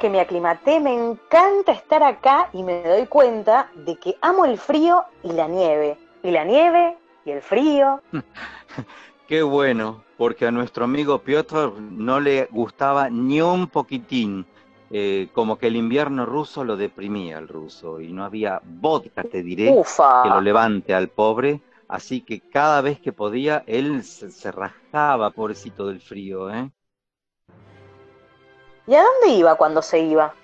Que 0.08 0.12
me 0.12 0.20
aclimaté, 0.20 0.80
me 0.80 0.94
encanta 0.94 1.72
estar 1.72 2.02
acá 2.02 2.48
y 2.54 2.62
me 2.62 2.82
doy 2.82 3.06
cuenta 3.06 3.70
de 3.74 3.96
que 3.96 4.16
amo 4.22 4.46
el 4.46 4.56
frío 4.56 5.04
y 5.22 5.32
la 5.32 5.46
nieve. 5.48 5.98
Y 6.22 6.30
la 6.30 6.44
nieve 6.44 6.96
y 7.26 7.30
el 7.30 7.42
frío. 7.42 8.00
Qué 9.26 9.42
bueno, 9.42 10.02
porque 10.16 10.46
a 10.46 10.50
nuestro 10.50 10.84
amigo 10.84 11.18
Piotr 11.18 11.74
no 11.78 12.20
le 12.20 12.46
gustaba 12.50 13.10
ni 13.10 13.42
un 13.42 13.68
poquitín. 13.68 14.46
eh, 14.90 15.28
como 15.34 15.58
que 15.58 15.66
el 15.66 15.76
invierno 15.76 16.24
ruso 16.24 16.64
lo 16.64 16.78
deprimía 16.78 17.36
al 17.36 17.46
ruso 17.48 18.00
y 18.00 18.10
no 18.10 18.24
había 18.24 18.62
vodka, 18.64 19.24
te 19.24 19.42
diré, 19.42 19.68
Ufa. 19.70 20.22
que 20.22 20.30
lo 20.30 20.40
levante 20.40 20.94
al 20.94 21.08
pobre. 21.08 21.60
Así 21.86 22.22
que 22.22 22.40
cada 22.40 22.80
vez 22.80 22.98
que 22.98 23.12
podía, 23.12 23.62
él 23.66 24.02
se, 24.04 24.30
se 24.30 24.50
rajaba, 24.50 25.32
pobrecito 25.32 25.86
del 25.86 26.00
frío, 26.00 26.50
¿eh? 26.50 26.70
¿Y 28.88 28.94
a 28.94 29.02
dónde 29.02 29.36
iba 29.36 29.54
cuando 29.56 29.82
se 29.82 30.00
iba? 30.00 30.34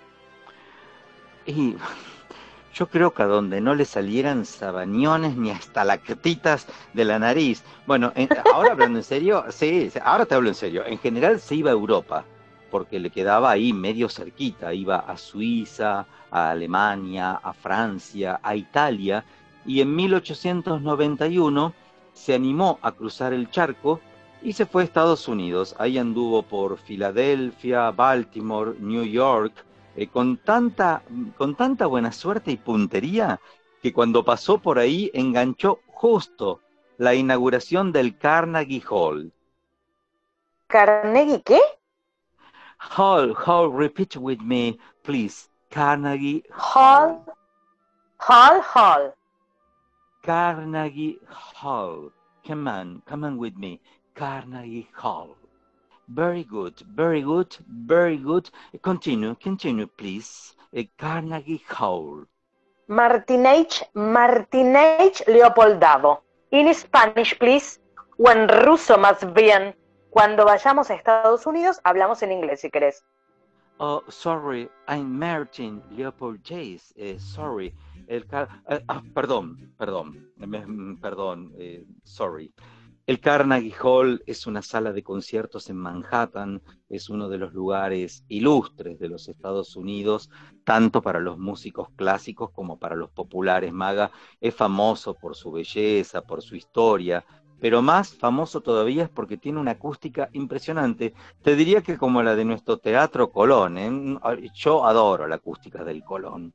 Y 1.46 1.76
yo 2.74 2.86
creo 2.88 3.12
que 3.14 3.22
a 3.22 3.26
donde 3.26 3.60
no 3.60 3.74
le 3.74 3.84
salieran 3.86 4.44
sabañones 4.44 5.34
ni 5.36 5.50
estalactitas 5.50 6.66
de 6.92 7.04
la 7.06 7.18
nariz. 7.18 7.64
Bueno, 7.86 8.12
en- 8.14 8.28
ahora 8.52 8.72
hablando 8.72 8.98
en 8.98 9.04
serio, 9.04 9.46
sí, 9.50 9.90
ahora 10.04 10.26
te 10.26 10.34
hablo 10.34 10.50
en 10.50 10.54
serio. 10.54 10.84
En 10.84 10.98
general 10.98 11.40
se 11.40 11.54
iba 11.54 11.70
a 11.70 11.72
Europa, 11.72 12.24
porque 12.70 12.98
le 13.00 13.08
quedaba 13.10 13.50
ahí 13.50 13.72
medio 13.72 14.08
cerquita. 14.10 14.74
Iba 14.74 14.98
a 14.98 15.16
Suiza, 15.16 16.06
a 16.30 16.50
Alemania, 16.50 17.40
a 17.42 17.52
Francia, 17.54 18.40
a 18.42 18.54
Italia. 18.56 19.24
Y 19.64 19.80
en 19.80 19.96
1891 19.96 21.72
se 22.12 22.34
animó 22.34 22.78
a 22.82 22.92
cruzar 22.92 23.32
el 23.32 23.50
charco 23.50 24.00
y 24.44 24.52
se 24.52 24.66
fue 24.66 24.82
a 24.82 24.84
Estados 24.84 25.26
Unidos. 25.26 25.74
Ahí 25.78 25.96
anduvo 25.98 26.42
por 26.42 26.78
Filadelfia, 26.78 27.90
Baltimore, 27.90 28.74
New 28.78 29.04
York, 29.04 29.64
eh, 29.96 30.06
con, 30.06 30.36
tanta, 30.36 31.02
con 31.38 31.56
tanta 31.56 31.86
buena 31.86 32.12
suerte 32.12 32.52
y 32.52 32.58
puntería 32.58 33.40
que 33.82 33.92
cuando 33.92 34.22
pasó 34.22 34.58
por 34.58 34.78
ahí 34.78 35.10
enganchó 35.14 35.80
justo 35.86 36.60
la 36.98 37.14
inauguración 37.14 37.90
del 37.90 38.18
Carnegie 38.18 38.82
Hall. 38.88 39.32
¿Carnegie 40.66 41.42
qué? 41.42 41.60
Hall, 42.78 43.34
Hall, 43.46 43.72
repeat 43.72 44.16
with 44.16 44.40
me, 44.40 44.78
please. 45.02 45.48
Carnegie 45.70 46.44
Hall. 46.50 47.24
Hall, 48.18 48.60
Hall. 48.74 49.14
Carnegie 50.22 51.18
Hall. 51.62 52.12
Come 52.46 52.68
on, 52.68 53.02
come 53.06 53.26
on 53.26 53.38
with 53.38 53.54
me. 53.56 53.80
Carnegie 54.14 54.88
Hall. 55.02 55.36
Very 56.08 56.44
good, 56.44 56.74
very 56.94 57.22
good, 57.22 57.56
very 57.68 58.16
good. 58.18 58.50
Continue, 58.82 59.34
continue, 59.36 59.86
please. 59.86 60.54
Eh, 60.72 60.86
Carnegie 60.96 61.62
Hall. 61.78 62.26
Martinage, 62.88 63.82
Martinage 63.94 65.24
Leopoldado. 65.26 66.22
In 66.50 66.72
Spanish, 66.74 67.36
please. 67.38 67.80
O 68.18 68.30
en 68.30 68.48
ruso, 68.48 68.96
más 68.98 69.24
bien. 69.34 69.74
Cuando 70.10 70.44
vayamos 70.44 70.90
a 70.90 70.94
Estados 70.94 71.46
Unidos, 71.46 71.80
hablamos 71.82 72.22
en 72.22 72.32
inglés, 72.32 72.60
si 72.60 72.70
querés. 72.70 73.04
Oh, 73.78 74.02
sorry, 74.08 74.68
I'm 74.86 75.18
Martin 75.18 75.82
Leopold 75.90 76.42
Chase. 76.44 76.92
Eh, 76.96 77.18
sorry. 77.18 77.74
El 78.06 78.24
car- 78.26 78.48
eh, 78.68 78.80
ah, 78.86 79.02
perdón, 79.14 79.74
perdón, 79.76 80.30
mm, 80.36 81.00
perdón, 81.00 81.52
eh, 81.56 81.84
sorry. 82.04 82.52
El 83.06 83.20
Carnegie 83.20 83.74
Hall 83.82 84.22
es 84.24 84.46
una 84.46 84.62
sala 84.62 84.90
de 84.90 85.02
conciertos 85.02 85.68
en 85.68 85.76
Manhattan, 85.76 86.62
es 86.88 87.10
uno 87.10 87.28
de 87.28 87.36
los 87.36 87.52
lugares 87.52 88.24
ilustres 88.28 88.98
de 88.98 89.10
los 89.10 89.28
Estados 89.28 89.76
Unidos, 89.76 90.30
tanto 90.64 91.02
para 91.02 91.20
los 91.20 91.36
músicos 91.36 91.88
clásicos 91.96 92.50
como 92.52 92.78
para 92.78 92.96
los 92.96 93.10
populares. 93.10 93.74
Maga 93.74 94.10
es 94.40 94.54
famoso 94.54 95.12
por 95.12 95.36
su 95.36 95.52
belleza, 95.52 96.22
por 96.22 96.40
su 96.40 96.56
historia, 96.56 97.26
pero 97.60 97.82
más 97.82 98.14
famoso 98.14 98.62
todavía 98.62 99.02
es 99.02 99.10
porque 99.10 99.36
tiene 99.36 99.60
una 99.60 99.72
acústica 99.72 100.30
impresionante. 100.32 101.12
Te 101.42 101.56
diría 101.56 101.82
que 101.82 101.98
como 101.98 102.22
la 102.22 102.34
de 102.34 102.46
nuestro 102.46 102.78
Teatro 102.78 103.30
Colón. 103.30 103.76
¿eh? 103.76 104.50
Yo 104.54 104.86
adoro 104.86 105.26
la 105.26 105.34
acústica 105.34 105.84
del 105.84 106.02
Colón. 106.04 106.54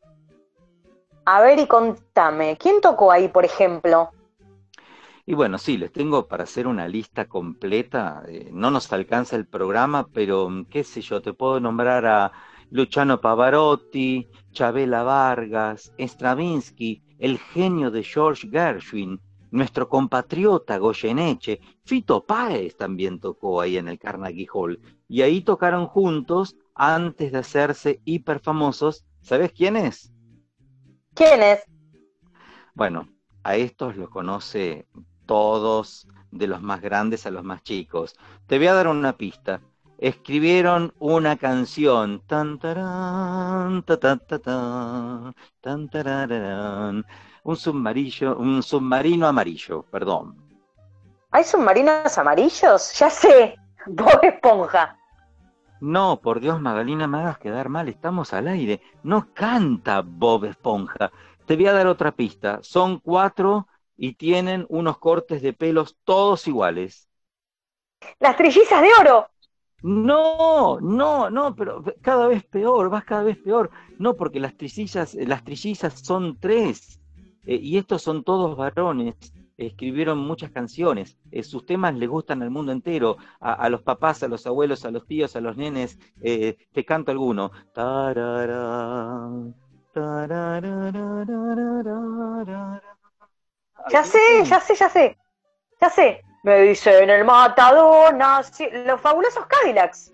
A 1.25 1.41
ver 1.41 1.59
y 1.59 1.67
contame, 1.67 2.57
¿quién 2.57 2.81
tocó 2.81 3.11
ahí, 3.11 3.27
por 3.27 3.45
ejemplo? 3.45 4.09
Y 5.29 5.35
bueno, 5.35 5.59
sí, 5.59 5.77
les 5.77 5.91
tengo 5.91 6.27
para 6.27 6.45
hacer 6.45 6.65
una 6.65 6.87
lista 6.87 7.27
completa. 7.27 8.23
eh, 8.27 8.49
no 8.51 8.71
nos 8.71 8.91
alcanza 8.91 9.35
el 9.35 9.45
programa, 9.45 10.07
pero 10.11 10.49
mm, 10.49 10.65
qué 10.65 10.83
sé 10.83 11.01
yo, 11.01 11.21
te 11.21 11.33
puedo 11.33 11.59
nombrar 11.59 12.03
a 12.07 12.31
Luciano 12.71 13.21
Pavarotti, 13.21 14.27
Chabela 14.51 15.03
Vargas, 15.03 15.93
Stravinsky, 15.99 17.03
el 17.19 17.37
genio 17.37 17.91
de 17.91 18.01
George 18.03 18.49
Gershwin, 18.49 19.21
nuestro 19.51 19.87
compatriota 19.87 20.79
Goyeneche, 20.79 21.59
Fito 21.85 22.25
Páez 22.25 22.75
también 22.75 23.19
tocó 23.19 23.61
ahí 23.61 23.77
en 23.77 23.87
el 23.87 23.99
Carnegie 23.99 24.47
Hall. 24.51 24.81
Y 25.07 25.21
ahí 25.21 25.41
tocaron 25.41 25.85
juntos 25.85 26.55
antes 26.73 27.31
de 27.31 27.37
hacerse 27.37 28.01
hiper 28.03 28.39
famosos. 28.39 29.05
¿Sabes 29.21 29.51
quién 29.51 29.77
es? 29.77 30.11
¿Quién 31.13 31.43
es? 31.43 31.59
Bueno, 32.73 33.07
a 33.43 33.55
estos 33.57 33.95
los 33.95 34.09
conoce 34.09 34.87
todos, 35.29 36.07
de 36.31 36.47
los 36.47 36.59
más 36.59 36.81
grandes 36.81 37.27
a 37.27 37.29
los 37.29 37.43
más 37.43 37.61
chicos. 37.61 38.15
Te 38.47 38.57
voy 38.57 38.65
a 38.65 38.73
dar 38.73 38.87
una 38.87 39.13
pista. 39.13 39.61
Escribieron 39.99 40.91
una 40.97 41.37
canción. 41.37 42.23
Tan, 42.25 42.57
tarán, 42.57 43.83
ta, 43.83 43.99
ta, 43.99 44.17
ta, 44.17 44.39
tan, 45.61 47.05
un 47.43 47.55
submarino, 47.55 48.37
un 48.37 48.63
submarino 48.63 49.27
amarillo, 49.27 49.83
perdón. 49.83 50.35
¿Hay 51.29 51.43
submarinos 51.43 52.17
amarillos? 52.17 52.91
Ya 52.97 53.11
sé. 53.11 53.55
Bob 53.85 54.19
Esponja. 54.23 54.97
No, 55.79 56.19
por 56.21 56.39
Dios, 56.39 56.59
Magalina, 56.59 57.05
me 57.05 57.19
hagas 57.19 57.37
quedar 57.37 57.69
mal, 57.69 57.87
estamos 57.87 58.33
al 58.33 58.47
aire. 58.47 58.81
No 59.03 59.31
canta 59.31 60.01
Bob 60.03 60.45
Esponja. 60.45 61.11
Te 61.45 61.55
voy 61.55 61.67
a 61.67 61.73
dar 61.73 61.85
otra 61.85 62.11
pista. 62.13 62.57
Son 62.63 62.97
cuatro 62.97 63.67
y 63.99 64.13
tienen 64.13 64.65
unos 64.69 64.97
cortes 64.97 65.41
de 65.41 65.51
pelos 65.51 65.97
todos 66.05 66.47
iguales. 66.47 67.09
Las 68.19 68.37
trillizas 68.37 68.81
de 68.81 68.89
oro. 68.99 69.27
No, 69.81 70.79
no, 70.79 71.29
no, 71.29 71.55
pero 71.55 71.83
cada 72.01 72.27
vez 72.27 72.43
peor, 72.45 72.89
vas 72.89 73.03
cada 73.03 73.23
vez 73.23 73.37
peor. 73.37 73.69
No, 73.97 74.15
porque 74.15 74.39
las 74.39 74.55
trillizas, 74.55 75.15
eh, 75.15 75.25
las 75.27 75.43
trillizas 75.43 75.99
son 75.99 76.37
tres, 76.39 77.01
eh, 77.45 77.59
y 77.61 77.77
estos 77.77 78.01
son 78.01 78.23
todos 78.23 78.55
varones. 78.55 79.15
Escribieron 79.57 80.17
muchas 80.17 80.51
canciones, 80.51 81.17
eh, 81.31 81.43
sus 81.43 81.65
temas 81.65 81.93
le 81.93 82.07
gustan 82.07 82.41
al 82.41 82.49
mundo 82.49 82.71
entero, 82.71 83.17
a, 83.41 83.67
los 83.69 83.81
papás, 83.81 84.23
a 84.23 84.29
los 84.29 84.47
abuelos, 84.47 84.85
a 84.85 84.91
los 84.91 85.05
tíos, 85.05 85.35
a 85.35 85.41
los 85.41 85.57
nenes. 85.57 85.99
Eh, 86.21 86.55
te 86.71 86.85
canto 86.85 87.11
alguno. 87.11 87.51
Tarara, 87.73 89.29
tarara, 89.93 90.91
ya 93.89 94.03
sé, 94.03 94.43
ya 94.45 94.59
sé, 94.59 94.75
ya 94.75 94.89
sé. 94.89 95.17
Ya 95.81 95.89
sé. 95.89 96.21
Me 96.43 96.61
dicen 96.61 97.09
el 97.09 97.25
matadona. 97.25 98.43
sí, 98.43 98.67
Los 98.85 99.01
fabulosos 99.01 99.45
Cadillacs. 99.45 100.13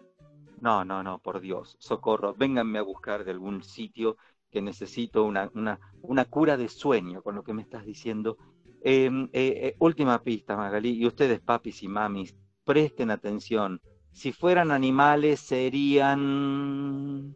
No, 0.62 0.84
no, 0.84 1.04
no, 1.04 1.20
por 1.20 1.42
Dios, 1.42 1.76
socorro, 1.80 2.34
vénganme 2.34 2.80
a 2.80 2.82
buscar 2.82 3.24
de 3.24 3.32
algún 3.32 3.64
sitio 3.64 4.18
que 4.50 4.62
necesito 4.62 5.24
una, 5.24 5.52
una, 5.54 5.80
una 6.02 6.26
cura 6.26 6.58
de 6.58 6.70
sueño 6.70 7.22
con 7.22 7.36
lo 7.36 7.44
que 7.44 7.54
me 7.54 7.62
estás 7.62 7.86
diciendo. 7.86 8.38
Eh, 8.82 9.10
eh, 9.34 9.60
eh, 9.64 9.76
última 9.80 10.24
pista, 10.24 10.56
Magalí, 10.56 10.92
y 10.98 11.06
ustedes, 11.06 11.40
papis 11.40 11.84
y 11.84 11.88
mamis, 11.88 12.36
presten 12.64 13.12
atención. 13.12 13.82
Si 14.12 14.32
fueran 14.32 14.72
animales, 14.72 15.42
serían... 15.42 17.36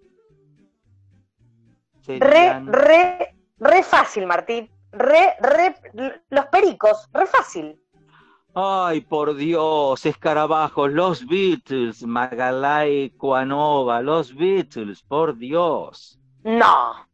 Re, 2.07 2.19
serían... 2.19 2.68
re, 2.68 3.35
re 3.57 3.84
fácil, 3.84 4.26
Martín. 4.26 4.69
Re, 4.91 5.36
re, 5.40 5.76
los 6.30 6.45
pericos. 6.48 7.07
Re 7.14 7.26
fácil. 7.28 7.80
Ay, 8.56 9.02
por 9.02 9.36
Dios, 9.36 10.06
escarabajos, 10.06 10.91
los 10.91 11.26
Beatles, 11.28 12.03
Magalay, 12.03 13.11
Coanova, 13.11 14.02
los 14.02 14.36
Beatles, 14.36 15.03
por 15.03 15.38
Dios. 15.38 16.20
No. 16.44 17.07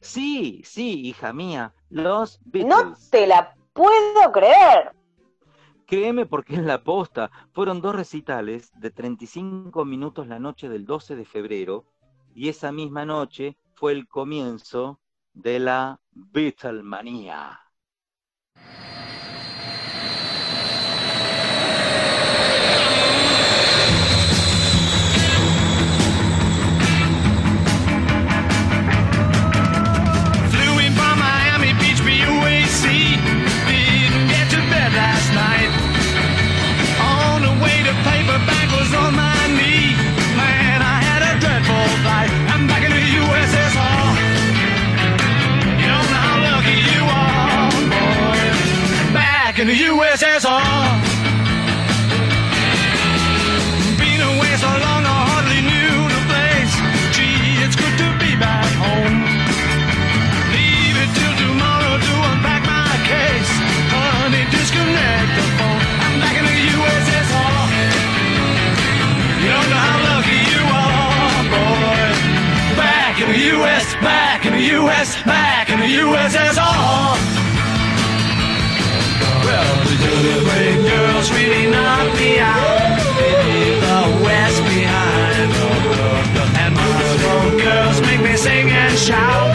Sí, 0.00 0.62
sí, 0.64 1.06
hija 1.06 1.32
mía, 1.32 1.72
los 1.90 2.40
Beatles. 2.44 2.74
No 2.74 2.94
te 3.10 3.26
la 3.26 3.54
puedo 3.72 4.32
creer. 4.32 4.92
Créeme 5.86 6.26
porque 6.26 6.54
es 6.54 6.62
la 6.62 6.82
posta. 6.82 7.30
Fueron 7.52 7.80
dos 7.80 7.94
recitales 7.94 8.72
de 8.80 8.90
35 8.90 9.84
minutos 9.84 10.26
la 10.26 10.38
noche 10.38 10.68
del 10.68 10.86
12 10.86 11.14
de 11.14 11.24
febrero 11.24 11.84
y 12.34 12.48
esa 12.48 12.72
misma 12.72 13.04
noche 13.04 13.56
fue 13.74 13.92
el 13.92 14.08
comienzo 14.08 14.98
de 15.34 15.58
la 15.58 16.00
Beatlemanía. 16.12 17.60
es 50.14 50.22
eso? 50.22 50.48
Been 53.98 54.20
away 54.20 54.54
so 54.62 54.70
long 54.86 55.02
I 55.02 55.18
hardly 55.26 55.60
knew 55.66 55.94
the 56.14 56.22
place. 56.30 56.74
Gee, 57.10 57.58
it's 57.66 57.74
good 57.74 57.96
to 57.98 58.08
be 58.22 58.38
back 58.38 58.70
home. 58.78 59.26
Leave 60.54 60.96
it 61.02 61.10
till 61.18 61.34
tomorrow 61.34 61.98
to 61.98 62.14
unpack 62.30 62.62
my 62.62 62.94
case. 63.10 63.50
Honey, 63.90 64.46
disconnect 64.54 65.30
the 65.34 65.46
phone. 65.58 65.82
I'm 66.06 66.14
back 66.22 66.36
in 66.38 66.46
the 66.46 66.58
USSR. 66.78 67.58
You 69.42 69.48
don't 69.50 69.68
know 69.72 69.82
how 69.82 69.98
lucky 70.14 70.40
you 70.54 70.62
are, 70.62 71.42
boy. 71.58 72.06
Back 72.78 73.18
in 73.18 73.28
the 73.34 73.42
US, 73.58 73.86
back 73.98 74.46
in 74.46 74.52
the 74.52 74.64
US, 74.78 75.18
back 75.24 75.70
in 75.70 75.80
the 75.80 75.90
USSR 76.06 77.33
brain 80.46 80.82
girls 80.82 81.30
really 81.32 81.70
knock 81.70 82.06
me 82.16 82.38
out. 82.38 82.98
The 83.84 84.00
West 84.24 84.60
behind. 84.64 85.50
And 86.62 86.74
girls 87.62 88.00
make 88.00 88.20
me 88.20 88.36
sing 88.36 88.70
and 88.70 88.98
shout. 88.98 89.53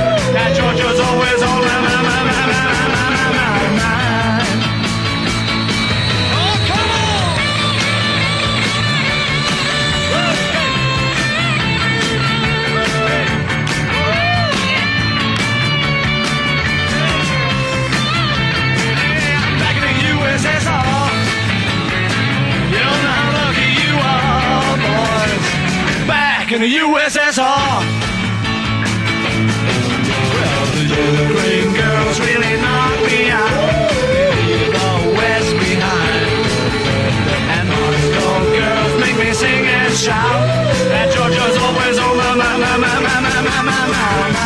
In 26.60 26.70
the 26.70 26.78
USSR. 26.78 27.84
Well, 30.36 30.66
the 30.76 30.84
Ukraine 31.24 31.72
girls 31.74 32.20
really 32.20 32.56
knocked 32.60 33.04
me 33.08 33.30
out. 33.32 33.92
Leave 34.44 34.72
the 34.76 34.92
West 35.16 35.54
behind. 35.64 36.26
And 37.56 37.66
Moscow 37.70 38.44
girls 38.60 38.94
make 39.00 39.18
me 39.24 39.32
sing 39.34 39.66
and 39.68 39.94
shout. 39.94 40.40
And 40.92 41.12
Georgia's 41.12 41.58
always 41.64 41.98
on 41.98 42.18
my, 42.18 42.36
my, 42.36 42.58
my, 42.58 42.78
my, 42.78 43.00
my, 43.06 43.22
my, 43.22 43.42
my, 43.42 43.64
my, 43.64 44.32
my 44.34 44.39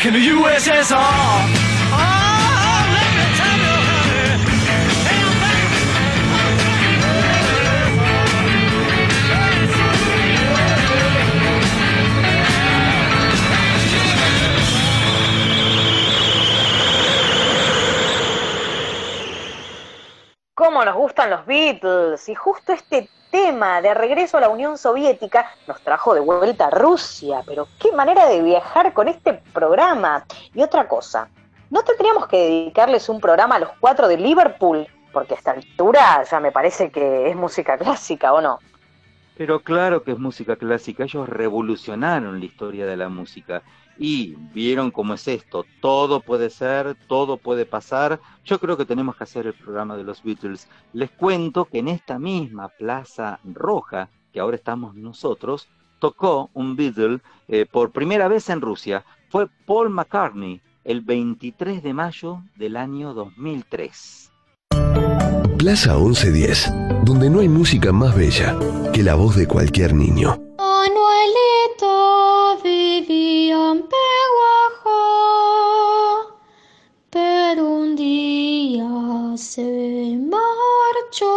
Back 0.00 0.06
in 0.06 0.14
the 0.14 0.28
USSR. 0.28 0.96
Oh, 1.92 2.84
let 2.96 3.10
me 3.16 3.24
tell 3.36 3.58
you, 3.60 3.76
honey. 3.84 4.32
Hey, 5.04 5.20
I'm 5.20 5.40
back. 5.40 5.60
cómo 20.54 20.84
nos 20.84 20.94
gustan 20.94 21.28
los 21.28 21.44
Beatles. 21.44 22.26
Y 22.30 22.34
justo 22.34 22.72
este 22.72 23.10
de 23.52 23.94
regreso 23.94 24.36
a 24.36 24.40
la 24.40 24.48
Unión 24.48 24.78
Soviética 24.78 25.44
nos 25.66 25.80
trajo 25.80 26.14
de 26.14 26.20
vuelta 26.20 26.66
a 26.66 26.70
Rusia. 26.70 27.42
Pero 27.44 27.66
qué 27.80 27.90
manera 27.90 28.28
de 28.28 28.42
viajar 28.42 28.92
con 28.92 29.08
este 29.08 29.34
programa. 29.52 30.24
Y 30.54 30.62
otra 30.62 30.86
cosa, 30.86 31.28
¿no 31.68 31.82
tendríamos 31.82 32.28
que 32.28 32.36
dedicarles 32.36 33.08
un 33.08 33.20
programa 33.20 33.56
a 33.56 33.58
los 33.58 33.70
cuatro 33.80 34.06
de 34.06 34.18
Liverpool? 34.18 34.86
Porque 35.12 35.34
a 35.34 35.36
esta 35.36 35.50
altura 35.50 36.22
ya 36.22 36.38
me 36.38 36.52
parece 36.52 36.90
que 36.92 37.28
es 37.28 37.34
música 37.34 37.76
clásica, 37.76 38.32
¿o 38.32 38.40
no? 38.40 38.60
Pero 39.36 39.60
claro 39.60 40.04
que 40.04 40.12
es 40.12 40.18
música 40.18 40.54
clásica, 40.54 41.04
ellos 41.04 41.28
revolucionaron 41.28 42.38
la 42.38 42.44
historia 42.44 42.86
de 42.86 42.96
la 42.96 43.08
música 43.08 43.62
y 44.02 44.34
vieron 44.54 44.90
cómo 44.90 45.12
es 45.12 45.28
esto, 45.28 45.66
todo 45.82 46.20
puede 46.20 46.48
ser, 46.48 46.96
todo 47.06 47.36
puede 47.36 47.66
pasar, 47.66 48.18
yo 48.46 48.58
creo 48.58 48.78
que 48.78 48.86
tenemos 48.86 49.14
que 49.14 49.24
hacer 49.24 49.46
el 49.46 49.52
programa 49.52 49.94
de 49.94 50.04
los 50.04 50.22
Beatles. 50.22 50.68
Les 50.94 51.10
cuento 51.10 51.66
que 51.66 51.80
en 51.80 51.88
esta 51.88 52.18
misma 52.18 52.70
Plaza 52.70 53.40
Roja, 53.44 54.08
que 54.32 54.40
ahora 54.40 54.56
estamos 54.56 54.94
nosotros, 54.94 55.68
tocó 55.98 56.48
un 56.54 56.76
Beatle 56.76 57.20
eh, 57.46 57.66
por 57.70 57.90
primera 57.90 58.26
vez 58.26 58.48
en 58.48 58.62
Rusia, 58.62 59.04
fue 59.28 59.48
Paul 59.66 59.90
McCartney, 59.90 60.62
el 60.82 61.02
23 61.02 61.82
de 61.82 61.92
mayo 61.92 62.42
del 62.56 62.78
año 62.78 63.12
2003. 63.12 64.32
Plaza 65.58 65.98
1110, 65.98 66.72
donde 67.04 67.28
no 67.28 67.40
hay 67.40 67.50
música 67.50 67.92
más 67.92 68.16
bella 68.16 68.56
que 68.94 69.02
la 69.02 69.14
voz 69.14 69.36
de 69.36 69.46
cualquier 69.46 69.92
niño. 69.92 70.38
Manuelito 70.56 72.39
vivía 72.90 73.70
en 73.72 73.86
Peguajó, 73.92 74.98
pero 77.08 77.64
un 77.64 77.94
día 77.94 78.90
se 79.36 80.18
marchó. 80.18 81.30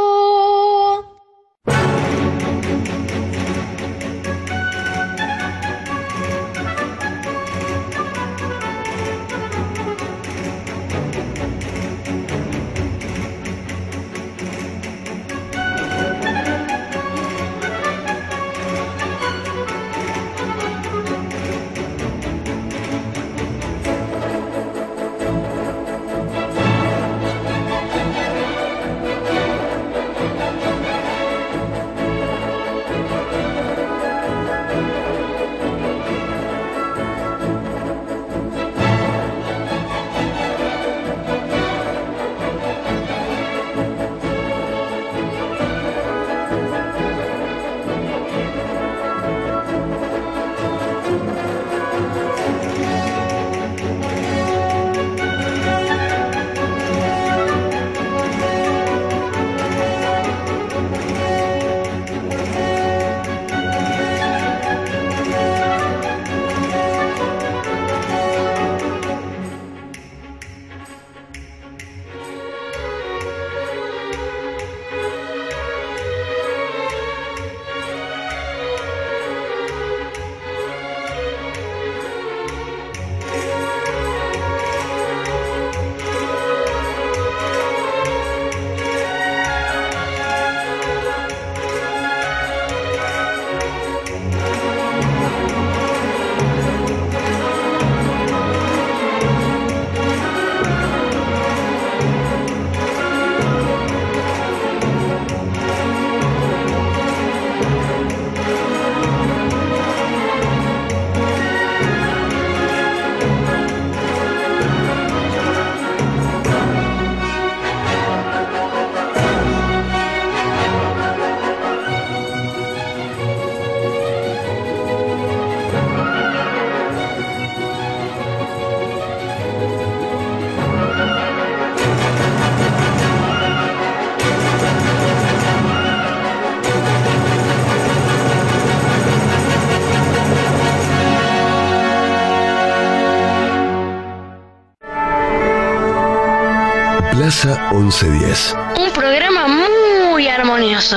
1110. 147.84 148.56
Un 148.80 148.92
programa 148.92 149.48
muy 149.50 150.30
armonioso. 150.30 150.96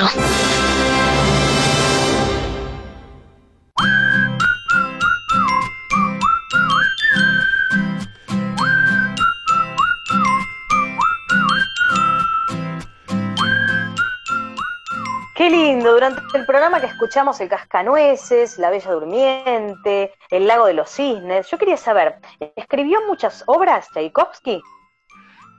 Qué 15.34 15.50
lindo, 15.50 15.92
durante 15.92 16.38
el 16.38 16.46
programa 16.46 16.80
que 16.80 16.86
escuchamos 16.86 17.40
el 17.40 17.48
Cascanueces, 17.48 18.58
La 18.58 18.70
Bella 18.70 18.92
Durmiente, 18.92 20.14
El 20.30 20.46
Lago 20.46 20.66
de 20.66 20.74
los 20.74 20.88
Cisnes, 20.88 21.50
yo 21.50 21.58
quería 21.58 21.76
saber, 21.76 22.20
¿escribió 22.54 23.00
muchas 23.08 23.42
obras 23.46 23.88
Tchaikovsky? 23.92 24.62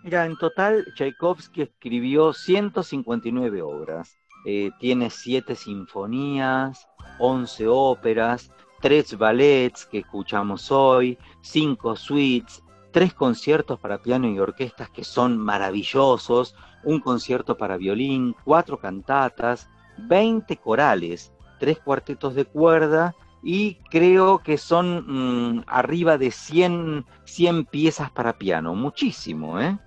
Mira, 0.08 0.26
en 0.26 0.38
total 0.38 0.86
Tchaikovsky 0.94 1.64
escribió 1.64 2.32
159 2.32 3.62
obras. 3.62 4.18
Eh, 4.46 4.72
tiene 4.80 5.10
siete 5.10 5.54
sinfonías, 5.54 6.88
11 7.20 7.68
óperas, 7.68 8.50
tres 8.80 9.18
ballets 9.18 9.86
que 9.86 9.98
escuchamos 9.98 10.72
hoy, 10.72 11.18
cinco 11.42 11.98
suites, 11.98 12.64
tres 12.94 13.14
conciertos 13.14 13.82
para 13.82 14.02
piano 14.02 14.30
y 14.30 14.40
orquestas 14.40 14.90
que 14.92 15.04
son 15.04 15.38
maravillosos, 15.38 16.56
un 16.86 17.02
concierto 17.02 17.58
para 17.58 17.76
violín, 17.76 18.34
cuatro 18.46 18.80
cantatas, 18.80 19.70
20 19.98 20.56
corales, 20.56 21.34
tres 21.60 21.80
cuartetos 21.80 22.34
de 22.34 22.46
cuerda 22.46 23.14
y 23.44 23.76
creo 23.92 24.40
que 24.40 24.58
son 24.58 25.58
mm, 25.58 25.64
arriba 25.68 26.18
de 26.18 26.32
100, 26.32 27.06
100 27.26 27.66
piezas 27.66 28.10
para 28.10 28.38
piano, 28.38 28.74
muchísimo, 28.74 29.60
¿eh? 29.60 29.78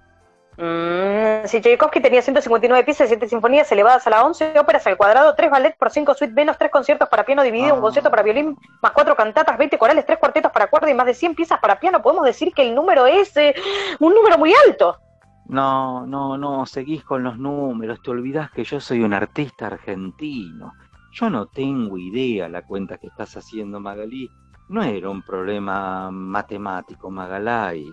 Mm, 0.62 1.47
si 1.47 1.62
Tchaikovsky 1.62 2.01
tenía 2.01 2.20
159 2.20 2.85
piezas, 2.85 3.09
7 3.09 3.27
sinfonías 3.27 3.73
elevadas 3.73 4.07
a 4.07 4.11
la 4.11 4.23
11, 4.24 4.59
óperas 4.59 4.87
al 4.87 4.99
cuadrado, 4.99 5.35
3 5.35 5.51
ballets 5.51 5.77
por 5.78 5.91
5 5.91 6.12
suites 6.12 6.37
menos 6.37 6.59
3 6.59 6.70
conciertos 6.70 7.09
para 7.09 7.24
piano 7.24 7.43
dividido, 7.43 7.77
un 7.77 7.81
concierto 7.81 8.11
para 8.11 8.23
violín, 8.23 8.59
más 8.82 8.93
4 8.93 9.16
cantatas, 9.16 9.57
20 9.57 9.78
corales, 9.78 10.05
3 10.05 10.19
cuartetos 10.19 10.53
para 10.53 10.66
cuerda 10.66 10.91
y 10.91 10.95
más 10.95 11.07
de 11.07 11.15
100 11.15 11.35
piezas 11.35 11.59
para 11.61 11.81
piano, 11.81 12.03
podemos 12.03 12.27
decir 12.27 12.53
que 12.53 12.61
el 12.61 12.74
número 12.74 13.07
es 13.07 13.35
eh, 13.39 13.55
un 14.01 14.12
número 14.12 14.37
muy 14.37 14.53
alto. 14.66 14.99
No, 15.47 16.07
no, 16.07 16.37
no, 16.37 16.66
seguís 16.66 17.05
con 17.05 17.23
los 17.23 17.39
números, 17.39 18.03
te 18.03 18.11
olvidás 18.11 18.51
que 18.51 18.62
yo 18.62 18.81
soy 18.81 19.01
un 19.01 19.15
artista 19.15 19.69
argentino. 19.69 20.74
Yo 21.12 21.31
no 21.31 21.47
tengo 21.47 21.97
idea 21.97 22.51
la 22.51 22.62
cuenta 22.62 22.99
que 22.99 23.07
estás 23.07 23.35
haciendo, 23.35 23.81
Magalí. 23.81 24.31
No 24.69 24.82
era 24.82 25.09
un 25.09 25.23
problema 25.23 26.11
matemático, 26.11 27.11
Magalay. 27.11 27.91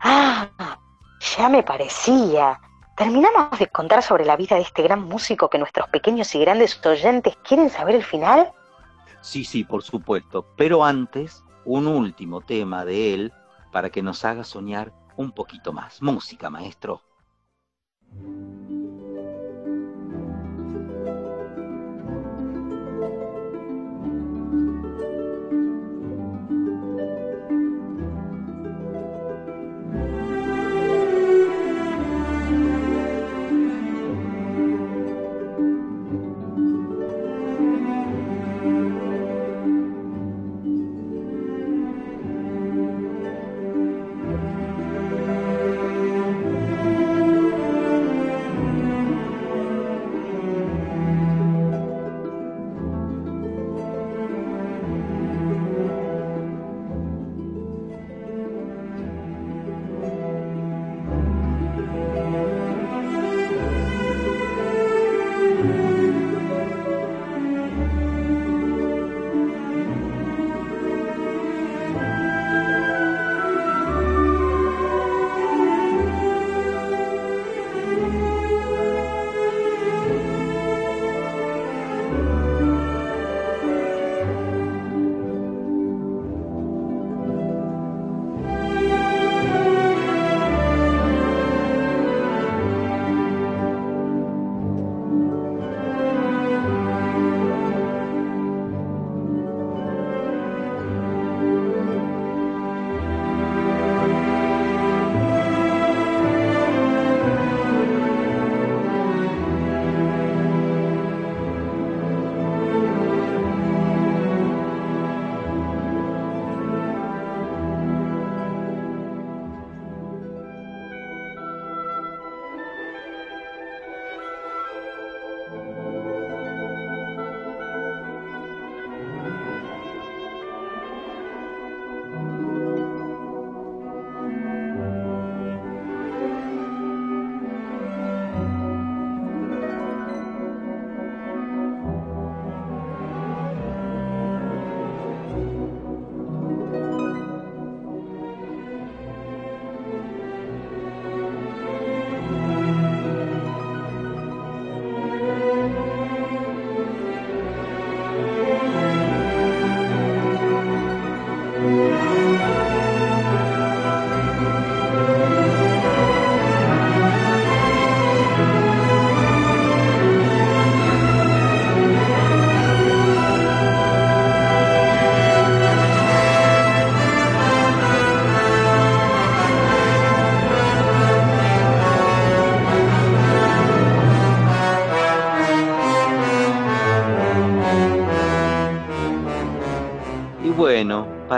Ah, 0.00 0.48
ya 1.36 1.48
me 1.48 1.62
parecía. 1.62 2.60
¿Terminamos 2.96 3.58
de 3.58 3.68
contar 3.68 4.02
sobre 4.02 4.24
la 4.24 4.36
vida 4.36 4.56
de 4.56 4.62
este 4.62 4.82
gran 4.82 5.02
músico 5.02 5.48
que 5.48 5.58
nuestros 5.58 5.88
pequeños 5.88 6.34
y 6.34 6.40
grandes 6.40 6.84
oyentes 6.84 7.36
quieren 7.46 7.70
saber 7.70 7.94
el 7.94 8.02
final? 8.02 8.52
Sí, 9.20 9.44
sí, 9.44 9.64
por 9.64 9.82
supuesto. 9.82 10.46
Pero 10.56 10.84
antes, 10.84 11.44
un 11.64 11.86
último 11.86 12.40
tema 12.40 12.84
de 12.84 13.14
él 13.14 13.32
para 13.72 13.90
que 13.90 14.02
nos 14.02 14.24
haga 14.24 14.44
soñar 14.44 14.92
un 15.16 15.32
poquito 15.32 15.72
más. 15.72 16.02
Música, 16.02 16.50
maestro. 16.50 17.02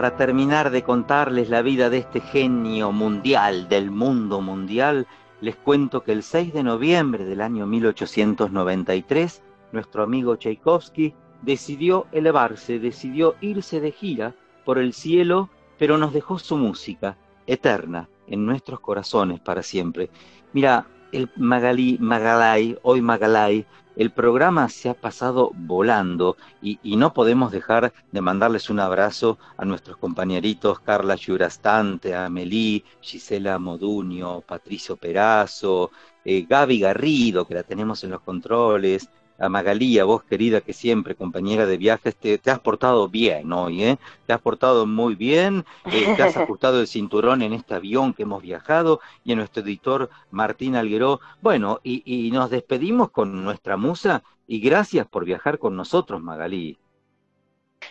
Para 0.01 0.17
terminar 0.17 0.71
de 0.71 0.83
contarles 0.83 1.51
la 1.51 1.61
vida 1.61 1.91
de 1.91 1.99
este 1.99 2.23
genio 2.23 2.91
mundial, 2.91 3.69
del 3.69 3.91
mundo 3.91 4.41
mundial, 4.41 5.07
les 5.43 5.57
cuento 5.57 6.05
que 6.05 6.13
el 6.13 6.23
6 6.23 6.55
de 6.55 6.63
noviembre 6.63 7.27
del 7.27 7.43
año 7.43 7.67
1893, 7.67 9.43
nuestro 9.73 10.03
amigo 10.03 10.37
Tchaikovsky 10.37 11.13
decidió 11.43 12.07
elevarse, 12.13 12.79
decidió 12.79 13.35
irse 13.43 13.79
de 13.79 13.93
gira 13.93 14.35
por 14.65 14.79
el 14.79 14.95
cielo, 14.95 15.51
pero 15.77 15.99
nos 15.99 16.15
dejó 16.15 16.39
su 16.39 16.57
música, 16.57 17.19
eterna, 17.47 18.09
en 18.27 18.47
nuestros 18.47 18.81
corazones 18.81 19.39
para 19.41 19.63
siempre. 19.63 20.09
Mira, 20.55 20.87
el 21.13 21.31
Magalí, 21.37 21.99
Magalay, 22.01 22.79
hoy 22.81 23.03
Magalay, 23.03 23.67
el 24.01 24.13
programa 24.13 24.71
se 24.71 24.89
ha 24.89 24.95
pasado 24.95 25.51
volando 25.55 26.39
y, 26.63 26.79
no 26.97 27.13
podemos 27.13 27.53
dejar 27.53 27.93
de 28.11 28.21
mandarles 28.23 28.71
un 28.71 28.81
abrazo 28.81 29.39
a 29.59 29.67
nuestros 29.67 29.99
compañeritos 29.99 30.81
Carla 30.81 31.17
Yurastante, 31.17 32.15
Amelie, 32.15 32.83
Gisela 33.03 33.59
Moduño, 33.59 34.41
Patricio 34.41 34.97
Perazo, 34.97 35.91
eh, 36.25 36.47
Gaby 36.49 36.81
Garrido, 36.81 37.47
que 37.47 37.53
la 37.53 37.63
tenemos 37.63 38.03
en 38.03 38.13
los 38.13 38.23
controles, 38.23 39.11
a 39.41 39.49
Magalí, 39.49 39.99
a 39.99 40.05
vos 40.05 40.23
querida 40.23 40.61
que 40.61 40.73
siempre, 40.73 41.15
compañera 41.15 41.67
de 41.67 41.79
viajes, 41.79 42.15
te, 42.15 42.39
te 42.39 42.51
has 42.51 42.61
portado 42.61 43.09
bien 43.09 43.53
hoy, 43.53 43.83
¿eh? 43.83 43.99
Te 44.27 44.35
has 44.35 44.41
portado 44.41 44.87
muy 44.87 45.15
bien, 45.15 45.65
eh, 45.87 46.15
te 46.15 46.23
has 46.23 46.37
ajustado 46.37 46.81
el 46.81 46.87
cinturón 46.87 47.43
en 47.43 47.55
este 47.55 47.75
avión 47.75 48.13
que 48.13 48.25
hemos 48.25 48.43
viajado 48.43 49.01
y 49.25 49.33
a 49.33 49.37
nuestro 49.37 49.63
editor 49.63 50.11
Martín 50.31 50.77
Algueró. 50.77 51.21
Bueno, 51.41 51.81
y, 51.83 52.03
y 52.05 52.31
nos 52.31 52.51
despedimos 52.51 53.11
con 53.11 53.43
nuestra 53.43 53.77
musa 53.77 54.23
y 54.47 54.61
gracias 54.61 55.07
por 55.07 55.25
viajar 55.25 55.59
con 55.59 55.75
nosotros, 55.75 56.21
Magalí. 56.21 56.79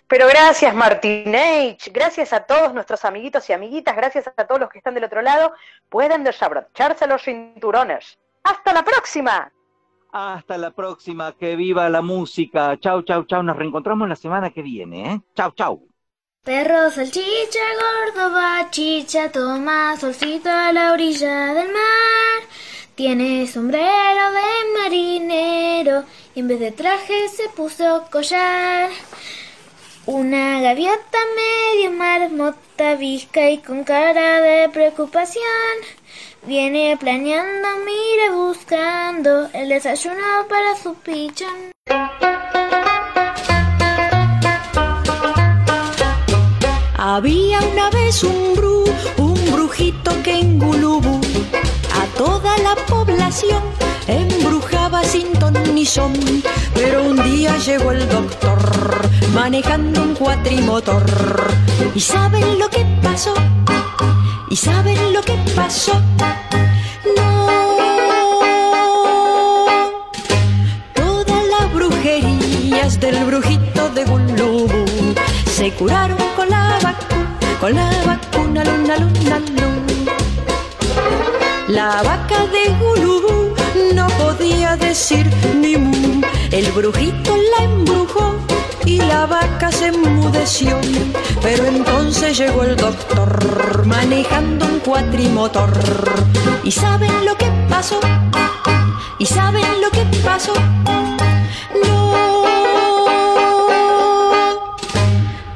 Pero 0.07 0.27
gracias 0.27 0.73
Martín 0.75 1.35
H, 1.35 1.89
gracias 1.91 2.31
a 2.31 2.41
todos 2.41 2.75
nuestros 2.75 3.03
amiguitos 3.05 3.49
y 3.49 3.53
amiguitas, 3.53 3.95
gracias 3.95 4.27
a 4.27 4.45
todos 4.45 4.61
los 4.61 4.69
que 4.69 4.77
están 4.77 4.93
del 4.93 5.03
otro 5.03 5.23
lado, 5.23 5.53
pueden 5.89 6.23
desabrocharse 6.23 7.07
los 7.07 7.23
cinturones. 7.23 8.19
¡Hasta 8.43 8.71
la 8.71 8.83
próxima! 8.83 9.51
Hasta 10.11 10.57
la 10.57 10.71
próxima, 10.71 11.35
que 11.37 11.55
viva 11.55 11.89
la 11.89 12.01
música. 12.01 12.77
Chau, 12.79 13.03
chau, 13.03 13.25
chau. 13.25 13.43
Nos 13.43 13.55
reencontramos 13.55 14.09
la 14.09 14.15
semana 14.15 14.49
que 14.49 14.61
viene, 14.63 15.13
¿eh? 15.13 15.21
Chau, 15.35 15.51
chau. 15.51 15.87
Perro, 16.43 16.89
salchicha, 16.89 17.65
gordo, 17.81 18.33
bachicha, 18.33 19.31
toma 19.31 19.95
solcito 19.97 20.49
a 20.49 20.71
la 20.71 20.93
orilla 20.93 21.53
del 21.53 21.67
mar. 21.67 22.39
Tiene 22.95 23.45
sombrero 23.45 24.31
de 24.31 24.79
marinero 24.81 26.05
y 26.33 26.39
en 26.39 26.47
vez 26.47 26.59
de 26.59 26.71
traje 26.71 27.29
se 27.29 27.49
puso 27.49 28.07
collar. 28.11 28.89
Una 30.05 30.59
gaviota 30.61 31.19
medio 31.35 31.91
marmota, 31.91 32.95
visca 32.95 33.49
y 33.49 33.59
con 33.59 33.83
cara 33.83 34.41
de 34.41 34.69
preocupación. 34.69 35.98
Viene 36.43 36.97
planeando, 36.97 37.67
mire 37.85 38.31
buscando 38.31 39.49
el 39.53 39.69
desayuno 39.69 40.47
para 40.47 40.75
su 40.81 40.95
pichón. 40.95 41.71
Había 46.97 47.59
una 47.59 47.89
vez 47.89 48.23
un 48.23 48.55
bru, 48.55 48.85
un 49.17 49.51
brujito 49.51 50.11
que 50.23 50.39
en 50.39 50.59
Gulubú 50.59 51.19
a 51.93 52.17
toda 52.17 52.57
la 52.59 52.75
población 52.87 53.61
embrujaba 54.07 55.03
sin 55.03 55.33
ton 55.33 55.53
ni 55.75 55.85
son. 55.85 56.13
Pero 56.73 57.03
un 57.03 57.21
día 57.23 57.57
llegó 57.57 57.91
el 57.91 58.07
doctor 58.07 58.59
manejando 59.33 60.03
un 60.03 60.15
cuatrimotor. 60.15 61.03
¿Y 61.93 61.99
saben 61.99 62.57
lo 62.57 62.69
que 62.69 62.85
pasó? 63.03 63.33
¿Y 64.49 64.55
saben 64.55 65.13
lo 65.13 65.21
que 65.21 65.37
pasó? 65.55 65.93
No. 67.15 67.47
Todas 70.95 71.43
las 71.47 71.71
brujerías 71.71 72.99
del 72.99 73.23
brujito 73.25 73.89
de 73.89 74.05
Gulubú 74.05 74.85
se 75.45 75.71
curaron 75.73 76.17
con 76.35 76.49
la 76.49 76.79
vacuna, 76.81 77.57
con 77.59 77.75
la 77.75 77.91
vacuna, 78.05 78.63
luna, 78.63 78.97
luna, 78.97 79.39
luna. 79.39 80.13
La 81.67 82.01
vaca 82.01 82.47
de 82.47 82.73
Gulubú 82.79 83.53
no 83.93 84.07
podía 84.07 84.75
decir 84.77 85.29
ni 85.55 85.77
mu. 85.77 86.21
El 86.49 86.71
brujito 86.71 87.37
la 87.37 87.65
embrujó 87.65 88.48
y 88.85 88.97
la 88.97 89.25
vaca 89.25 89.71
se 89.71 89.87
enmudeció. 89.87 90.79
Pero 91.41 91.65
entonces 91.65 92.37
llegó 92.37 92.63
el 92.63 92.75
doctor 92.75 93.85
manejando 93.85 94.65
un 94.65 94.79
cuatrimotor. 94.79 95.71
¿Y 96.63 96.71
saben 96.71 97.25
lo 97.25 97.35
que 97.37 97.45
pasó? 97.69 97.99
¿Y 99.17 99.25
saben 99.25 99.81
lo 99.81 99.89
que 99.91 100.05
pasó? 100.23 100.53
No. 101.85 102.43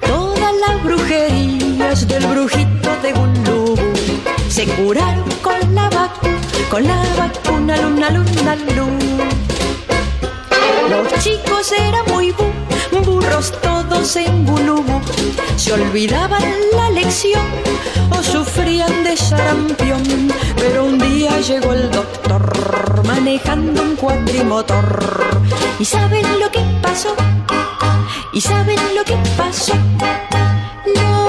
Todas 0.08 0.54
las 0.68 0.84
brujerías 0.84 2.08
del 2.08 2.26
brujito 2.28 2.90
de 3.02 3.14
Gulubú 3.14 3.76
se 4.50 4.66
curaron 4.66 5.30
con 5.42 5.74
la 5.74 5.90
vacuna, 5.90 6.40
con 6.70 6.84
la 6.88 7.04
vacuna, 7.18 7.78
luna, 7.78 8.10
luna, 8.10 8.56
luna. 8.76 9.30
Los 10.90 11.24
chicos 11.24 11.72
eran 11.72 12.06
muy 12.14 12.32
bu, 12.32 12.44
burros 13.02 13.52
todos 13.62 14.16
en 14.16 14.46
Gulubú. 14.46 15.02
Se 15.56 15.74
olvidaban 15.74 16.44
la 16.76 16.90
lección 16.90 17.46
o 18.12 18.22
sufrían 18.24 19.04
de 19.04 19.16
sarampión. 19.18 20.04
Pero 20.58 20.86
un 20.86 20.98
día 20.98 21.40
llegó 21.42 21.74
el 21.74 21.92
doctor 21.92 23.04
manejando 23.06 23.82
un 23.82 23.96
cuatrimotor. 23.96 25.24
¿Y 25.80 25.86
saben 25.86 26.26
lo 26.40 26.50
que 26.52 26.62
pasó? 26.82 27.16
¿Y 28.32 28.42
saben 28.42 28.80
lo 28.96 29.04
que 29.04 29.18
pasó? 29.38 29.76
No. 30.96 31.28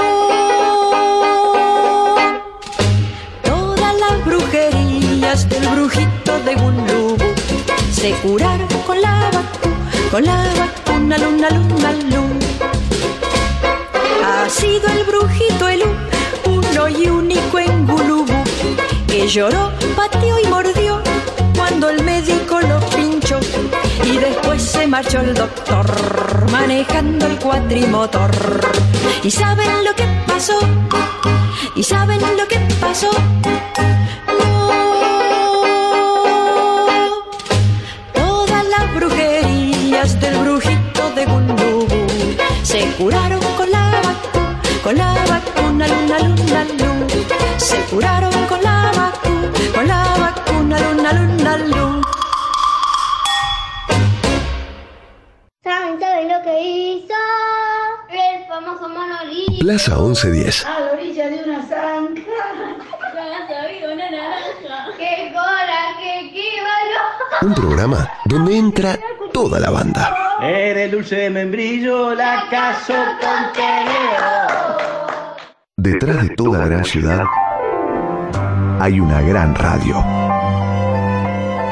Todas 3.43 3.93
las 3.99 4.25
brujerías 4.25 5.49
del 5.49 5.67
brujito 5.67 6.39
de 6.45 6.55
Gulubú 6.55 7.35
se 7.91 8.11
curaron 8.21 8.67
con 8.85 9.01
la 9.01 9.29
vacuna, 9.31 9.74
con 10.15 10.23
la 10.23 10.45
vacuna, 10.57 11.17
luna, 11.17 11.49
luna, 11.49 11.91
luna. 11.91 12.45
Ha 14.25 14.47
sido 14.47 14.87
el 14.87 15.03
brujito 15.03 15.67
el 15.67 15.83
uno 16.45 16.87
y 16.87 17.09
único 17.09 17.59
en 17.59 17.85
Gulubú 17.85 18.43
que 19.09 19.27
lloró, 19.27 19.73
pateó 19.93 20.39
y 20.39 20.47
mordió 20.47 21.01
cuando 21.57 21.89
el 21.89 22.01
médico 22.01 22.61
lo 22.61 22.79
pinchó 22.95 23.41
y 24.05 24.15
después 24.15 24.61
se 24.61 24.87
marchó 24.87 25.19
el 25.19 25.33
doctor 25.33 25.85
manejando 26.49 27.25
el 27.25 27.37
cuatrimotor. 27.37 28.31
¿Y 29.21 29.29
saben 29.29 29.83
lo 29.83 29.93
que 29.95 30.05
pasó? 30.25 30.57
¿Y 31.75 31.83
saben 31.83 32.21
lo 32.37 32.47
que 32.47 32.59
pasó? 32.79 33.09
Brujerías 40.05 40.19
del 40.19 40.37
brujito 40.37 41.09
de 41.15 41.25
Gulubú 41.25 41.87
se 42.63 42.85
curaron 42.97 43.39
con 43.57 43.71
la 43.71 44.01
vacuna, 44.03 44.61
con 44.83 44.95
la 44.95 45.13
vacuna, 45.27 45.87
luna, 45.87 46.19
luna, 46.19 46.63
luna. 46.63 47.07
Se 47.57 47.77
curaron 47.89 48.33
con 48.47 48.61
la 48.61 48.91
vacuna, 48.95 49.51
con 49.73 49.87
la 49.87 50.15
vacuna, 50.19 50.79
luna, 50.79 51.13
luna, 51.13 51.57
luna. 51.57 52.01
¿Saben, 55.63 55.99
saben 55.99 56.29
lo 56.29 56.41
que 56.43 56.61
hizo? 56.61 57.13
El 58.09 58.47
famoso 58.47 58.89
monolito. 58.89 59.59
Plaza 59.59 59.95
1110. 59.95 60.65
A 60.65 60.79
la 60.79 60.91
orilla 60.91 61.29
de 61.29 61.43
una 61.43 61.61
zanja. 61.67 62.94
Una 63.93 64.09
naranja. 64.09 64.91
¡Qué 64.97 65.31
cola, 65.33 65.95
qué 65.99 66.31
quíbalo! 66.31 66.99
Un 67.41 67.53
programa 67.53 68.09
donde 68.25 68.57
entra 68.57 68.99
toda 69.33 69.59
la 69.59 69.69
banda. 69.69 70.15
Eres 70.41 70.91
dulce 70.91 71.15
de 71.15 71.29
membrillo, 71.29 72.13
la 72.13 72.47
caso 72.49 72.93
con 73.19 73.53
Detrás 75.77 76.27
de 76.27 76.35
toda 76.35 76.65
gran 76.65 76.85
ciudad 76.85 77.23
hay 78.79 78.99
una 78.99 79.21
gran 79.21 79.55
radio. 79.55 79.95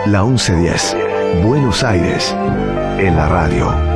La 0.08 0.24
1110. 0.24 0.98
Buenos 1.44 1.84
Aires. 1.84 2.36
En 2.98 3.16
la 3.16 3.28
radio. 3.28 3.93